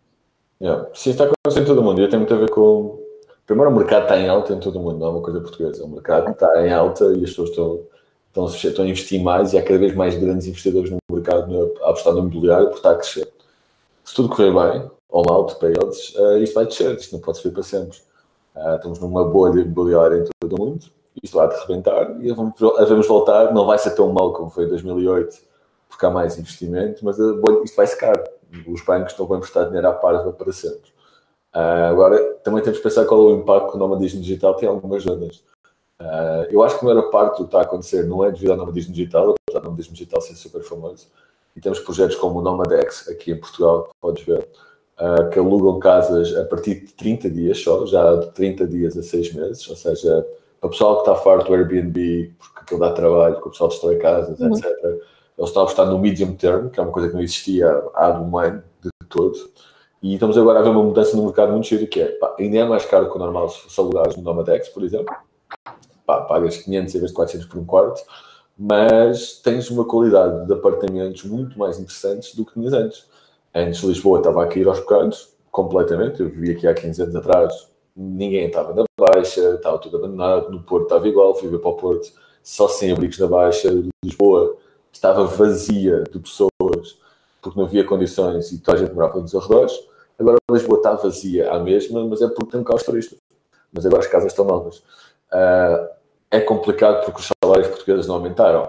Yeah. 0.62 0.88
Sim, 0.94 1.10
está 1.10 1.24
acontecendo 1.24 1.64
em 1.64 1.66
todo 1.66 1.80
o 1.80 1.82
mundo. 1.82 2.00
E 2.00 2.08
tem 2.08 2.18
muito 2.20 2.32
a 2.32 2.36
ver 2.38 2.50
com. 2.50 2.99
Primeiro, 3.50 3.72
o 3.72 3.74
mercado 3.74 4.02
está 4.04 4.16
em 4.16 4.28
alta 4.28 4.52
em 4.52 4.60
todo 4.60 4.78
o 4.78 4.80
mundo, 4.80 4.98
não 5.00 5.06
é 5.08 5.10
uma 5.10 5.22
coisa 5.22 5.40
portuguesa. 5.40 5.84
O 5.84 5.88
mercado 5.88 6.30
está 6.30 6.64
em 6.64 6.72
alta 6.72 7.06
e 7.06 7.24
as 7.24 7.30
pessoas 7.30 7.50
estão, 7.50 7.80
estão, 8.62 8.84
a- 8.84 8.88
investir 8.88 9.20
mais 9.20 9.52
e 9.52 9.58
há 9.58 9.62
cada 9.64 9.76
vez 9.76 9.92
mais 9.92 10.14
grandes 10.14 10.46
investidores 10.46 10.88
no 10.88 10.98
mercado 11.10 11.72
a 11.82 11.90
apostar 11.90 12.12
no 12.12 12.20
imobiliário 12.20 12.66
porque 12.66 12.78
está 12.78 12.92
a 12.92 12.94
crescer. 12.94 13.28
Se 14.04 14.14
tudo 14.14 14.28
correr 14.28 14.52
bem, 14.52 14.88
ou 15.08 15.24
mal 15.28 15.46
para 15.46 15.68
eles, 15.68 16.14
eh, 16.16 16.38
isto 16.38 16.54
vai 16.54 16.64
descer, 16.64 16.94
isto 16.94 17.12
não 17.12 17.20
pode 17.20 17.38
subir 17.38 17.52
para 17.52 17.64
sempre. 17.64 17.98
Ah, 18.54 18.76
estamos 18.76 19.00
numa 19.00 19.24
bolha 19.24 19.62
imobiliária 19.62 20.18
em 20.18 20.24
todo 20.38 20.54
o 20.54 20.64
mundo, 20.64 20.84
isto 21.20 21.36
vai 21.36 21.48
de 21.48 21.60
rebentar 21.60 22.24
e 22.24 22.30
vamos, 22.32 22.54
vamos 22.56 23.08
voltar. 23.08 23.52
Não 23.52 23.66
vai 23.66 23.78
ser 23.78 23.96
tão 23.96 24.12
mal 24.12 24.32
como 24.32 24.48
foi 24.48 24.66
em 24.66 24.68
2008, 24.68 25.36
porque 25.88 26.06
há 26.06 26.10
mais 26.10 26.38
investimento, 26.38 27.04
mas 27.04 27.18
a 27.20 27.32
bolha, 27.32 27.64
isto 27.64 27.74
vai 27.74 27.88
secar. 27.88 28.14
Os 28.68 28.80
bancos 28.84 29.18
não 29.18 29.26
vão 29.26 29.38
emprestar 29.38 29.66
dinheiro 29.66 29.88
à 29.88 29.92
parva 29.92 30.30
para 30.32 30.52
sempre. 30.52 30.99
Uh, 31.54 31.90
agora, 31.90 32.34
também 32.44 32.62
temos 32.62 32.78
que 32.78 32.84
pensar 32.84 33.04
qual 33.06 33.20
é 33.20 33.32
o 33.32 33.36
impacto 33.36 33.70
que 33.70 33.76
o 33.76 33.78
nomadismo 33.78 34.20
digital 34.20 34.54
tem 34.54 34.68
em 34.68 34.72
algumas 34.72 35.02
zonas. 35.02 35.42
Uh, 36.00 36.46
eu 36.50 36.62
acho 36.62 36.78
que 36.78 36.84
a 36.84 36.88
maior 36.88 37.10
parte 37.10 37.32
do 37.32 37.36
que 37.38 37.42
está 37.44 37.58
a 37.58 37.62
acontecer 37.62 38.04
não 38.04 38.24
é 38.24 38.30
devido 38.30 38.52
ao 38.52 38.56
nomadismo 38.56 38.94
digital, 38.94 39.34
apesar 39.46 39.60
do 39.60 39.64
nomadismo 39.64 39.92
digital 39.92 40.20
ser 40.20 40.34
super 40.34 40.62
famoso. 40.62 41.08
E 41.54 41.60
temos 41.60 41.80
projetos 41.80 42.16
como 42.16 42.38
o 42.38 42.42
Nomadex, 42.42 43.08
aqui 43.08 43.32
em 43.32 43.40
Portugal, 43.40 43.90
podes 44.00 44.24
ver, 44.24 44.48
uh, 44.98 45.28
que 45.30 45.38
alugam 45.38 45.78
casas 45.78 46.34
a 46.36 46.44
partir 46.44 46.76
de 46.86 46.92
30 46.92 47.28
dias 47.28 47.62
só, 47.62 47.84
já 47.84 48.16
de 48.16 48.30
30 48.30 48.66
dias 48.66 48.96
a 48.96 49.02
6 49.02 49.34
meses, 49.34 49.68
ou 49.68 49.76
seja, 49.76 50.26
para 50.60 50.68
o 50.68 50.70
pessoal 50.70 51.02
que 51.02 51.10
está 51.10 51.22
farto 51.22 51.48
do 51.48 51.54
Airbnb, 51.54 52.34
porque 52.38 52.60
aquilo 52.60 52.80
dá 52.80 52.92
trabalho, 52.92 53.40
que 53.40 53.48
o 53.48 53.50
pessoal 53.50 53.70
destrói 53.70 53.96
casas, 53.96 54.38
uhum. 54.38 54.56
etc. 54.56 54.64
Eles 55.36 55.48
estão 55.50 55.62
a 55.62 55.64
apostar 55.64 55.86
no 55.86 55.98
medium 55.98 56.34
term, 56.36 56.68
que 56.68 56.78
é 56.78 56.82
uma 56.82 56.92
coisa 56.92 57.08
que 57.08 57.14
não 57.14 57.22
existia 57.22 57.68
há 57.94 58.10
um 58.20 58.38
ano 58.38 58.62
de 58.82 58.90
todo. 59.08 59.38
E 60.02 60.14
estamos 60.14 60.38
agora 60.38 60.60
a 60.60 60.62
ver 60.62 60.70
uma 60.70 60.82
mudança 60.82 61.14
no 61.14 61.24
mercado 61.24 61.52
muito 61.52 61.66
cheio, 61.66 61.86
que 61.86 62.00
é, 62.00 62.06
pá, 62.06 62.34
ainda 62.38 62.58
é 62.58 62.64
mais 62.64 62.86
caro 62.86 63.10
que 63.10 63.16
o 63.16 63.18
normal 63.18 63.50
se 63.50 63.80
alugares 63.80 64.16
no 64.16 64.22
Nomadex, 64.22 64.70
por 64.70 64.82
exemplo. 64.82 65.14
Pá, 66.06 66.22
pagas 66.22 66.56
500 66.56 66.94
em 66.94 66.98
vez 66.98 67.10
de 67.10 67.16
400 67.16 67.46
por 67.46 67.58
um 67.58 67.64
quarto, 67.66 68.02
mas 68.58 69.40
tens 69.42 69.70
uma 69.70 69.84
qualidade 69.84 70.46
de 70.46 70.52
apartamentos 70.54 71.24
muito 71.24 71.58
mais 71.58 71.78
interessantes 71.78 72.34
do 72.34 72.46
que 72.46 72.54
tinhas 72.54 72.72
antes. 72.72 73.06
Antes 73.54 73.82
Lisboa 73.82 74.18
estava 74.18 74.42
a 74.44 74.46
cair 74.46 74.66
aos 74.68 74.80
bocados, 74.80 75.34
completamente. 75.50 76.20
Eu 76.20 76.30
vivi 76.30 76.52
aqui 76.52 76.66
há 76.66 76.72
15 76.72 77.02
anos 77.02 77.16
atrás, 77.16 77.68
ninguém 77.94 78.46
estava 78.46 78.72
na 78.74 78.84
Baixa, 78.98 79.54
estava 79.54 79.78
tudo 79.78 79.98
abandonado. 79.98 80.50
No 80.50 80.62
Porto 80.62 80.84
estava 80.84 81.06
igual, 81.08 81.34
fui 81.34 81.48
ver 81.48 81.58
para 81.58 81.70
o 81.70 81.76
Porto 81.76 82.10
só 82.42 82.68
sem 82.68 82.90
abrigos 82.90 83.18
na 83.18 83.26
Baixa. 83.26 83.68
Lisboa 84.02 84.56
estava 84.92 85.24
vazia 85.24 86.04
de 86.04 86.18
pessoas 86.18 86.49
porque 87.40 87.58
não 87.58 87.66
havia 87.66 87.84
condições 87.84 88.52
e 88.52 88.58
toda 88.58 88.78
a 88.78 88.80
gente 88.80 88.94
morava 88.94 89.20
nos 89.20 89.34
arredores. 89.34 89.72
Agora 90.18 90.38
Lisboa 90.50 90.78
está 90.78 90.94
vazia 90.94 91.50
à 91.50 91.58
mesma, 91.58 92.04
mas 92.06 92.20
é 92.20 92.28
porque 92.28 92.50
tem 92.52 92.60
um 92.60 92.64
caos 92.64 92.82
turista. 92.82 93.16
Mas 93.72 93.86
agora 93.86 94.02
as 94.02 94.08
casas 94.08 94.32
estão 94.32 94.44
novas. 94.44 94.78
Uh, 95.32 95.88
é 96.30 96.40
complicado 96.40 97.04
porque 97.04 97.20
os 97.20 97.28
salários 97.42 97.68
portugueses 97.68 98.06
não 98.06 98.16
aumentaram. 98.16 98.68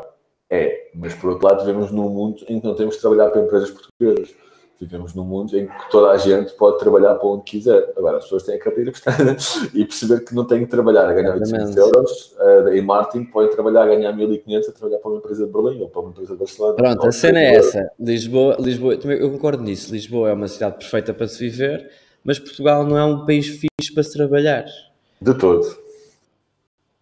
É, 0.49 0.89
mas 0.93 1.13
por 1.13 1.31
outro 1.31 1.47
lado, 1.47 1.65
vivemos 1.65 1.91
num 1.91 2.09
mundo 2.09 2.43
em 2.47 2.59
que 2.59 2.67
não 2.67 2.75
temos 2.75 2.95
que 2.95 3.01
trabalhar 3.01 3.29
para 3.29 3.41
empresas 3.41 3.71
portuguesas 3.71 4.35
vivemos 4.81 5.13
num 5.13 5.23
mundo 5.23 5.55
em 5.55 5.67
que 5.67 5.91
toda 5.91 6.09
a 6.09 6.17
gente 6.17 6.53
pode 6.53 6.79
trabalhar 6.79 7.13
para 7.15 7.27
onde 7.27 7.43
quiser. 7.43 7.93
Agora, 7.95 8.17
as 8.17 8.23
pessoas 8.23 8.43
têm 8.43 8.57
que 8.57 8.67
abrir 8.67 8.91
e 9.73 9.85
perceber 9.85 10.21
que 10.21 10.33
não 10.33 10.43
têm 10.43 10.65
que 10.65 10.71
trabalhar 10.71 11.07
a 11.07 11.13
ganhar 11.13 11.35
800 11.35 11.77
euros 11.77 12.35
uh, 12.39 12.69
em 12.69 12.81
marketing, 12.81 13.25
podem 13.25 13.51
trabalhar 13.51 13.83
a 13.83 13.87
ganhar 13.87 14.11
1500 14.11 14.69
a 14.69 14.71
trabalhar 14.71 14.99
para 14.99 15.11
uma 15.11 15.17
empresa 15.19 15.45
de 15.45 15.51
Berlim 15.53 15.81
ou 15.81 15.89
para 15.89 16.01
uma 16.01 16.09
empresa 16.09 16.33
de 16.33 16.39
Barcelona. 16.39 16.75
Pronto, 16.75 17.07
a 17.07 17.11
cena 17.11 17.39
é 17.39 17.55
essa. 17.55 17.91
Lisboa, 17.99 18.57
Lisboa, 18.59 18.95
eu 18.95 19.29
concordo 19.29 19.63
nisso. 19.63 19.93
Lisboa 19.93 20.29
é 20.29 20.33
uma 20.33 20.47
cidade 20.47 20.77
perfeita 20.79 21.13
para 21.13 21.27
se 21.27 21.37
viver, 21.39 21.87
mas 22.23 22.39
Portugal 22.39 22.83
não 22.83 22.97
é 22.97 23.05
um 23.05 23.23
país 23.23 23.47
fixe 23.47 23.93
para 23.93 24.03
se 24.03 24.13
trabalhar. 24.13 24.65
De 25.21 25.33
todo. 25.35 25.80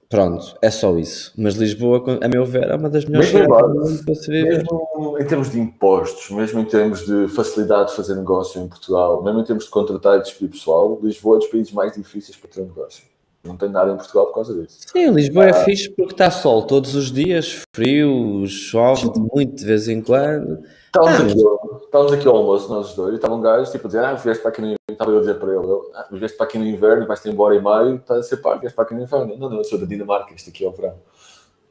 Pronto, 0.09 0.57
é 0.59 0.71
só 0.71 0.97
isso. 0.97 1.31
Mas 1.37 1.53
Lisboa, 1.53 2.03
a 2.19 2.27
meu 2.27 2.43
ver, 2.43 2.63
é 2.63 2.75
uma 2.75 2.89
das 2.89 3.05
melhores 3.05 3.29
cidades 3.29 3.47
do 3.47 3.75
mundo 3.75 4.03
para 4.03 4.15
se 4.15 4.31
viver. 4.31 4.57
Mesmo 4.57 5.19
em 5.19 5.25
termos 5.27 5.51
de 5.51 5.59
impostos, 5.59 6.31
mesmo 6.31 6.59
em 6.59 6.65
termos 6.65 7.05
de 7.05 7.27
facilidade 7.27 7.91
de 7.91 7.95
fazer 7.95 8.15
negócio 8.15 8.59
em 8.59 8.67
Portugal, 8.67 9.23
mesmo 9.23 9.39
em 9.39 9.43
termos 9.43 9.65
de 9.65 9.69
contratar 9.69 10.17
e 10.17 10.23
despedir 10.23 10.49
pessoal, 10.49 10.99
Lisboa 11.03 11.35
é 11.35 11.39
dos 11.39 11.47
países 11.47 11.71
mais 11.71 11.93
difíceis 11.93 12.35
para 12.35 12.49
ter 12.49 12.61
um 12.61 12.65
negócio. 12.65 13.03
Não 13.43 13.55
tem 13.55 13.69
nada 13.69 13.91
em 13.91 13.95
Portugal 13.95 14.27
por 14.27 14.35
causa 14.35 14.53
disso. 14.53 14.79
Sim, 14.91 15.11
Lisboa 15.11 15.45
é 15.45 15.53
ah, 15.53 15.61
é 15.61 15.63
fixe 15.63 15.89
porque 15.89 16.13
está 16.13 16.29
sol 16.29 16.63
todos 16.63 16.93
os 16.93 17.11
dias, 17.11 17.63
frio, 17.73 18.45
chove 18.47 19.09
muito 19.33 19.55
de 19.55 19.65
vez 19.65 19.87
em 19.87 20.01
quando. 20.01 20.61
Estávamos, 20.87 21.19
ah, 21.19 21.23
aqui, 21.23 21.43
mas... 21.71 21.81
estávamos 21.83 22.13
aqui 22.13 22.27
ao 22.27 22.35
almoço, 22.35 22.69
nós 22.69 22.93
dois, 22.95 23.13
e 23.13 23.15
estavam 23.15 23.39
gajos 23.39 23.71
tipo, 23.71 23.85
a 23.85 23.87
dizer: 23.87 24.03
Ah, 24.03 24.13
vieste 24.13 24.41
para 24.41 24.51
aqui 24.51 24.61
no 24.61 24.79
estava 24.99 25.11
eu 25.11 25.17
a 25.17 25.19
dizer 25.21 25.35
para 25.35 25.55
ele, 25.55 25.67
ah, 25.93 26.07
vieste 26.11 26.37
para 26.37 26.45
aqui 26.45 26.57
no 26.57 26.65
inverno, 26.65 27.07
vais-te 27.07 27.29
embora 27.29 27.55
em 27.55 27.61
maio, 27.61 27.95
estás 27.95 28.19
a 28.19 28.23
ser 28.23 28.37
pá, 28.37 28.55
vieste 28.55 28.75
para 28.75 28.83
aqui 28.83 28.93
no 28.93 29.01
inverno. 29.01 29.37
Não, 29.37 29.49
não, 29.49 29.57
eu 29.57 29.63
sou 29.63 29.79
da 29.79 29.85
Dinamarca, 29.85 30.33
isto 30.33 30.49
aqui 30.49 30.65
é 30.65 30.67
o 30.67 30.71
verão. 30.71 30.95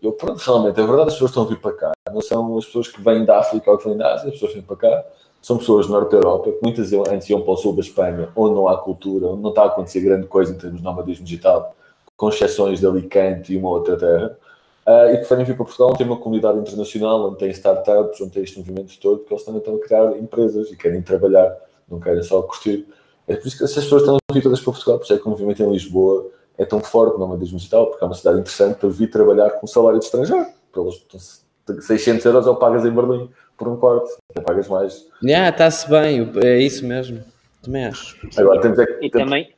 Eu, 0.01 0.13
pronto, 0.13 0.39
realmente, 0.39 0.81
é 0.81 0.87
verdade, 0.87 1.09
as 1.09 1.15
pessoas 1.15 1.31
estão 1.31 1.43
a 1.43 1.47
vir 1.47 1.61
para 1.61 1.73
cá. 1.73 1.93
Não 2.11 2.21
são 2.21 2.57
as 2.57 2.65
pessoas 2.65 2.89
que 2.89 3.03
vêm 3.03 3.25
da 3.25 3.41
África 3.41 3.71
ou 3.71 3.77
que 3.77 3.89
vêm 3.89 3.97
da 3.97 4.15
Ásia, 4.15 4.29
as 4.29 4.35
pessoas 4.35 4.55
vêm 4.55 4.63
para 4.63 4.77
cá. 4.77 5.05
São 5.49 5.57
pessoas 5.57 5.87
do 5.87 5.95
norte 5.95 6.11
da 6.11 6.19
Europa, 6.19 6.53
que 6.53 6.59
muitas 6.63 6.93
antes 6.93 7.31
iam 7.31 7.41
para 7.41 7.53
o 7.55 7.57
sul 7.57 7.75
da 7.75 7.81
Espanha, 7.81 8.29
onde 8.37 8.55
não 8.55 8.69
há 8.69 8.77
cultura, 8.77 9.29
onde 9.29 9.41
não 9.41 9.49
está 9.49 9.63
a 9.63 9.67
acontecer 9.69 10.01
grande 10.01 10.27
coisa 10.27 10.53
em 10.53 10.59
termos 10.59 10.81
de 10.81 10.85
nomadismo 10.85 11.25
digital, 11.25 11.75
com 12.19 12.29
exceções 12.29 12.81
de 12.81 12.87
Alicante 12.87 13.55
e 13.55 13.57
uma 13.57 13.71
outra 13.71 13.97
terra. 13.97 14.37
Uh, 14.87 15.15
e 15.15 15.17
que 15.17 15.35
vêm 15.35 15.47
vir 15.47 15.57
para 15.57 15.65
Portugal, 15.65 15.89
onde 15.89 15.97
tem 15.97 16.07
uma 16.07 16.19
comunidade 16.19 16.59
internacional, 16.59 17.31
onde 17.31 17.39
tem 17.39 17.49
startups, 17.49 18.21
onde 18.21 18.33
tem 18.33 18.43
este 18.43 18.59
movimento 18.59 18.93
todo, 19.01 19.21
porque 19.21 19.33
eles 19.33 19.43
também 19.43 19.61
estão 19.61 19.77
a 19.77 19.79
criar 19.79 20.19
empresas 20.19 20.71
e 20.71 20.77
querem 20.77 21.01
trabalhar, 21.01 21.57
não 21.91 21.99
querem 21.99 22.23
só 22.23 22.43
curtir. 22.43 22.87
É 23.27 23.35
por 23.35 23.49
isso 23.49 23.57
que 23.57 23.65
essas 23.65 23.85
pessoas 23.85 24.03
estão 24.03 24.17
a 24.17 24.35
vir 24.35 24.43
todas 24.43 24.61
para 24.61 24.71
Portugal, 24.71 24.99
por 24.99 25.05
isso 25.05 25.15
é 25.15 25.17
que 25.17 25.27
o 25.27 25.31
movimento 25.31 25.63
em 25.63 25.73
Lisboa 25.73 26.27
é 26.59 26.67
tão 26.67 26.81
forte 26.81 27.15
no 27.15 27.21
nomadismo 27.21 27.57
digital, 27.57 27.87
porque 27.87 28.05
é 28.05 28.07
uma 28.07 28.15
cidade 28.15 28.39
interessante 28.39 28.77
para 28.77 28.91
vir 28.91 29.09
trabalhar 29.11 29.49
com 29.53 29.67
salário 29.67 29.99
de 29.99 30.05
estrangeiro. 30.05 30.47
Pelos 30.75 31.07
600 31.81 32.23
euros 32.27 32.47
ou 32.47 32.57
pagas 32.57 32.85
em 32.85 32.91
Berlim 32.91 33.31
por 33.59 33.69
um 33.69 33.79
até 34.31 34.41
pagas 34.41 34.69
mais. 34.69 35.07
Yeah, 35.23 35.51
está-se 35.51 35.91
bem, 35.91 36.31
é 36.43 36.59
isso 36.59 36.87
mesmo. 36.87 37.23
Também 37.61 37.87
acho. 37.87 38.17
Agora 38.39 38.61
temos 38.61 38.79
é 38.79 38.87
que. 38.87 39.07
E 39.07 39.11
também, 39.11 39.53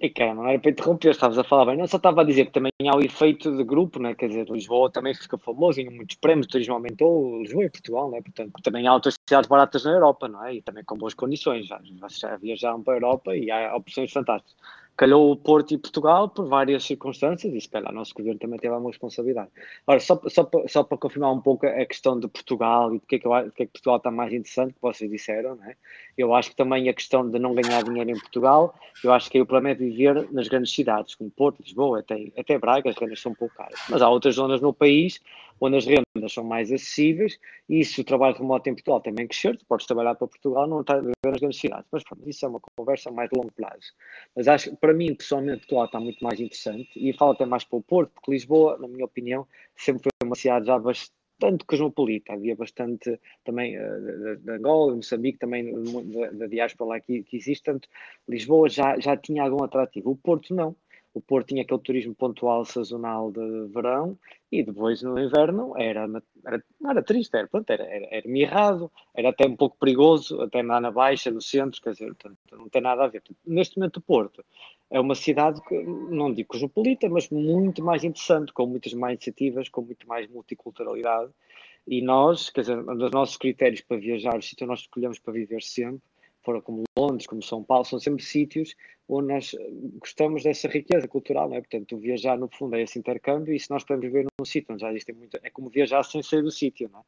e 0.00 0.08
cara, 0.08 0.34
não 0.34 0.46
era 0.46 0.58
para 0.58 0.70
interromper, 0.70 1.10
estavas 1.10 1.36
a 1.36 1.44
falar 1.44 1.66
bem. 1.66 1.76
Não 1.76 1.86
só 1.86 1.98
estava 1.98 2.22
a 2.22 2.24
dizer 2.24 2.46
que 2.46 2.52
também 2.52 2.72
há 2.88 2.96
o 2.96 3.02
efeito 3.02 3.54
de 3.54 3.64
grupo, 3.64 4.00
né? 4.00 4.14
quer 4.14 4.28
dizer, 4.28 4.48
Lisboa 4.48 4.90
também 4.90 5.12
fica 5.14 5.36
famoso, 5.36 5.78
em 5.78 5.90
muitos 5.90 6.16
prémios, 6.16 6.46
o 6.46 6.48
turismo 6.48 6.74
aumentou, 6.74 7.42
Lisboa 7.42 7.64
e 7.64 7.70
Portugal, 7.70 8.10
né? 8.10 8.22
portanto, 8.22 8.52
também 8.62 8.86
há 8.86 8.94
outras 8.94 9.14
cidades 9.28 9.46
baratas 9.46 9.84
na 9.84 9.90
Europa, 9.90 10.26
não 10.26 10.42
é? 10.46 10.54
E 10.54 10.62
também 10.62 10.84
com 10.84 10.96
boas 10.96 11.12
condições. 11.12 11.66
Já, 11.66 11.78
vocês 12.00 12.20
já 12.20 12.36
viajaram 12.36 12.82
para 12.82 12.94
a 12.94 12.96
Europa 12.96 13.36
e 13.36 13.50
há 13.50 13.76
opções 13.76 14.10
fantásticas 14.10 14.56
calhou 15.00 15.32
o 15.32 15.36
Porto 15.36 15.72
e 15.72 15.78
Portugal 15.78 16.28
por 16.28 16.46
várias 16.46 16.84
circunstâncias 16.84 17.54
e 17.54 17.58
se 17.58 17.70
calhar 17.70 17.90
o 17.90 17.94
nosso 17.94 18.12
governo 18.12 18.38
também 18.38 18.58
teve 18.58 18.74
uma 18.74 18.90
responsabilidade. 18.90 19.48
Ora, 19.86 19.98
só, 19.98 20.20
só, 20.28 20.46
só 20.68 20.84
para 20.84 20.98
confirmar 20.98 21.32
um 21.32 21.40
pouco 21.40 21.66
a 21.66 21.86
questão 21.86 22.20
de 22.20 22.28
Portugal 22.28 22.94
e 22.94 22.98
porque 22.98 23.16
é 23.16 23.18
que, 23.18 23.26
eu, 23.26 23.30
porque 23.30 23.62
é 23.62 23.66
que 23.66 23.72
Portugal 23.72 23.96
está 23.96 24.10
mais 24.10 24.30
interessante, 24.30 24.74
que 24.74 24.82
vocês 24.82 25.10
disseram, 25.10 25.56
né? 25.56 25.74
eu 26.18 26.34
acho 26.34 26.50
que 26.50 26.56
também 26.56 26.86
a 26.86 26.92
questão 26.92 27.26
de 27.30 27.38
não 27.38 27.54
ganhar 27.54 27.82
dinheiro 27.82 28.10
em 28.10 28.20
Portugal, 28.20 28.74
eu 29.02 29.10
acho 29.10 29.30
que 29.30 29.38
é 29.38 29.40
o 29.40 29.46
problema 29.46 29.70
é 29.70 29.74
viver 29.74 30.30
nas 30.32 30.48
grandes 30.48 30.74
cidades, 30.74 31.14
como 31.14 31.30
Porto, 31.30 31.62
Lisboa, 31.62 32.00
até, 32.00 32.30
até 32.36 32.58
Braga, 32.58 32.90
as 32.90 32.96
rendas 32.96 33.22
são 33.22 33.32
um 33.32 33.34
pouco 33.34 33.54
caras. 33.54 33.80
Mas 33.88 34.02
há 34.02 34.10
outras 34.10 34.34
zonas 34.34 34.60
no 34.60 34.74
país 34.74 35.18
onde 35.60 35.76
as 35.76 35.86
rendas 35.86 36.32
são 36.32 36.42
mais 36.42 36.72
acessíveis 36.72 37.38
e 37.68 37.84
se 37.84 38.00
o 38.00 38.04
trabalho 38.04 38.36
remoto 38.36 38.68
em 38.68 38.74
Portugal 38.74 39.00
também 39.00 39.26
crescer, 39.26 39.56
tu 39.58 39.66
podes 39.66 39.86
trabalhar 39.86 40.14
para 40.14 40.26
Portugal, 40.26 40.66
não 40.66 40.80
está 40.80 40.94
a 40.94 41.00
viver 41.00 41.12
nas 41.24 41.36
grandes 41.38 41.60
cidades. 41.60 41.86
Mas 41.92 42.02
pronto, 42.02 42.28
isso 42.28 42.44
é 42.46 42.48
uma 42.48 42.60
conversa 42.76 43.10
mais 43.10 43.28
de 43.28 43.36
longo 43.36 43.52
prazo. 43.52 43.92
Mas 44.34 44.48
acho 44.48 44.74
para 44.76 44.94
mim, 44.94 45.14
pessoalmente, 45.14 45.60
Portugal 45.60 45.84
está 45.84 46.00
muito 46.00 46.24
mais 46.24 46.40
interessante 46.40 46.90
e 46.96 47.12
falo 47.12 47.32
até 47.32 47.44
mais 47.44 47.64
para 47.64 47.78
o 47.78 47.82
Porto, 47.82 48.12
porque 48.14 48.30
Lisboa, 48.30 48.78
na 48.78 48.88
minha 48.88 49.04
opinião, 49.04 49.46
sempre 49.76 50.02
foi 50.04 50.26
uma 50.26 50.36
cidade 50.36 50.66
já 50.66 50.78
bastante 50.78 51.64
cosmopolita, 51.66 52.32
havia 52.32 52.56
bastante 52.56 53.18
também 53.44 53.78
uh, 53.78 54.36
de, 54.36 54.50
Angola, 54.50 54.94
Moçambique, 54.94 55.38
também 55.38 55.72
da 56.32 56.46
diáspora 56.46 56.90
lá 56.90 57.00
que, 57.00 57.22
que 57.22 57.36
existe, 57.36 57.64
portanto, 57.64 57.88
Lisboa 58.28 58.68
já, 58.68 58.98
já 58.98 59.16
tinha 59.16 59.42
algum 59.42 59.62
atrativo, 59.62 60.10
o 60.10 60.16
Porto 60.16 60.54
não 60.54 60.74
o 61.12 61.20
Porto 61.20 61.48
tinha 61.48 61.62
aquele 61.62 61.80
turismo 61.80 62.14
pontual 62.14 62.64
sazonal 62.64 63.32
de 63.32 63.66
verão 63.72 64.16
e 64.50 64.62
depois 64.62 65.02
no 65.02 65.18
inverno 65.18 65.74
era, 65.76 66.08
era 66.46 66.62
não 66.80 66.90
era 66.90 67.02
triste, 67.02 67.36
era, 67.36 67.48
pronto, 67.48 67.68
era, 67.70 67.84
era, 67.84 68.08
era 68.10 68.28
mirrado, 68.28 68.90
era 69.14 69.30
até 69.30 69.46
um 69.46 69.56
pouco 69.56 69.76
perigoso, 69.78 70.40
até 70.40 70.62
lá 70.62 70.80
na 70.80 70.90
Baixa, 70.90 71.30
no 71.30 71.40
centro, 71.40 71.80
quer 71.80 71.92
dizer, 71.92 72.14
portanto, 72.14 72.38
não 72.52 72.68
tem 72.68 72.80
nada 72.80 73.04
a 73.04 73.08
ver. 73.08 73.22
Neste 73.44 73.78
momento 73.78 73.96
o 73.96 74.02
Porto 74.02 74.44
é 74.90 75.00
uma 75.00 75.14
cidade 75.14 75.60
que, 75.62 75.82
não 75.82 76.32
digo 76.32 76.48
cosmopolita, 76.48 77.08
mas 77.08 77.28
muito 77.30 77.82
mais 77.84 78.04
interessante, 78.04 78.52
com 78.52 78.66
muitas 78.66 78.92
mais 78.92 79.14
iniciativas, 79.14 79.68
com 79.68 79.82
muito 79.82 80.06
mais 80.06 80.28
multiculturalidade. 80.28 81.32
E 81.86 82.02
nós, 82.02 82.50
quer 82.50 82.60
dizer, 82.62 82.78
um 82.78 82.96
dos 82.96 83.10
nossos 83.10 83.36
critérios 83.36 83.80
para 83.80 83.96
viajar, 83.96 84.36
o 84.38 84.42
sítio 84.42 84.66
nós 84.66 84.80
escolhemos 84.80 85.18
para 85.18 85.32
viver 85.32 85.62
sempre, 85.62 86.02
fora 86.42 86.60
como 86.60 86.84
Londres, 86.96 87.26
como 87.26 87.42
São 87.42 87.62
Paulo, 87.62 87.84
são 87.84 87.98
sempre 87.98 88.22
sítios 88.22 88.74
onde 89.08 89.32
nós 89.32 89.54
eh, 89.54 89.70
gostamos 89.98 90.44
dessa 90.44 90.68
riqueza 90.68 91.08
cultural, 91.08 91.48
não 91.48 91.56
é? 91.56 91.60
Portanto, 91.60 91.98
viajar 91.98 92.38
no 92.38 92.48
fundo 92.48 92.76
é 92.76 92.82
esse 92.82 92.98
intercâmbio 92.98 93.54
e 93.54 93.58
se 93.58 93.70
nós 93.70 93.82
podemos 93.82 94.06
viver 94.06 94.26
num 94.38 94.44
sítio 94.44 94.72
onde 94.72 94.82
já 94.82 94.90
existem 94.90 95.14
muito, 95.14 95.38
é 95.42 95.50
como 95.50 95.68
viajar 95.68 96.04
sem 96.04 96.22
sair 96.22 96.42
do 96.42 96.50
sítio, 96.50 96.88
não 96.92 97.00
é? 97.00 97.02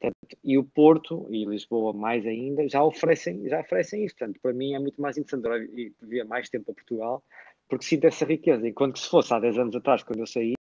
Portanto, 0.00 0.38
e 0.42 0.58
o 0.58 0.64
Porto 0.64 1.26
e 1.30 1.44
Lisboa 1.44 1.92
mais 1.92 2.26
ainda 2.26 2.68
já 2.68 2.82
oferecem, 2.82 3.48
já 3.48 3.60
oferecem 3.60 4.04
isso, 4.04 4.16
portanto, 4.16 4.40
para 4.40 4.52
mim 4.52 4.74
é 4.74 4.78
muito 4.78 5.00
mais 5.00 5.16
interessante 5.16 5.46
e 5.76 5.92
viver 6.02 6.24
mais 6.24 6.48
tempo 6.48 6.70
a 6.70 6.74
Portugal 6.74 7.22
porque 7.68 7.84
sinto 7.84 8.04
essa 8.06 8.24
riqueza, 8.24 8.68
enquanto 8.68 8.94
que 8.94 9.00
se 9.00 9.08
fosse 9.08 9.32
há 9.32 9.40
10 9.40 9.58
anos 9.58 9.76
atrás, 9.76 10.02
quando 10.02 10.20
eu 10.20 10.26
saí, 10.26 10.54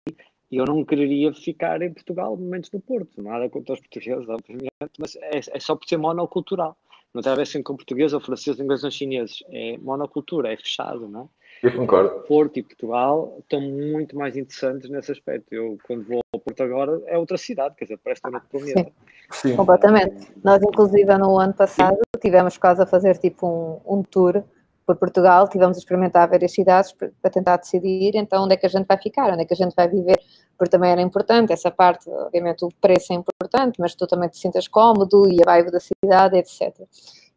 eu 0.50 0.64
não 0.64 0.84
quereria 0.84 1.32
ficar 1.32 1.80
em 1.82 1.92
Portugal 1.92 2.36
momentos 2.36 2.70
no 2.70 2.80
Porto, 2.80 3.22
nada 3.22 3.48
contra 3.48 3.74
os 3.74 3.80
portugueses, 3.80 4.28
obviamente, 4.28 4.70
mas 4.98 5.16
é, 5.16 5.40
é 5.50 5.60
só 5.60 5.74
por 5.74 5.88
ser 5.88 5.96
monocultural 5.96 6.76
não 7.14 7.22
tem 7.22 7.32
a 7.32 7.36
ver 7.36 7.42
assim 7.42 7.62
com 7.62 7.76
português 7.76 8.12
ou 8.12 8.20
francês, 8.20 8.58
inglês 8.58 8.84
ou 8.84 8.90
chineses. 8.90 9.42
É 9.50 9.76
monocultura, 9.78 10.52
é 10.52 10.56
fechado, 10.56 11.08
não 11.08 11.22
é? 11.22 11.42
Eu 11.62 11.72
concordo. 11.76 12.10
Porto 12.26 12.58
e 12.58 12.62
Portugal 12.62 13.36
estão 13.38 13.60
muito 13.60 14.16
mais 14.16 14.36
interessantes 14.36 14.90
nesse 14.90 15.12
aspecto. 15.12 15.52
Eu, 15.52 15.78
quando 15.84 16.04
vou 16.04 16.20
ao 16.34 16.40
Porto 16.40 16.62
agora, 16.62 17.00
é 17.06 17.16
outra 17.16 17.38
cidade, 17.38 17.76
quer 17.76 17.84
dizer, 17.84 17.98
parece 18.02 18.20
que 18.20 18.28
estou 18.28 18.40
no 18.40 18.64
planeta. 18.64 18.92
Sim. 19.30 19.56
Completamente. 19.56 20.32
Nós, 20.42 20.60
inclusive, 20.62 21.16
no 21.18 21.38
ano 21.38 21.54
passado, 21.54 21.98
tivemos 22.20 22.58
quase 22.58 22.82
a 22.82 22.86
fazer 22.86 23.16
tipo 23.18 23.46
um, 23.86 23.98
um 23.98 24.02
tour 24.02 24.42
por 24.86 24.96
Portugal, 24.96 25.48
tivemos 25.48 25.76
a 25.76 25.80
experimentar 25.80 26.28
várias 26.28 26.52
cidades 26.52 26.92
para 26.92 27.30
tentar 27.30 27.56
decidir 27.56 28.12
então 28.14 28.44
onde 28.44 28.54
é 28.54 28.56
que 28.56 28.66
a 28.66 28.68
gente 28.68 28.86
vai 28.86 28.98
ficar, 28.98 29.32
onde 29.32 29.42
é 29.42 29.44
que 29.44 29.54
a 29.54 29.56
gente 29.56 29.74
vai 29.74 29.88
viver, 29.88 30.18
porque 30.58 30.70
também 30.70 30.90
era 30.90 31.00
importante 31.00 31.52
essa 31.52 31.70
parte, 31.70 32.10
obviamente 32.10 32.64
o 32.64 32.68
preço 32.80 33.12
é 33.12 33.16
importante, 33.16 33.80
mas 33.80 33.94
tu 33.94 34.06
também 34.06 34.28
te 34.28 34.38
sintas 34.38 34.68
cómodo 34.68 35.28
e 35.30 35.40
a 35.42 35.44
vibe 35.44 35.70
da 35.70 35.80
cidade, 35.80 36.36
etc. 36.36 36.86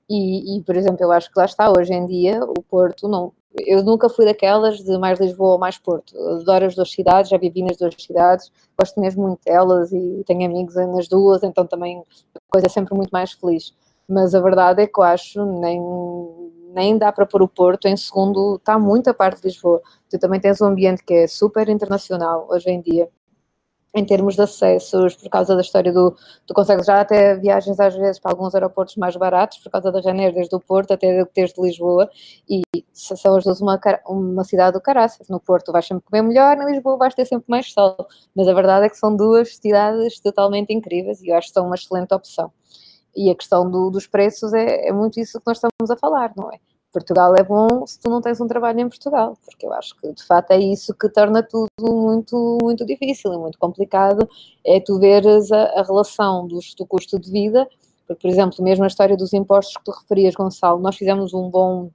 E, 0.09 0.57
e, 0.57 0.63
por 0.63 0.75
exemplo, 0.75 1.03
eu 1.03 1.11
acho 1.11 1.31
que 1.31 1.39
lá 1.39 1.45
está, 1.45 1.71
hoje 1.71 1.93
em 1.93 2.05
dia, 2.05 2.43
o 2.43 2.61
Porto 2.61 3.07
não. 3.07 3.33
Eu 3.65 3.83
nunca 3.83 4.09
fui 4.09 4.25
daquelas 4.25 4.79
de 4.79 4.97
mais 4.97 5.19
Lisboa 5.19 5.53
ou 5.53 5.59
mais 5.59 5.77
Porto. 5.77 6.15
Adoro 6.17 6.65
as 6.65 6.75
duas 6.75 6.91
cidades, 6.91 7.31
já 7.31 7.37
vivi 7.37 7.63
nas 7.63 7.77
duas 7.77 7.95
cidades, 7.97 8.51
gosto 8.77 8.99
mesmo 8.99 9.23
muito 9.23 9.39
delas 9.45 9.91
e 9.91 10.23
tenho 10.27 10.45
amigos 10.45 10.75
nas 10.75 11.07
duas, 11.07 11.41
então 11.41 11.65
também 11.65 12.03
a 12.35 12.39
coisa 12.49 12.67
é 12.67 12.69
sempre 12.69 12.93
muito 12.93 13.09
mais 13.11 13.31
feliz. 13.31 13.73
Mas 14.07 14.35
a 14.35 14.41
verdade 14.41 14.83
é 14.83 14.87
que 14.87 14.99
eu 14.99 15.03
acho 15.03 15.43
nem, 15.59 15.81
nem 16.76 16.97
dá 16.97 17.11
para 17.11 17.26
pôr 17.26 17.41
o 17.41 17.47
Porto 17.47 17.88
em 17.88 17.97
segundo, 17.97 18.57
está 18.57 18.78
muito 18.78 19.09
a 19.09 19.13
parte 19.13 19.41
de 19.41 19.47
Lisboa. 19.47 19.82
Tu 20.09 20.19
também 20.19 20.39
tens 20.39 20.61
um 20.61 20.65
ambiente 20.67 21.03
que 21.03 21.13
é 21.13 21.28
super 21.28 21.69
internacional 21.69 22.47
hoje 22.49 22.69
em 22.69 22.82
dia 22.82 23.09
em 23.95 24.03
termos 24.05 24.36
de 24.36 24.41
acessos, 24.41 25.15
por 25.15 25.30
causa 25.30 25.55
da 25.55 25.61
história 25.61 25.91
do. 25.93 26.15
Tu 26.45 26.53
consegues 26.53 26.86
já 26.86 26.99
até 26.99 27.36
viagens 27.36 27.80
às 27.80 27.95
vezes 27.95 28.19
para 28.19 28.32
alguns 28.32 28.53
aeroportos 28.53 28.97
mais 28.97 29.15
baratos, 29.15 29.59
por 29.59 29.71
causa 29.71 29.89
da 29.89 30.01
Ryanair, 30.01 30.34
desde 30.34 30.53
o 30.53 30.59
Porto 30.59 30.91
até 30.91 31.26
desde 31.34 31.61
Lisboa, 31.61 32.09
e 32.49 32.61
são 32.91 33.38
as 33.38 33.45
duas 33.45 33.61
uma, 33.61 33.80
uma 34.05 34.43
cidade 34.43 34.73
do 34.73 34.82
caraças. 34.82 35.30
No 35.30 35.39
Porto 35.39 35.71
vais 35.71 35.88
sempre 35.88 36.03
comer 36.03 36.21
melhor, 36.23 36.57
em 36.57 36.65
Lisboa 36.73 36.97
vais 36.97 37.15
ter 37.15 37.26
sempre 37.26 37.45
mais 37.47 37.71
sol. 37.71 37.95
Mas 38.36 38.49
a 38.49 38.53
verdade 38.53 38.86
é 38.86 38.89
que 38.89 38.97
são 38.97 39.15
duas 39.15 39.55
cidades 39.55 40.19
totalmente 40.19 40.73
incríveis 40.73 41.21
e 41.21 41.30
eu 41.30 41.38
acho 41.38 41.47
que 41.47 41.53
são 41.53 41.65
uma 41.65 41.76
excelente 41.76 42.13
opção. 42.13 42.51
E 43.16 43.30
a 43.30 43.36
questão 43.36 43.70
do- 43.70 43.89
dos 43.89 44.07
preços 44.07 44.53
é, 44.53 44.88
é 44.88 44.91
muito 44.91 45.20
isso 45.20 45.39
que 45.39 45.47
nós 45.47 45.57
estamos 45.57 45.89
a 45.91 45.97
falar, 45.97 46.34
não 46.36 46.51
é? 46.51 46.59
Portugal 46.91 47.34
é 47.38 47.43
bom 47.43 47.86
se 47.86 47.99
tu 47.99 48.09
não 48.09 48.22
tens 48.22 48.39
um 48.39 48.47
trabalho 48.47 48.80
em 48.80 48.88
Portugal, 48.88 49.38
porque 49.43 49.66
eu 49.66 49.74
acho 49.74 49.95
que 49.99 50.13
de 50.13 50.24
facto 50.24 50.51
é 50.51 50.59
isso 50.59 50.93
que 50.93 51.09
torna 51.09 51.43
tudo 51.43 51.68
muito, 51.82 52.57
muito 52.61 52.86
difícil 52.86 53.34
e 53.34 53.38
muito 53.38 53.57
complicado, 53.59 54.28
é 54.66 54.80
tu 54.80 54.97
veres 54.97 55.51
a, 55.51 55.63
a 55.80 55.84
relação 55.84 56.47
dos, 56.47 56.74
do 56.74 56.86
custo 56.86 57.20
de 57.20 57.30
vida, 57.30 57.68
porque, 58.07 58.22
por 58.22 58.30
exemplo, 58.30 58.63
mesmo 58.63 58.86
a 58.86 58.88
história 58.88 59.18
dos 59.18 59.34
impostos 59.34 59.76
que 59.76 59.84
tu 59.84 59.91
referias, 59.91 60.36
Gonçalo, 60.36 60.80
nós 60.80 60.95
fizemos 60.95 61.34
um 61.34 61.49
bom 61.49 61.89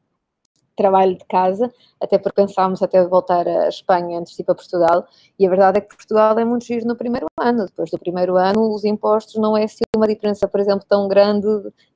trabalho 0.80 1.14
de 1.14 1.24
casa, 1.26 1.70
até 2.00 2.16
porque 2.16 2.40
pensámos 2.40 2.82
até 2.82 3.06
voltar 3.06 3.46
a 3.46 3.68
Espanha 3.68 4.18
antes 4.18 4.34
de 4.34 4.40
ir 4.40 4.44
para 4.46 4.54
Portugal, 4.54 5.06
e 5.38 5.46
a 5.46 5.50
verdade 5.50 5.78
é 5.78 5.80
que 5.82 5.94
Portugal 5.94 6.38
é 6.38 6.44
muito 6.44 6.64
giro 6.64 6.86
no 6.86 6.96
primeiro 6.96 7.26
ano, 7.38 7.66
depois 7.66 7.90
do 7.90 7.98
primeiro 7.98 8.36
ano 8.36 8.74
os 8.74 8.84
impostos 8.84 9.34
não 9.34 9.54
é 9.54 9.64
assim 9.64 9.84
uma 9.94 10.08
diferença, 10.08 10.48
por 10.48 10.58
exemplo, 10.58 10.86
tão 10.88 11.06
grande 11.06 11.46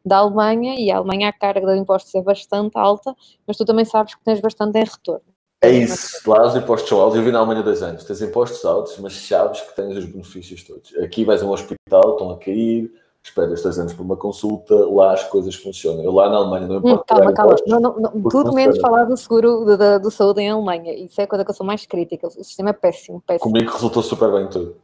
da 0.04 0.18
Alemanha, 0.18 0.74
e 0.78 0.90
a 0.90 0.98
Alemanha 0.98 1.30
a 1.30 1.32
carga 1.32 1.72
de 1.72 1.78
impostos 1.78 2.14
é 2.14 2.20
bastante 2.20 2.76
alta, 2.76 3.14
mas 3.46 3.56
tu 3.56 3.64
também 3.64 3.86
sabes 3.86 4.14
que 4.14 4.22
tens 4.22 4.40
bastante 4.40 4.78
em 4.78 4.84
retorno. 4.84 5.34
É 5.62 5.70
isso. 5.70 6.28
Lá 6.28 6.46
os 6.46 6.54
impostos 6.54 6.90
são 6.90 7.00
altos. 7.00 7.16
Eu 7.16 7.24
vi 7.24 7.32
na 7.32 7.38
Alemanha 7.38 7.62
dois 7.62 7.82
anos. 7.82 8.04
Tens 8.04 8.20
impostos 8.20 8.62
altos, 8.66 8.98
mas 8.98 9.14
sabes 9.14 9.62
que 9.62 9.74
tens 9.74 9.96
os 9.96 10.04
benefícios 10.04 10.62
todos. 10.62 10.94
Aqui 10.98 11.24
vais 11.24 11.42
a 11.42 11.46
um 11.46 11.52
hospital, 11.52 12.12
estão 12.12 12.30
a 12.30 12.38
cair, 12.38 12.92
esperas 13.24 13.62
dois 13.62 13.78
anos 13.78 13.94
por 13.94 14.02
uma 14.02 14.16
consulta, 14.16 14.74
lá 14.90 15.12
as 15.14 15.24
coisas 15.24 15.54
funcionam. 15.54 16.04
Eu 16.04 16.12
lá 16.12 16.28
na 16.28 16.36
Alemanha 16.36 16.66
não 16.68 16.74
Hum, 16.76 16.78
importa. 16.80 17.04
calma, 17.06 17.24
pagar 17.24 17.36
calma. 17.36 17.52
impostos, 17.54 17.72
Não, 17.72 17.80
não, 17.80 17.98
não, 17.98 18.22
tudo 18.30 18.52
menos 18.52 18.78
falar 18.78 19.04
do 19.04 19.16
seguro 19.16 19.64
de- 19.64 19.98
do 19.98 20.10
saúde 20.10 20.42
em 20.42 20.50
Alemanha. 20.50 20.92
Isso 20.92 21.18
é 21.20 21.24
a 21.24 21.26
coisa 21.26 21.42
que 21.44 21.50
eu 21.50 21.54
sou 21.54 21.66
mais 21.66 21.86
crítica. 21.86 22.26
O 22.26 22.30
sistema 22.30 22.70
é 22.70 22.72
péssimo, 22.74 23.22
péssimo. 23.26 23.50
Comigo 23.50 23.72
resultou 23.72 24.02
super 24.02 24.30
bem 24.30 24.46
tudo. 24.48 24.76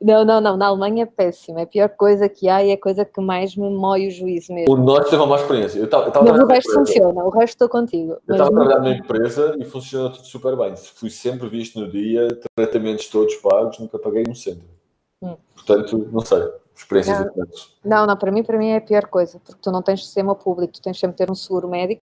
Não, 0.00 0.24
não, 0.24 0.40
não. 0.40 0.56
Na 0.56 0.66
Alemanha 0.68 1.02
é 1.02 1.06
péssimo. 1.06 1.58
É 1.58 1.62
a 1.62 1.66
pior 1.66 1.88
coisa 1.90 2.28
que 2.28 2.48
há 2.48 2.62
e 2.62 2.70
é 2.70 2.74
a 2.74 2.80
coisa 2.80 3.04
que 3.04 3.20
mais 3.20 3.56
me 3.56 3.68
mói 3.68 4.06
o 4.06 4.10
juízo 4.12 4.52
mesmo. 4.54 4.72
O 4.72 4.76
norte 4.76 5.10
teve 5.10 5.16
uma 5.20 5.26
má 5.26 5.36
experiência. 5.36 5.78
Eu 5.80 5.86
estava 5.86 6.04
eu 6.04 6.08
estava 6.08 6.24
Mas 6.30 6.40
o 6.40 6.46
resto 6.46 6.70
empresa- 6.70 6.78
funciona. 6.94 7.24
O 7.24 7.30
resto 7.30 7.54
estou 7.54 7.68
contigo. 7.68 8.12
Eu 8.28 8.34
estava 8.36 8.48
a 8.48 8.52
trabalhar 8.52 8.78
numa 8.78 8.94
empresa 8.96 9.56
e 9.58 9.64
funciona 9.64 10.10
tudo 10.10 10.24
super 10.24 10.56
bem. 10.56 10.74
Fui 10.76 11.10
sempre 11.10 11.48
visto 11.48 11.80
no 11.80 11.90
dia, 11.90 12.28
tratamentos 12.54 13.08
todos 13.08 13.34
pagos, 13.36 13.78
nunca 13.80 13.98
paguei 13.98 14.22
um 14.28 14.34
cêntimo. 14.36 14.68
Hum. 15.20 15.34
Portanto, 15.56 16.08
não 16.12 16.20
sei. 16.20 16.44
Experiências 16.78 17.18
Não. 17.18 17.26
diferentes. 17.26 17.72
Não, 17.84 18.06
não, 18.06 18.16
para 18.16 18.30
mim, 18.30 18.42
para 18.42 18.56
mim 18.56 18.68
é 18.68 18.76
a 18.76 18.80
pior 18.80 19.06
coisa, 19.06 19.40
porque 19.40 19.60
tu 19.60 19.70
não 19.72 19.82
tens 19.82 20.04
sistema 20.04 20.34
público, 20.34 20.74
tu 20.74 20.80
tens 20.80 20.98
sempre 20.98 21.16
de 21.16 21.26
ter 21.26 21.30
um 21.30 21.34
seguro 21.34 21.68
médico 21.68 22.02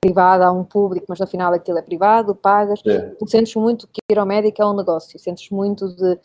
privado, 0.00 0.42
há 0.42 0.52
um 0.52 0.64
público, 0.64 1.06
mas 1.08 1.18
no 1.18 1.26
final 1.26 1.52
aquilo 1.52 1.78
é 1.78 1.82
privado, 1.82 2.34
pagas. 2.34 2.80
É. 2.86 3.10
Tu 3.10 3.28
sentes 3.28 3.54
muito 3.54 3.86
que 3.86 4.00
ir 4.10 4.18
ao 4.18 4.26
médico 4.26 4.60
é 4.60 4.66
um 4.66 4.74
negócio, 4.74 5.18
sentes 5.18 5.50
muito 5.50 5.88
de 5.94 6.18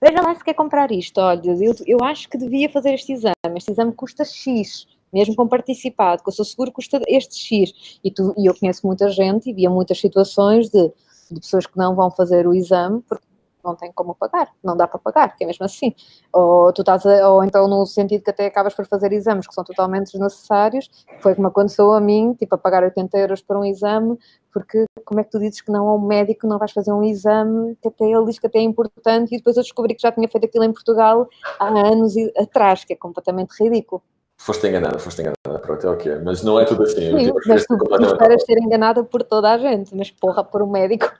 veja 0.00 0.22
lá 0.22 0.32
se 0.34 0.44
quer 0.44 0.54
comprar 0.54 0.92
isto, 0.92 1.18
olha, 1.20 1.56
eu, 1.60 1.74
eu 1.84 1.98
acho 2.02 2.28
que 2.28 2.38
devia 2.38 2.70
fazer 2.70 2.94
este 2.94 3.12
exame, 3.12 3.56
este 3.56 3.72
exame 3.72 3.92
custa 3.92 4.24
X, 4.24 4.86
mesmo 5.12 5.34
com 5.34 5.48
participado, 5.48 6.22
com 6.22 6.30
o 6.30 6.32
seu 6.32 6.44
seguro 6.44 6.70
custa 6.70 7.00
este 7.08 7.36
X, 7.36 7.98
e, 8.04 8.10
tu, 8.10 8.32
e 8.38 8.46
eu 8.46 8.54
conheço 8.54 8.86
muita 8.86 9.08
gente 9.10 9.50
e 9.50 9.52
via 9.52 9.68
muitas 9.68 9.98
situações 9.98 10.68
de, 10.68 10.92
de 11.30 11.40
pessoas 11.40 11.66
que 11.66 11.76
não 11.76 11.96
vão 11.96 12.12
fazer 12.12 12.46
o 12.46 12.54
exame 12.54 13.02
porque 13.08 13.26
não 13.68 13.76
têm 13.76 13.92
como 13.92 14.14
pagar, 14.14 14.48
não 14.62 14.76
dá 14.76 14.86
para 14.88 14.98
pagar, 14.98 15.36
que 15.36 15.44
é 15.44 15.46
mesmo 15.46 15.64
assim. 15.64 15.94
Ou, 16.32 16.72
tu 16.72 16.82
estás 16.82 17.04
a- 17.06 17.28
ou 17.30 17.44
então 17.44 17.68
no 17.68 17.84
sentido 17.86 18.22
que 18.22 18.30
até 18.30 18.46
acabas 18.46 18.74
por 18.74 18.86
fazer 18.86 19.12
exames 19.12 19.46
que 19.46 19.54
são 19.54 19.62
totalmente 19.64 20.12
desnecessários, 20.12 20.88
foi 21.22 21.34
como 21.34 21.48
aconteceu 21.48 21.92
a 21.92 22.00
mim, 22.00 22.34
tipo 22.38 22.54
a 22.54 22.58
pagar 22.58 22.82
80 22.82 23.16
euros 23.18 23.42
para 23.42 23.58
um 23.58 23.64
exame, 23.64 24.18
porque 24.52 24.84
como 25.04 25.20
é 25.20 25.24
que 25.24 25.30
tu 25.30 25.38
dizes 25.38 25.60
que 25.60 25.70
não 25.70 25.86
ao 25.88 25.98
médico 25.98 26.46
não 26.46 26.58
vais 26.58 26.72
fazer 26.72 26.92
um 26.92 27.04
exame 27.04 27.76
que 27.82 27.88
até 27.88 28.04
ele 28.04 28.24
diz 28.24 28.38
que 28.38 28.46
até 28.46 28.58
é 28.58 28.62
importante 28.62 29.34
e 29.34 29.38
depois 29.38 29.56
eu 29.56 29.62
descobri 29.62 29.94
que 29.94 30.02
já 30.02 30.10
tinha 30.10 30.28
feito 30.28 30.44
aquilo 30.46 30.64
em 30.64 30.72
Portugal 30.72 31.28
há 31.58 31.68
anos 31.68 32.14
atrás, 32.36 32.84
que 32.84 32.92
é 32.92 32.96
completamente 32.96 33.50
ridículo. 33.62 34.02
Foste 34.40 34.68
enganada, 34.68 34.98
foste 35.00 35.20
enganada. 35.20 35.58
Pronto, 35.60 35.86
é 35.86 35.90
o 35.90 35.96
que 35.96 36.08
é. 36.08 36.18
Mas 36.20 36.42
não 36.44 36.60
é 36.60 36.64
tudo 36.64 36.84
assim. 36.84 37.10
Sim, 37.18 37.32
mas 37.46 37.66
tu, 37.66 37.74
esperas 38.12 38.44
ser 38.44 38.56
enganada 38.58 39.02
por 39.02 39.22
toda 39.24 39.50
a 39.52 39.58
gente, 39.58 39.94
mas 39.94 40.10
porra, 40.12 40.44
por 40.44 40.62
um 40.62 40.70
médico. 40.70 41.10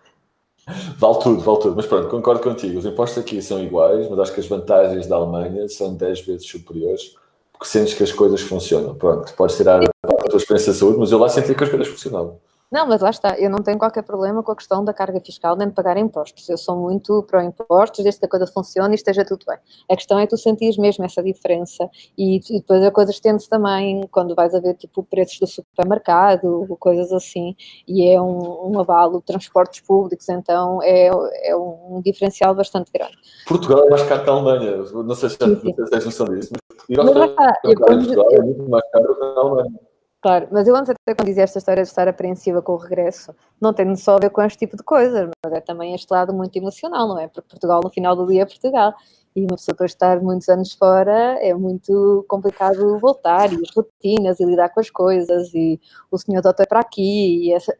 Vale 0.96 1.18
tudo, 1.20 1.40
vale 1.40 1.58
tudo. 1.60 1.76
Mas 1.76 1.86
pronto, 1.86 2.08
concordo 2.08 2.42
contigo. 2.42 2.78
Os 2.78 2.86
impostos 2.86 3.18
aqui 3.18 3.40
são 3.40 3.62
iguais, 3.62 4.08
mas 4.08 4.18
acho 4.18 4.34
que 4.34 4.40
as 4.40 4.46
vantagens 4.46 5.06
da 5.06 5.16
Alemanha 5.16 5.68
são 5.68 5.94
10 5.94 6.20
vezes 6.20 6.46
superiores 6.46 7.14
porque 7.52 7.66
sentes 7.66 7.94
que 7.94 8.02
as 8.04 8.12
coisas 8.12 8.40
funcionam. 8.40 8.94
Pronto, 8.94 9.34
podes 9.34 9.56
tirar 9.56 9.82
a 9.84 10.28
tua 10.28 10.36
experiência 10.36 10.72
de 10.72 10.78
saúde, 10.78 10.98
mas 10.98 11.10
eu 11.10 11.18
lá 11.18 11.28
senti 11.28 11.54
que 11.54 11.64
as 11.64 11.70
coisas 11.70 11.88
funcionavam. 11.88 12.38
Não, 12.70 12.86
mas 12.86 13.00
lá 13.00 13.08
está, 13.08 13.38
eu 13.38 13.48
não 13.48 13.62
tenho 13.62 13.78
qualquer 13.78 14.02
problema 14.02 14.42
com 14.42 14.52
a 14.52 14.56
questão 14.56 14.84
da 14.84 14.92
carga 14.92 15.18
fiscal 15.20 15.56
nem 15.56 15.68
de 15.68 15.74
pagar 15.74 15.96
impostos. 15.96 16.46
Eu 16.50 16.58
sou 16.58 16.76
muito 16.76 17.22
pró-impostos, 17.22 18.04
desde 18.04 18.20
que 18.20 18.26
a 18.26 18.28
coisa 18.28 18.46
funcione 18.46 18.92
e 18.92 18.96
esteja 18.96 19.24
tudo 19.24 19.46
bem. 19.46 19.56
A 19.90 19.96
questão 19.96 20.18
é 20.18 20.26
tu 20.26 20.36
sentires 20.36 20.76
mesmo 20.76 21.02
essa 21.02 21.22
diferença 21.22 21.88
e, 22.16 22.36
e 22.36 22.60
depois 22.60 22.84
a 22.84 22.90
coisa 22.90 23.10
estende-se 23.10 23.48
também 23.48 24.06
quando 24.10 24.34
vais 24.34 24.54
a 24.54 24.60
ver 24.60 24.74
tipo 24.74 25.02
preços 25.02 25.38
do 25.38 25.46
supermercado, 25.46 26.66
coisas 26.78 27.10
assim, 27.10 27.56
e 27.86 28.06
é 28.06 28.20
um, 28.20 28.70
um 28.70 28.80
avalo, 28.80 29.22
transportes 29.22 29.80
públicos, 29.80 30.28
então 30.28 30.82
é, 30.82 31.08
é 31.44 31.56
um 31.56 32.02
diferencial 32.04 32.54
bastante 32.54 32.92
grande. 32.92 33.16
Portugal 33.46 33.86
é 33.86 33.90
mais 33.90 34.02
caro 34.02 34.24
que 34.24 34.30
a 34.30 34.32
Alemanha. 34.34 34.76
Não 34.92 35.14
sei 35.14 35.30
se, 35.30 35.38
tens 35.38 36.04
noção 36.04 36.26
disso, 36.26 36.52
mas 36.52 36.96
Mas 36.98 37.14
lá 37.14 37.54
eu 37.64 37.74
Portugal 37.74 38.26
é 38.30 38.42
muito 38.42 38.68
mais 38.68 38.90
caro 38.90 39.14
que 39.14 39.20
na 39.20 39.40
Alemanha. 39.40 39.87
Claro, 40.20 40.48
mas 40.50 40.66
eu 40.66 40.74
antes 40.74 40.90
até 40.90 41.14
quando 41.14 41.28
dizia 41.28 41.44
esta 41.44 41.58
história 41.58 41.82
de 41.82 41.88
estar 41.88 42.08
apreensiva 42.08 42.60
com 42.60 42.72
o 42.72 42.76
regresso, 42.76 43.32
não 43.60 43.72
tem 43.72 43.94
só 43.94 44.16
a 44.16 44.18
ver 44.18 44.30
com 44.30 44.42
este 44.42 44.58
tipo 44.58 44.76
de 44.76 44.82
coisas, 44.82 45.30
mas 45.44 45.52
é 45.52 45.60
também 45.60 45.94
este 45.94 46.10
lado 46.10 46.32
muito 46.34 46.56
emocional, 46.56 47.06
não 47.06 47.18
é? 47.20 47.28
Porque 47.28 47.48
Portugal 47.48 47.80
no 47.84 47.90
final 47.90 48.16
do 48.16 48.26
dia 48.26 48.42
é 48.42 48.46
Portugal. 48.46 48.94
E 49.36 49.42
uma 49.42 49.54
pessoa 49.54 49.74
depois 49.74 49.92
de 49.92 49.94
estar 49.94 50.20
muitos 50.20 50.48
anos 50.48 50.72
fora 50.72 51.38
é 51.40 51.54
muito 51.54 52.24
complicado 52.28 52.98
voltar, 52.98 53.52
e 53.52 53.56
as 53.56 53.70
rotinas, 53.70 54.40
e 54.40 54.44
lidar 54.44 54.70
com 54.70 54.80
as 54.80 54.90
coisas, 54.90 55.54
e 55.54 55.80
o 56.10 56.18
senhor 56.18 56.42
doutor 56.42 56.66
para 56.66 56.80
aqui, 56.80 57.44
e 57.44 57.52
essa... 57.52 57.72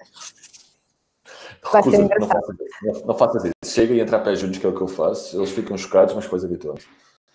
Vai 1.72 1.82
ser 1.82 1.91
Recusa-te, 1.91 1.99
não 1.99 2.05
engraçado. 2.05 2.47
faças 2.47 2.57
isso. 2.61 3.14
Faças 3.18 3.45
isso. 3.47 3.55
Chega 3.64 3.95
e 3.95 4.01
entra 4.01 4.16
a 4.16 4.20
pé 4.20 4.36
juntos, 4.36 4.59
que 4.59 4.66
é 4.66 4.68
o 4.68 4.74
que 4.74 4.82
eu 4.82 4.89
faço. 4.89 5.36
Eles 5.36 5.51
ficam 5.51 5.76
chocados, 5.76 6.14
mas 6.14 6.26
coisa 6.26 6.47
habitual. 6.47 6.76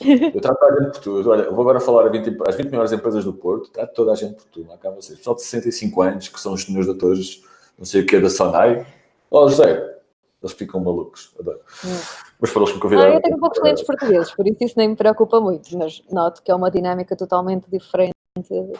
Eu 0.02 0.42
trato 0.42 0.64
a 0.66 0.82
gente 0.84 0.92
por 0.94 1.00
tudo. 1.02 1.30
Olha, 1.30 1.50
vou 1.52 1.62
agora 1.62 1.80
falar 1.80 2.06
a 2.08 2.10
20, 2.10 2.38
às 2.48 2.56
20 2.56 2.70
maiores 2.72 2.92
empresas 2.92 3.24
do 3.24 3.34
Porto. 3.34 3.70
Trato 3.72 3.94
toda 3.94 4.12
a 4.12 4.16
gente 4.16 4.36
por 4.36 4.46
tudo. 4.46 4.72
Acaba 4.74 4.96
vocês. 4.96 5.18
Pessoal 5.18 5.36
de 5.36 5.44
65 5.44 6.02
anos, 6.02 6.28
que 6.30 6.40
são 6.40 6.54
os 6.54 6.64
senhores 6.64 6.88
doutores, 6.88 7.44
não 7.78 7.86
sei 7.86 8.02
o 8.02 8.06
que, 8.06 8.20
da 8.20 8.30
Sonai. 8.30 8.86
Ó, 9.32 9.48
José. 9.48 9.92
Eles 10.42 10.54
ficam 10.56 10.82
malucos. 10.82 11.34
Adoro. 11.40 11.60
Mas 12.42 12.52
para 12.52 12.62
eles 12.64 12.74
me 12.74 12.78
Ah, 12.78 12.82
convidaram. 12.82 13.14
eu 13.14 13.22
tenho 13.22 13.38
poucos 13.40 13.60
clientes 13.60 13.84
portugueses, 13.84 14.32
por 14.36 14.46
isso 14.46 14.58
isso 14.60 14.74
nem 14.78 14.90
me 14.90 14.96
preocupa 14.98 15.40
muito, 15.40 15.78
mas 15.78 16.04
noto 16.12 16.44
que 16.44 16.52
é 16.52 16.56
uma 16.56 16.70
dinâmica 16.70 17.16
totalmente 17.16 17.66
diferente 17.72 18.12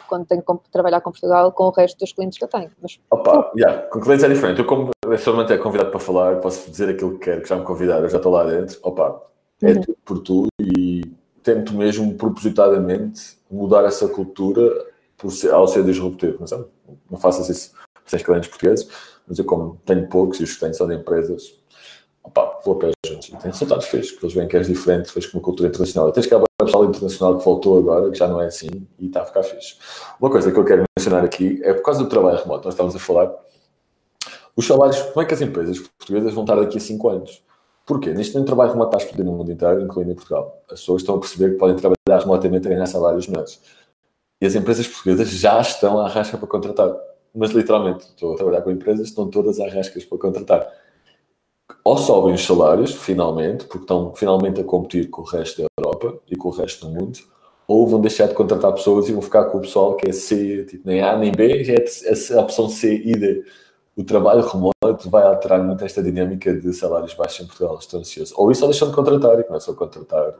quando 0.06 0.26
tenho 0.26 0.42
que 0.42 0.70
trabalhar 0.70 1.00
com 1.00 1.10
Portugal 1.10 1.50
com 1.52 1.64
o 1.64 1.70
resto 1.70 1.98
dos 1.98 2.12
clientes 2.12 2.36
que 2.36 2.44
eu 2.44 2.48
tenho. 2.48 2.70
Mas 2.82 3.00
Opa, 3.10 3.50
yeah, 3.56 3.80
com 3.86 3.98
clientes 4.00 4.22
é 4.24 4.28
diferente. 4.28 4.58
Eu, 4.58 4.66
como 4.66 4.90
sou 5.18 5.40
até 5.40 5.56
convidado 5.56 5.90
para 5.90 6.00
falar, 6.00 6.36
posso 6.40 6.70
dizer 6.70 6.90
aquilo 6.90 7.12
que 7.18 7.24
quero, 7.24 7.40
que 7.40 7.48
já 7.48 7.56
me 7.56 7.64
convidaram, 7.64 8.02
eu 8.02 8.10
já 8.10 8.18
estou 8.18 8.32
lá 8.32 8.44
dentro. 8.44 8.78
Opa, 8.82 9.22
é 9.62 9.72
Uhum. 9.72 9.80
tudo 9.80 9.96
por 10.04 10.18
tu 10.18 10.46
e 10.60 10.83
tento 11.44 11.74
mesmo 11.74 12.14
propositadamente 12.14 13.36
mudar 13.50 13.84
essa 13.84 14.08
cultura 14.08 14.72
ser, 15.30 15.52
ao 15.52 15.68
ser 15.68 15.84
disruptivo. 15.84 16.46
Sabe? 16.48 16.64
não 17.10 17.18
faças 17.18 17.48
isso 17.48 17.72
sem 18.06 18.18
clientes 18.20 18.48
portugueses, 18.48 18.88
Mas 19.26 19.38
eu, 19.38 19.44
como 19.44 19.80
tenho 19.86 20.08
poucos 20.08 20.40
e 20.40 20.44
os 20.44 20.54
que 20.54 20.60
tenho 20.60 20.74
são 20.74 20.86
de 20.86 20.94
empresas, 20.94 21.58
opa, 22.22 22.60
vou 22.64 22.74
a 22.74 22.78
pé 22.78 22.90
juntos. 23.06 23.28
E 23.28 23.30
tenho 23.30 23.52
resultados 23.52 23.86
feios, 23.86 24.10
porque 24.10 24.26
eles 24.26 24.34
veem 24.34 24.48
que 24.48 24.56
és 24.56 24.66
diferente, 24.66 25.10
fez 25.10 25.26
com 25.26 25.38
uma 25.38 25.44
cultura 25.44 25.68
internacional. 25.68 26.12
Tens 26.12 26.26
que 26.26 26.34
haver 26.34 26.46
uma 26.60 26.66
pessoa 26.66 26.86
internacional 26.86 27.38
que 27.38 27.44
voltou 27.44 27.78
agora, 27.78 28.10
que 28.10 28.18
já 28.18 28.28
não 28.28 28.40
é 28.40 28.46
assim, 28.46 28.68
e 28.98 29.06
está 29.06 29.22
a 29.22 29.24
ficar 29.24 29.42
fixe. 29.42 29.76
Uma 30.20 30.30
coisa 30.30 30.52
que 30.52 30.58
eu 30.58 30.64
quero 30.64 30.84
mencionar 30.98 31.24
aqui 31.24 31.60
é 31.62 31.72
por 31.72 31.82
causa 31.82 32.02
do 32.02 32.08
trabalho 32.08 32.38
remoto, 32.38 32.64
nós 32.66 32.74
estávamos 32.74 32.96
a 32.96 32.98
falar, 32.98 33.32
os 34.56 34.66
salários, 34.66 35.00
como 35.00 35.22
é 35.22 35.24
que 35.24 35.34
as 35.34 35.40
empresas 35.40 35.78
portuguesas 35.78 36.32
vão 36.32 36.44
estar 36.44 36.56
daqui 36.56 36.76
a 36.76 36.80
5 36.80 37.08
anos? 37.08 37.42
Porquê? 37.86 38.14
Neste 38.14 38.34
momento, 38.34 38.46
o 38.48 38.54
trabalho 38.54 38.72
remoto 38.72 38.96
está 38.96 39.14
a 39.14 39.24
no 39.24 39.32
mundo 39.32 39.52
inteiro, 39.52 39.82
incluindo 39.82 40.12
em 40.12 40.14
Portugal. 40.14 40.62
As 40.70 40.80
pessoas 40.80 41.02
estão 41.02 41.16
a 41.16 41.20
perceber 41.20 41.52
que 41.52 41.58
podem 41.58 41.76
trabalhar 41.76 42.22
remotamente 42.22 42.66
a 42.66 42.70
ganhar 42.70 42.86
salários 42.86 43.28
melhores. 43.28 43.60
E 44.40 44.46
as 44.46 44.54
empresas 44.54 44.86
portuguesas 44.86 45.28
já 45.28 45.60
estão 45.60 45.98
à 45.98 46.08
rasca 46.08 46.38
para 46.38 46.48
contratar. 46.48 46.94
Mas, 47.34 47.50
literalmente, 47.50 48.04
estou 48.04 48.32
a 48.32 48.36
trabalhar 48.36 48.62
com 48.62 48.70
empresas, 48.70 49.08
estão 49.08 49.28
todas 49.28 49.60
à 49.60 49.68
rascas 49.68 50.04
para 50.04 50.18
contratar. 50.18 50.66
Ou 51.84 51.98
sobem 51.98 52.34
os 52.34 52.44
salários, 52.44 52.94
finalmente, 52.94 53.66
porque 53.66 53.84
estão 53.84 54.14
finalmente 54.14 54.60
a 54.60 54.64
competir 54.64 55.10
com 55.10 55.20
o 55.20 55.24
resto 55.24 55.62
da 55.62 55.68
Europa 55.78 56.18
e 56.30 56.36
com 56.36 56.48
o 56.48 56.52
resto 56.52 56.86
do 56.86 56.92
mundo, 56.92 57.18
ou 57.66 57.86
vão 57.86 58.00
deixar 58.00 58.28
de 58.28 58.34
contratar 58.34 58.72
pessoas 58.72 59.08
e 59.08 59.12
vão 59.12 59.20
ficar 59.20 59.46
com 59.46 59.58
o 59.58 59.60
pessoal 59.60 59.94
que 59.96 60.08
é 60.08 60.12
C, 60.12 60.64
tipo, 60.64 60.86
nem 60.86 61.02
A 61.02 61.16
nem 61.16 61.32
B, 61.32 61.64
já 61.64 61.74
é 61.74 62.38
a 62.38 62.40
opção 62.40 62.68
C 62.68 62.94
e 63.04 63.12
D 63.12 63.44
o 63.96 64.04
trabalho 64.04 64.46
remoto 64.46 65.08
vai 65.08 65.22
alterar 65.22 65.62
muito 65.62 65.84
esta 65.84 66.02
dinâmica 66.02 66.52
de 66.52 66.72
salários 66.72 67.14
baixos 67.14 67.44
em 67.44 67.46
Portugal. 67.46 67.78
Estou 67.78 68.00
ansioso. 68.00 68.34
Ou 68.36 68.50
isso 68.50 68.64
ou 68.64 68.70
deixam 68.70 68.88
de 68.88 68.94
contratar 68.94 69.38
e 69.38 69.44
começam 69.44 69.74
a 69.74 69.76
contratar, 69.76 70.34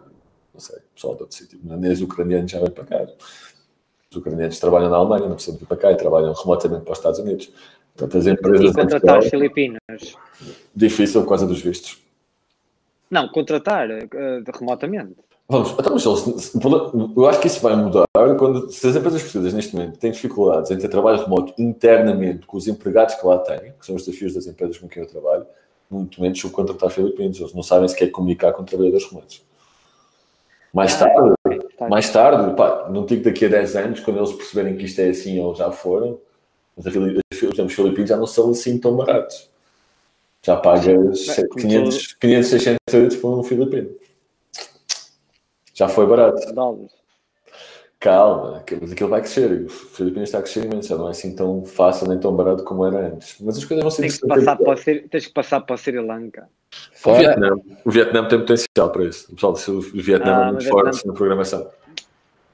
não 0.53 0.61
sei, 0.61 0.79
pessoal 0.95 1.15
de 1.15 1.23
outro 1.23 1.37
sítio. 1.37 1.59
Nem 1.63 1.93
os 1.93 2.01
ucranianos 2.01 2.51
já 2.51 2.59
vêm 2.59 2.71
para 2.71 2.85
cá. 2.85 3.07
Os 4.11 4.17
ucranianos 4.17 4.59
trabalham 4.59 4.91
na 4.91 4.97
Alemanha, 4.97 5.29
não 5.29 5.35
precisam 5.35 5.59
vir 5.59 5.67
para 5.67 5.77
cá 5.77 5.93
e 5.93 5.97
trabalham 5.97 6.33
remotamente 6.33 6.83
para 6.83 6.93
os 6.93 6.99
Estados 6.99 7.19
Unidos. 7.21 7.53
Portanto, 7.97 8.19
as 8.19 8.27
empresas. 8.27 8.71
E 8.71 8.75
contratar 8.75 9.19
os 9.21 9.29
filipinos? 9.29 9.79
Difícil 10.75 11.23
por 11.23 11.29
causa 11.29 11.47
dos 11.47 11.61
vistos. 11.61 12.03
Não, 13.11 13.29
contratar 13.29 13.89
uh, 13.89 14.59
remotamente. 14.59 15.15
Vamos, 15.47 15.73
então, 15.73 15.93
mas 15.93 16.07
eles, 16.07 16.55
eu 17.17 17.27
acho 17.27 17.41
que 17.41 17.49
isso 17.49 17.61
vai 17.61 17.77
mudar 17.77 18.05
quando, 18.39 18.71
se 18.73 18.87
as 18.87 18.97
empresas 18.97 19.23
portuguesas 19.23 19.53
neste 19.53 19.77
momento 19.77 19.99
têm 19.99 20.11
dificuldades 20.11 20.71
em 20.71 20.79
ter 20.79 20.89
trabalho 20.89 21.23
remoto 21.23 21.53
internamente 21.59 22.47
com 22.47 22.57
os 22.57 22.67
empregados 22.67 23.15
que 23.15 23.27
lá 23.27 23.39
têm, 23.39 23.73
que 23.79 23.85
são 23.85 23.95
os 23.95 24.07
desafios 24.07 24.33
das 24.33 24.47
empresas 24.47 24.79
com 24.79 24.89
quem 24.89 25.03
eu 25.03 25.09
trabalho, 25.09 25.45
muito 25.91 26.21
menos 26.23 26.41
subcontratar 26.41 26.89
filipinos, 26.89 27.39
eles 27.39 27.53
não 27.53 27.63
sabem 27.63 27.87
se 27.89 27.95
quer 27.95 28.07
comunicar 28.09 28.53
com 28.53 28.65
trabalhadores 28.65 29.07
remotos. 29.07 29.43
Mais 30.73 31.01
ah, 31.01 31.09
tarde, 31.09 31.35
tá. 31.79 31.89
mais 31.89 32.11
tarde, 32.11 32.57
pá, 32.57 32.89
não 32.91 33.05
digo 33.05 33.23
daqui 33.23 33.45
a 33.45 33.49
10 33.49 33.77
anos, 33.77 34.01
quando 34.01 34.19
eles 34.19 34.33
perceberem 34.33 34.77
que 34.77 34.87
isto 34.87 34.99
é 35.01 35.11
assim 35.11 35.39
ou 35.41 35.55
já 35.55 35.71
foram, 35.71 36.19
mas 36.77 36.87
os 36.87 37.73
filipinos 37.73 38.09
já 38.09 38.17
não 38.17 38.27
são 38.27 38.51
assim 38.51 38.79
tão 38.79 38.97
baratos. 38.97 39.49
Já 40.43 40.57
pagas 40.57 41.27
500, 41.59 42.15
500 42.15 42.49
600 42.49 42.79
euros 42.95 43.17
por 43.17 43.39
um 43.39 43.43
filipino. 43.43 43.91
Já 45.75 45.89
foi 45.89 46.07
barato. 46.07 46.41
Calma, 47.99 48.63
mas 48.81 48.93
aquilo 48.93 49.09
vai 49.09 49.21
crescer. 49.21 49.65
O 49.65 49.69
Filipinas 49.69 50.29
está 50.29 50.39
a 50.39 50.43
crescer 50.43 50.65
imenso. 50.65 50.89
Já 50.89 50.97
não 50.97 51.09
é 51.09 51.11
assim 51.11 51.35
tão 51.35 51.65
fácil 51.65 52.07
nem 52.07 52.19
tão 52.19 52.37
barato 52.37 52.63
como 52.63 52.85
era 52.87 53.09
antes. 53.09 53.37
Mas 53.41 53.57
as 53.57 53.65
coisas 53.65 53.83
vão 53.83 53.91
ser 53.91 54.03
tens 54.03 54.19
que, 54.19 54.27
passar 54.29 54.57
para 54.57 54.73
o, 54.73 55.09
tens 55.09 55.27
que 55.27 55.33
passar 55.33 55.61
para 55.63 55.75
o 55.75 55.79
Sri 55.79 55.99
Lanka. 55.99 56.49
O 57.05 57.15
Vietnã, 57.15 57.57
o 57.85 57.91
Vietnã 57.91 58.29
tem 58.29 58.39
potencial 58.39 58.91
para 58.91 59.05
isso. 59.05 59.33
O 59.33 59.35
pessoal 59.35 59.53
do 59.55 59.81
Vietnã 59.81 60.37
ah, 60.37 60.49
é 60.49 60.53
muito 60.53 60.69
forte 60.69 60.93
Vietnã... 60.93 61.13
na 61.13 61.17
programação. 61.17 61.71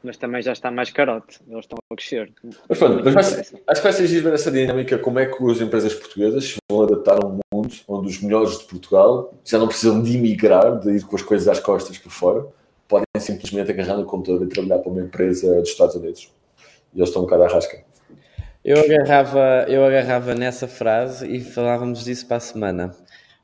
Mas 0.05 0.17
também 0.17 0.41
já 0.41 0.53
está 0.53 0.71
mais 0.71 0.91
carote. 0.91 1.41
Eles 1.49 1.65
estão 1.65 1.79
a 1.91 1.97
crescer. 1.97 2.33
Mas 2.69 2.79
pronto, 2.79 3.03
mas 3.05 3.13
vai 3.13 3.25
ser, 3.25 3.41
acho 3.41 3.81
que 3.81 3.83
vai 3.83 3.93
ser 3.93 4.07
giro 4.07 4.25
ver 4.25 4.35
essa 4.35 4.51
dinâmica. 4.51 4.99
Como 4.99 5.19
é 5.19 5.27
que 5.27 5.51
as 5.51 5.61
empresas 5.61 5.93
portuguesas 5.95 6.57
vão 6.71 6.85
adaptar 6.85 7.23
a 7.23 7.27
um 7.27 7.41
mundo 7.53 7.75
onde 7.89 8.09
os 8.09 8.23
melhores 8.23 8.57
de 8.57 8.65
Portugal 8.67 9.35
já 9.45 9.59
não 9.59 9.67
precisam 9.67 10.01
de 10.01 10.17
emigrar, 10.17 10.79
de 10.79 10.93
ir 10.93 11.05
com 11.05 11.17
as 11.17 11.23
coisas 11.23 11.49
às 11.49 11.59
costas 11.59 11.99
por 11.99 12.13
fora 12.13 12.60
podem 12.91 13.07
simplesmente 13.19 13.71
agarrar 13.71 13.97
no 13.97 14.05
computador 14.05 14.45
e 14.45 14.49
trabalhar 14.49 14.81
para 14.81 14.91
uma 14.91 15.01
empresa 15.01 15.61
dos 15.61 15.71
Estados 15.71 15.95
Unidos. 15.95 16.31
E 16.93 16.99
eles 16.99 17.09
estão 17.09 17.23
um 17.23 17.25
bocado 17.25 17.45
à 17.45 17.49
rasca. 17.49 17.83
Eu 18.65 18.79
agarrava, 18.79 19.65
eu 19.69 19.85
agarrava 19.85 20.35
nessa 20.35 20.69
frase 20.69 21.27
e 21.27 21.41
falávamos 21.41 22.05
disso 22.05 22.27
para 22.27 22.37
a 22.39 22.41
semana. 22.41 22.95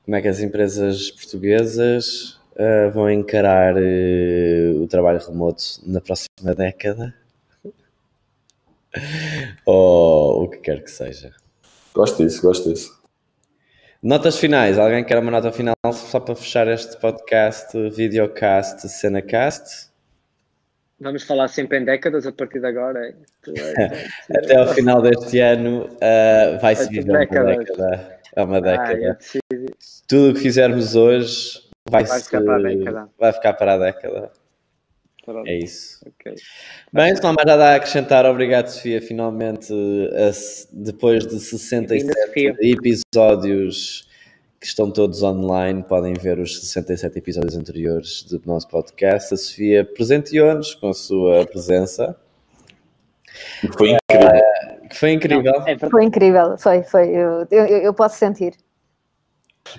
Como 0.05 0.17
é 0.17 0.21
que 0.21 0.29
as 0.29 0.41
empresas 0.41 1.11
portuguesas 1.11 2.39
uh, 2.53 2.91
vão 2.93 3.11
encarar 3.11 3.77
uh, 3.77 4.83
o 4.83 4.87
trabalho 4.89 5.21
remoto 5.21 5.63
na 5.87 6.01
próxima 6.01 6.55
década? 6.55 7.15
Ou 9.65 10.45
o 10.45 10.49
que 10.51 10.59
quer 10.59 10.83
que 10.83 10.91
seja. 10.91 11.33
Gosto 11.95 12.23
disso, 12.23 12.43
gosto 12.43 12.69
disso. 12.69 13.06
Notas 14.03 14.39
finais. 14.39 14.79
Alguém 14.79 15.05
quer 15.05 15.19
uma 15.19 15.31
nota 15.31 15.51
final 15.51 15.75
só 15.93 16.21
para 16.21 16.35
fechar 16.35 16.69
este 16.69 16.97
podcast, 16.99 17.77
videocast, 17.91 18.89
cenacast? 18.89 19.91
Vamos 21.01 21.25
falar 21.25 21.49
sempre 21.49 21.79
em 21.79 21.85
décadas 21.85 22.27
a 22.27 22.33
partir 22.33 22.61
de 22.61 22.67
agora. 22.67 23.15
Até 24.35 24.57
ao 24.57 24.69
final 24.69 25.03
deste 25.03 25.41
ano 25.41 25.87
uh, 25.87 26.59
vai-se 26.61 26.89
viver 26.89 27.11
uma 27.11 27.19
década. 27.21 28.19
É 28.35 28.43
uma 28.43 28.61
década. 28.61 29.19
Ah, 29.21 29.41
Tudo 30.07 30.31
o 30.31 30.35
que 30.35 30.41
fizermos 30.41 30.95
hoje 30.95 31.63
vai, 31.89 32.05
vai, 32.05 32.21
ficar 32.21 32.43
para. 32.43 33.09
Vai 33.19 33.33
ficar 33.33 33.53
para 33.55 33.75
a 33.75 33.79
década. 33.79 34.31
Pronto. 35.27 35.49
É 35.49 35.59
isso. 35.59 35.99
Okay. 36.07 36.37
Bem, 36.93 37.17
se 37.17 37.21
não 37.21 37.31
há 37.31 37.33
mais 37.33 37.47
nada 37.47 37.73
a 37.73 37.75
acrescentar, 37.75 38.25
obrigado, 38.27 38.69
Sofia. 38.69 39.03
Finalmente, 39.03 39.75
depois 40.73 41.27
de 41.27 41.41
67 41.41 42.57
episódios 42.61 44.09
que 44.61 44.67
estão 44.67 44.89
todos 44.89 45.25
online, 45.25 45.83
podem 45.83 46.15
ver 46.15 46.39
os 46.39 46.61
67 46.61 47.19
episódios 47.19 47.57
anteriores 47.57 48.23
do 48.23 48.41
nosso 48.47 48.69
podcast. 48.69 49.35
A 49.35 49.37
Sofia 49.37 49.85
presenteou-nos 49.85 50.77
com 50.77 50.91
a 50.91 50.95
sua 50.95 51.45
presença. 51.45 52.17
Foi 53.77 53.91
incrível. 53.91 54.29
Uh, 54.29 54.95
foi 54.95 55.11
incrível. 55.13 55.53
Não, 55.53 55.67
é 55.67 55.77
foi 55.77 56.05
incrível, 56.05 56.57
foi, 56.57 56.83
foi. 56.85 57.09
Eu, 57.09 57.47
eu, 57.51 57.67
eu 57.67 57.93
posso 57.93 58.17
sentir. 58.17 58.55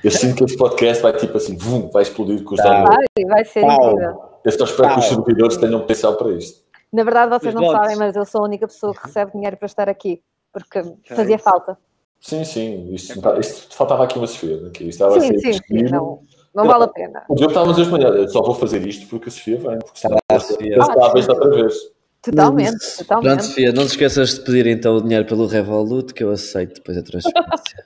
Eu 0.03 0.11
sinto 0.11 0.35
que 0.35 0.43
este 0.43 0.57
podcast 0.57 1.01
vai 1.01 1.13
tipo 1.13 1.37
assim, 1.37 1.55
vum, 1.55 1.89
vai 1.89 2.03
explodir 2.03 2.43
com 2.43 2.53
os 2.53 2.61
tá. 2.61 2.83
Vai, 2.83 3.25
vai 3.25 3.45
ser 3.45 3.61
Pau. 3.61 3.91
incrível. 3.91 4.36
Eu 4.47 4.49
estou 4.49 4.65
a 4.65 4.69
esperar 4.69 4.93
que 4.93 4.99
os 5.01 5.05
servidores 5.07 5.57
tenham 5.57 5.81
potencial 5.81 6.15
para 6.15 6.31
isto. 6.31 6.61
Na 6.93 7.03
verdade, 7.03 7.37
vocês 7.37 7.53
não 7.53 7.69
sabem, 7.69 7.97
mas 7.97 8.15
eu 8.15 8.23
sou 8.23 8.39
a 8.39 8.43
única 8.45 8.65
pessoa 8.65 8.93
que 8.93 9.05
recebe 9.05 9.33
dinheiro 9.33 9.57
para 9.57 9.65
estar 9.65 9.89
aqui, 9.89 10.21
porque 10.53 10.81
fazia 11.13 11.37
falta. 11.37 11.77
Sim, 12.21 12.45
sim, 12.45 12.93
isto, 12.93 13.19
isto 13.41 13.75
faltava 13.75 14.05
aqui 14.05 14.17
uma 14.17 14.25
Sofia. 14.25 14.67
Aqui. 14.67 14.85
Isto 14.87 15.03
estava 15.03 15.19
sim, 15.19 15.37
sim, 15.37 15.51
sim, 15.51 15.83
não, 15.91 16.21
não 16.55 16.65
vale 16.65 16.85
a 16.85 16.87
pena. 16.87 17.25
O 17.27 17.35
Diogo 17.35 17.51
estava 17.51 17.71
a 17.71 17.73
dizer 17.73 17.91
eu 18.01 18.29
só 18.29 18.41
vou 18.41 18.55
fazer 18.55 18.87
isto 18.87 19.05
porque 19.07 19.27
a 19.27 19.31
Sofia 19.33 19.57
vem, 19.57 19.79
porque 19.79 19.99
senão 19.99 20.17
ah, 20.31 20.35
a 20.35 20.39
Sofia. 20.39 20.77
Ah, 20.81 21.11
vez 21.11 21.27
outra 21.27 21.49
vez. 21.49 21.75
Totalmente, 22.21 22.97
totalmente. 22.99 23.27
Pronto, 23.27 23.43
Sofia, 23.43 23.71
não 23.73 23.83
te 23.83 23.89
esqueças 23.89 24.35
de 24.35 24.41
pedir 24.45 24.65
então 24.67 24.95
o 24.95 25.01
dinheiro 25.01 25.25
pelo 25.25 25.45
Revolut 25.45 26.13
que 26.13 26.23
eu 26.23 26.31
aceito 26.31 26.75
depois 26.75 26.97
a 26.97 27.03
transferência. 27.03 27.83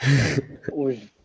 Hoje. 0.72 1.19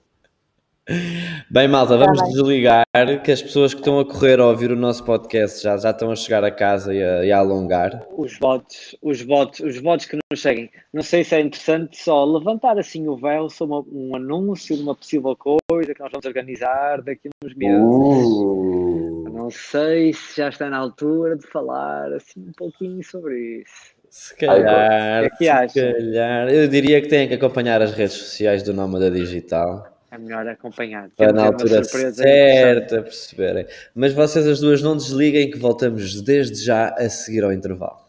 Bem, 1.49 1.67
malta, 1.67 1.97
vamos 1.97 2.19
tá 2.19 2.25
desligar 2.27 2.85
que 3.23 3.31
as 3.31 3.41
pessoas 3.41 3.73
que 3.73 3.79
estão 3.79 3.99
a 3.99 4.05
correr 4.05 4.39
a 4.39 4.45
ouvir 4.45 4.71
o 4.71 4.75
nosso 4.75 5.03
podcast 5.03 5.63
já, 5.63 5.75
já 5.77 5.89
estão 5.89 6.11
a 6.11 6.15
chegar 6.15 6.43
a 6.43 6.51
casa 6.51 6.93
e 6.93 7.03
a, 7.03 7.25
e 7.25 7.31
a 7.31 7.39
alongar. 7.39 8.05
Os 8.15 8.37
votos, 8.37 8.95
os 9.01 9.19
votos, 9.21 9.61
os 9.61 9.81
votos 9.81 10.05
que 10.05 10.19
nos 10.31 10.41
seguem. 10.41 10.69
Não 10.93 11.01
sei 11.01 11.23
se 11.23 11.33
é 11.35 11.41
interessante 11.41 11.97
só 11.97 12.23
levantar 12.23 12.77
assim 12.77 13.07
o 13.07 13.17
véu 13.17 13.49
sobre 13.49 13.83
um 13.91 14.15
anúncio 14.15 14.77
de 14.77 14.83
uma 14.83 14.95
possível 14.95 15.35
coisa 15.35 15.93
que 15.93 15.99
nós 15.99 16.11
vamos 16.11 16.25
organizar 16.25 17.01
daqui 17.01 17.29
a 17.29 17.45
uns 17.45 17.55
meses. 17.55 17.81
Uh. 17.81 19.23
Não 19.33 19.49
sei 19.49 20.13
se 20.13 20.37
já 20.37 20.49
está 20.49 20.69
na 20.69 20.77
altura 20.77 21.35
de 21.35 21.47
falar 21.47 22.13
assim 22.13 22.41
um 22.47 22.53
pouquinho 22.55 23.03
sobre 23.03 23.63
isso. 23.63 23.95
Se 24.07 24.35
calhar, 24.35 24.91
Ai, 24.91 25.25
é 25.25 25.29
que 25.29 25.69
se 25.69 25.81
calhar, 25.81 26.47
eu 26.47 26.67
diria 26.67 27.01
que 27.01 27.07
têm 27.07 27.27
que 27.27 27.33
acompanhar 27.33 27.81
as 27.81 27.91
redes 27.91 28.13
sociais 28.13 28.61
do 28.61 28.71
Nómada 28.71 29.09
Digital 29.09 29.94
é 30.15 30.17
melhor 30.17 30.47
acompanhar. 30.47 31.09
Para 31.15 31.33
na 31.33 31.45
altura 31.45 31.83
certa 31.83 33.01
perceberem. 33.01 33.67
Mas 33.93 34.13
vocês 34.13 34.47
as 34.47 34.59
duas 34.59 34.81
não 34.81 34.95
desliguem 34.95 35.51
que 35.51 35.57
voltamos 35.57 36.21
desde 36.21 36.63
já 36.63 36.89
a 36.89 37.09
seguir 37.09 37.43
ao 37.43 37.51
intervalo. 37.51 37.99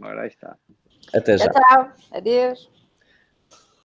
Ora, 0.00 0.22
aí 0.22 0.28
está. 0.28 0.56
Até 1.12 1.38
já. 1.38 1.48
Tchau. 1.48 1.92
Adeus. 2.12 2.77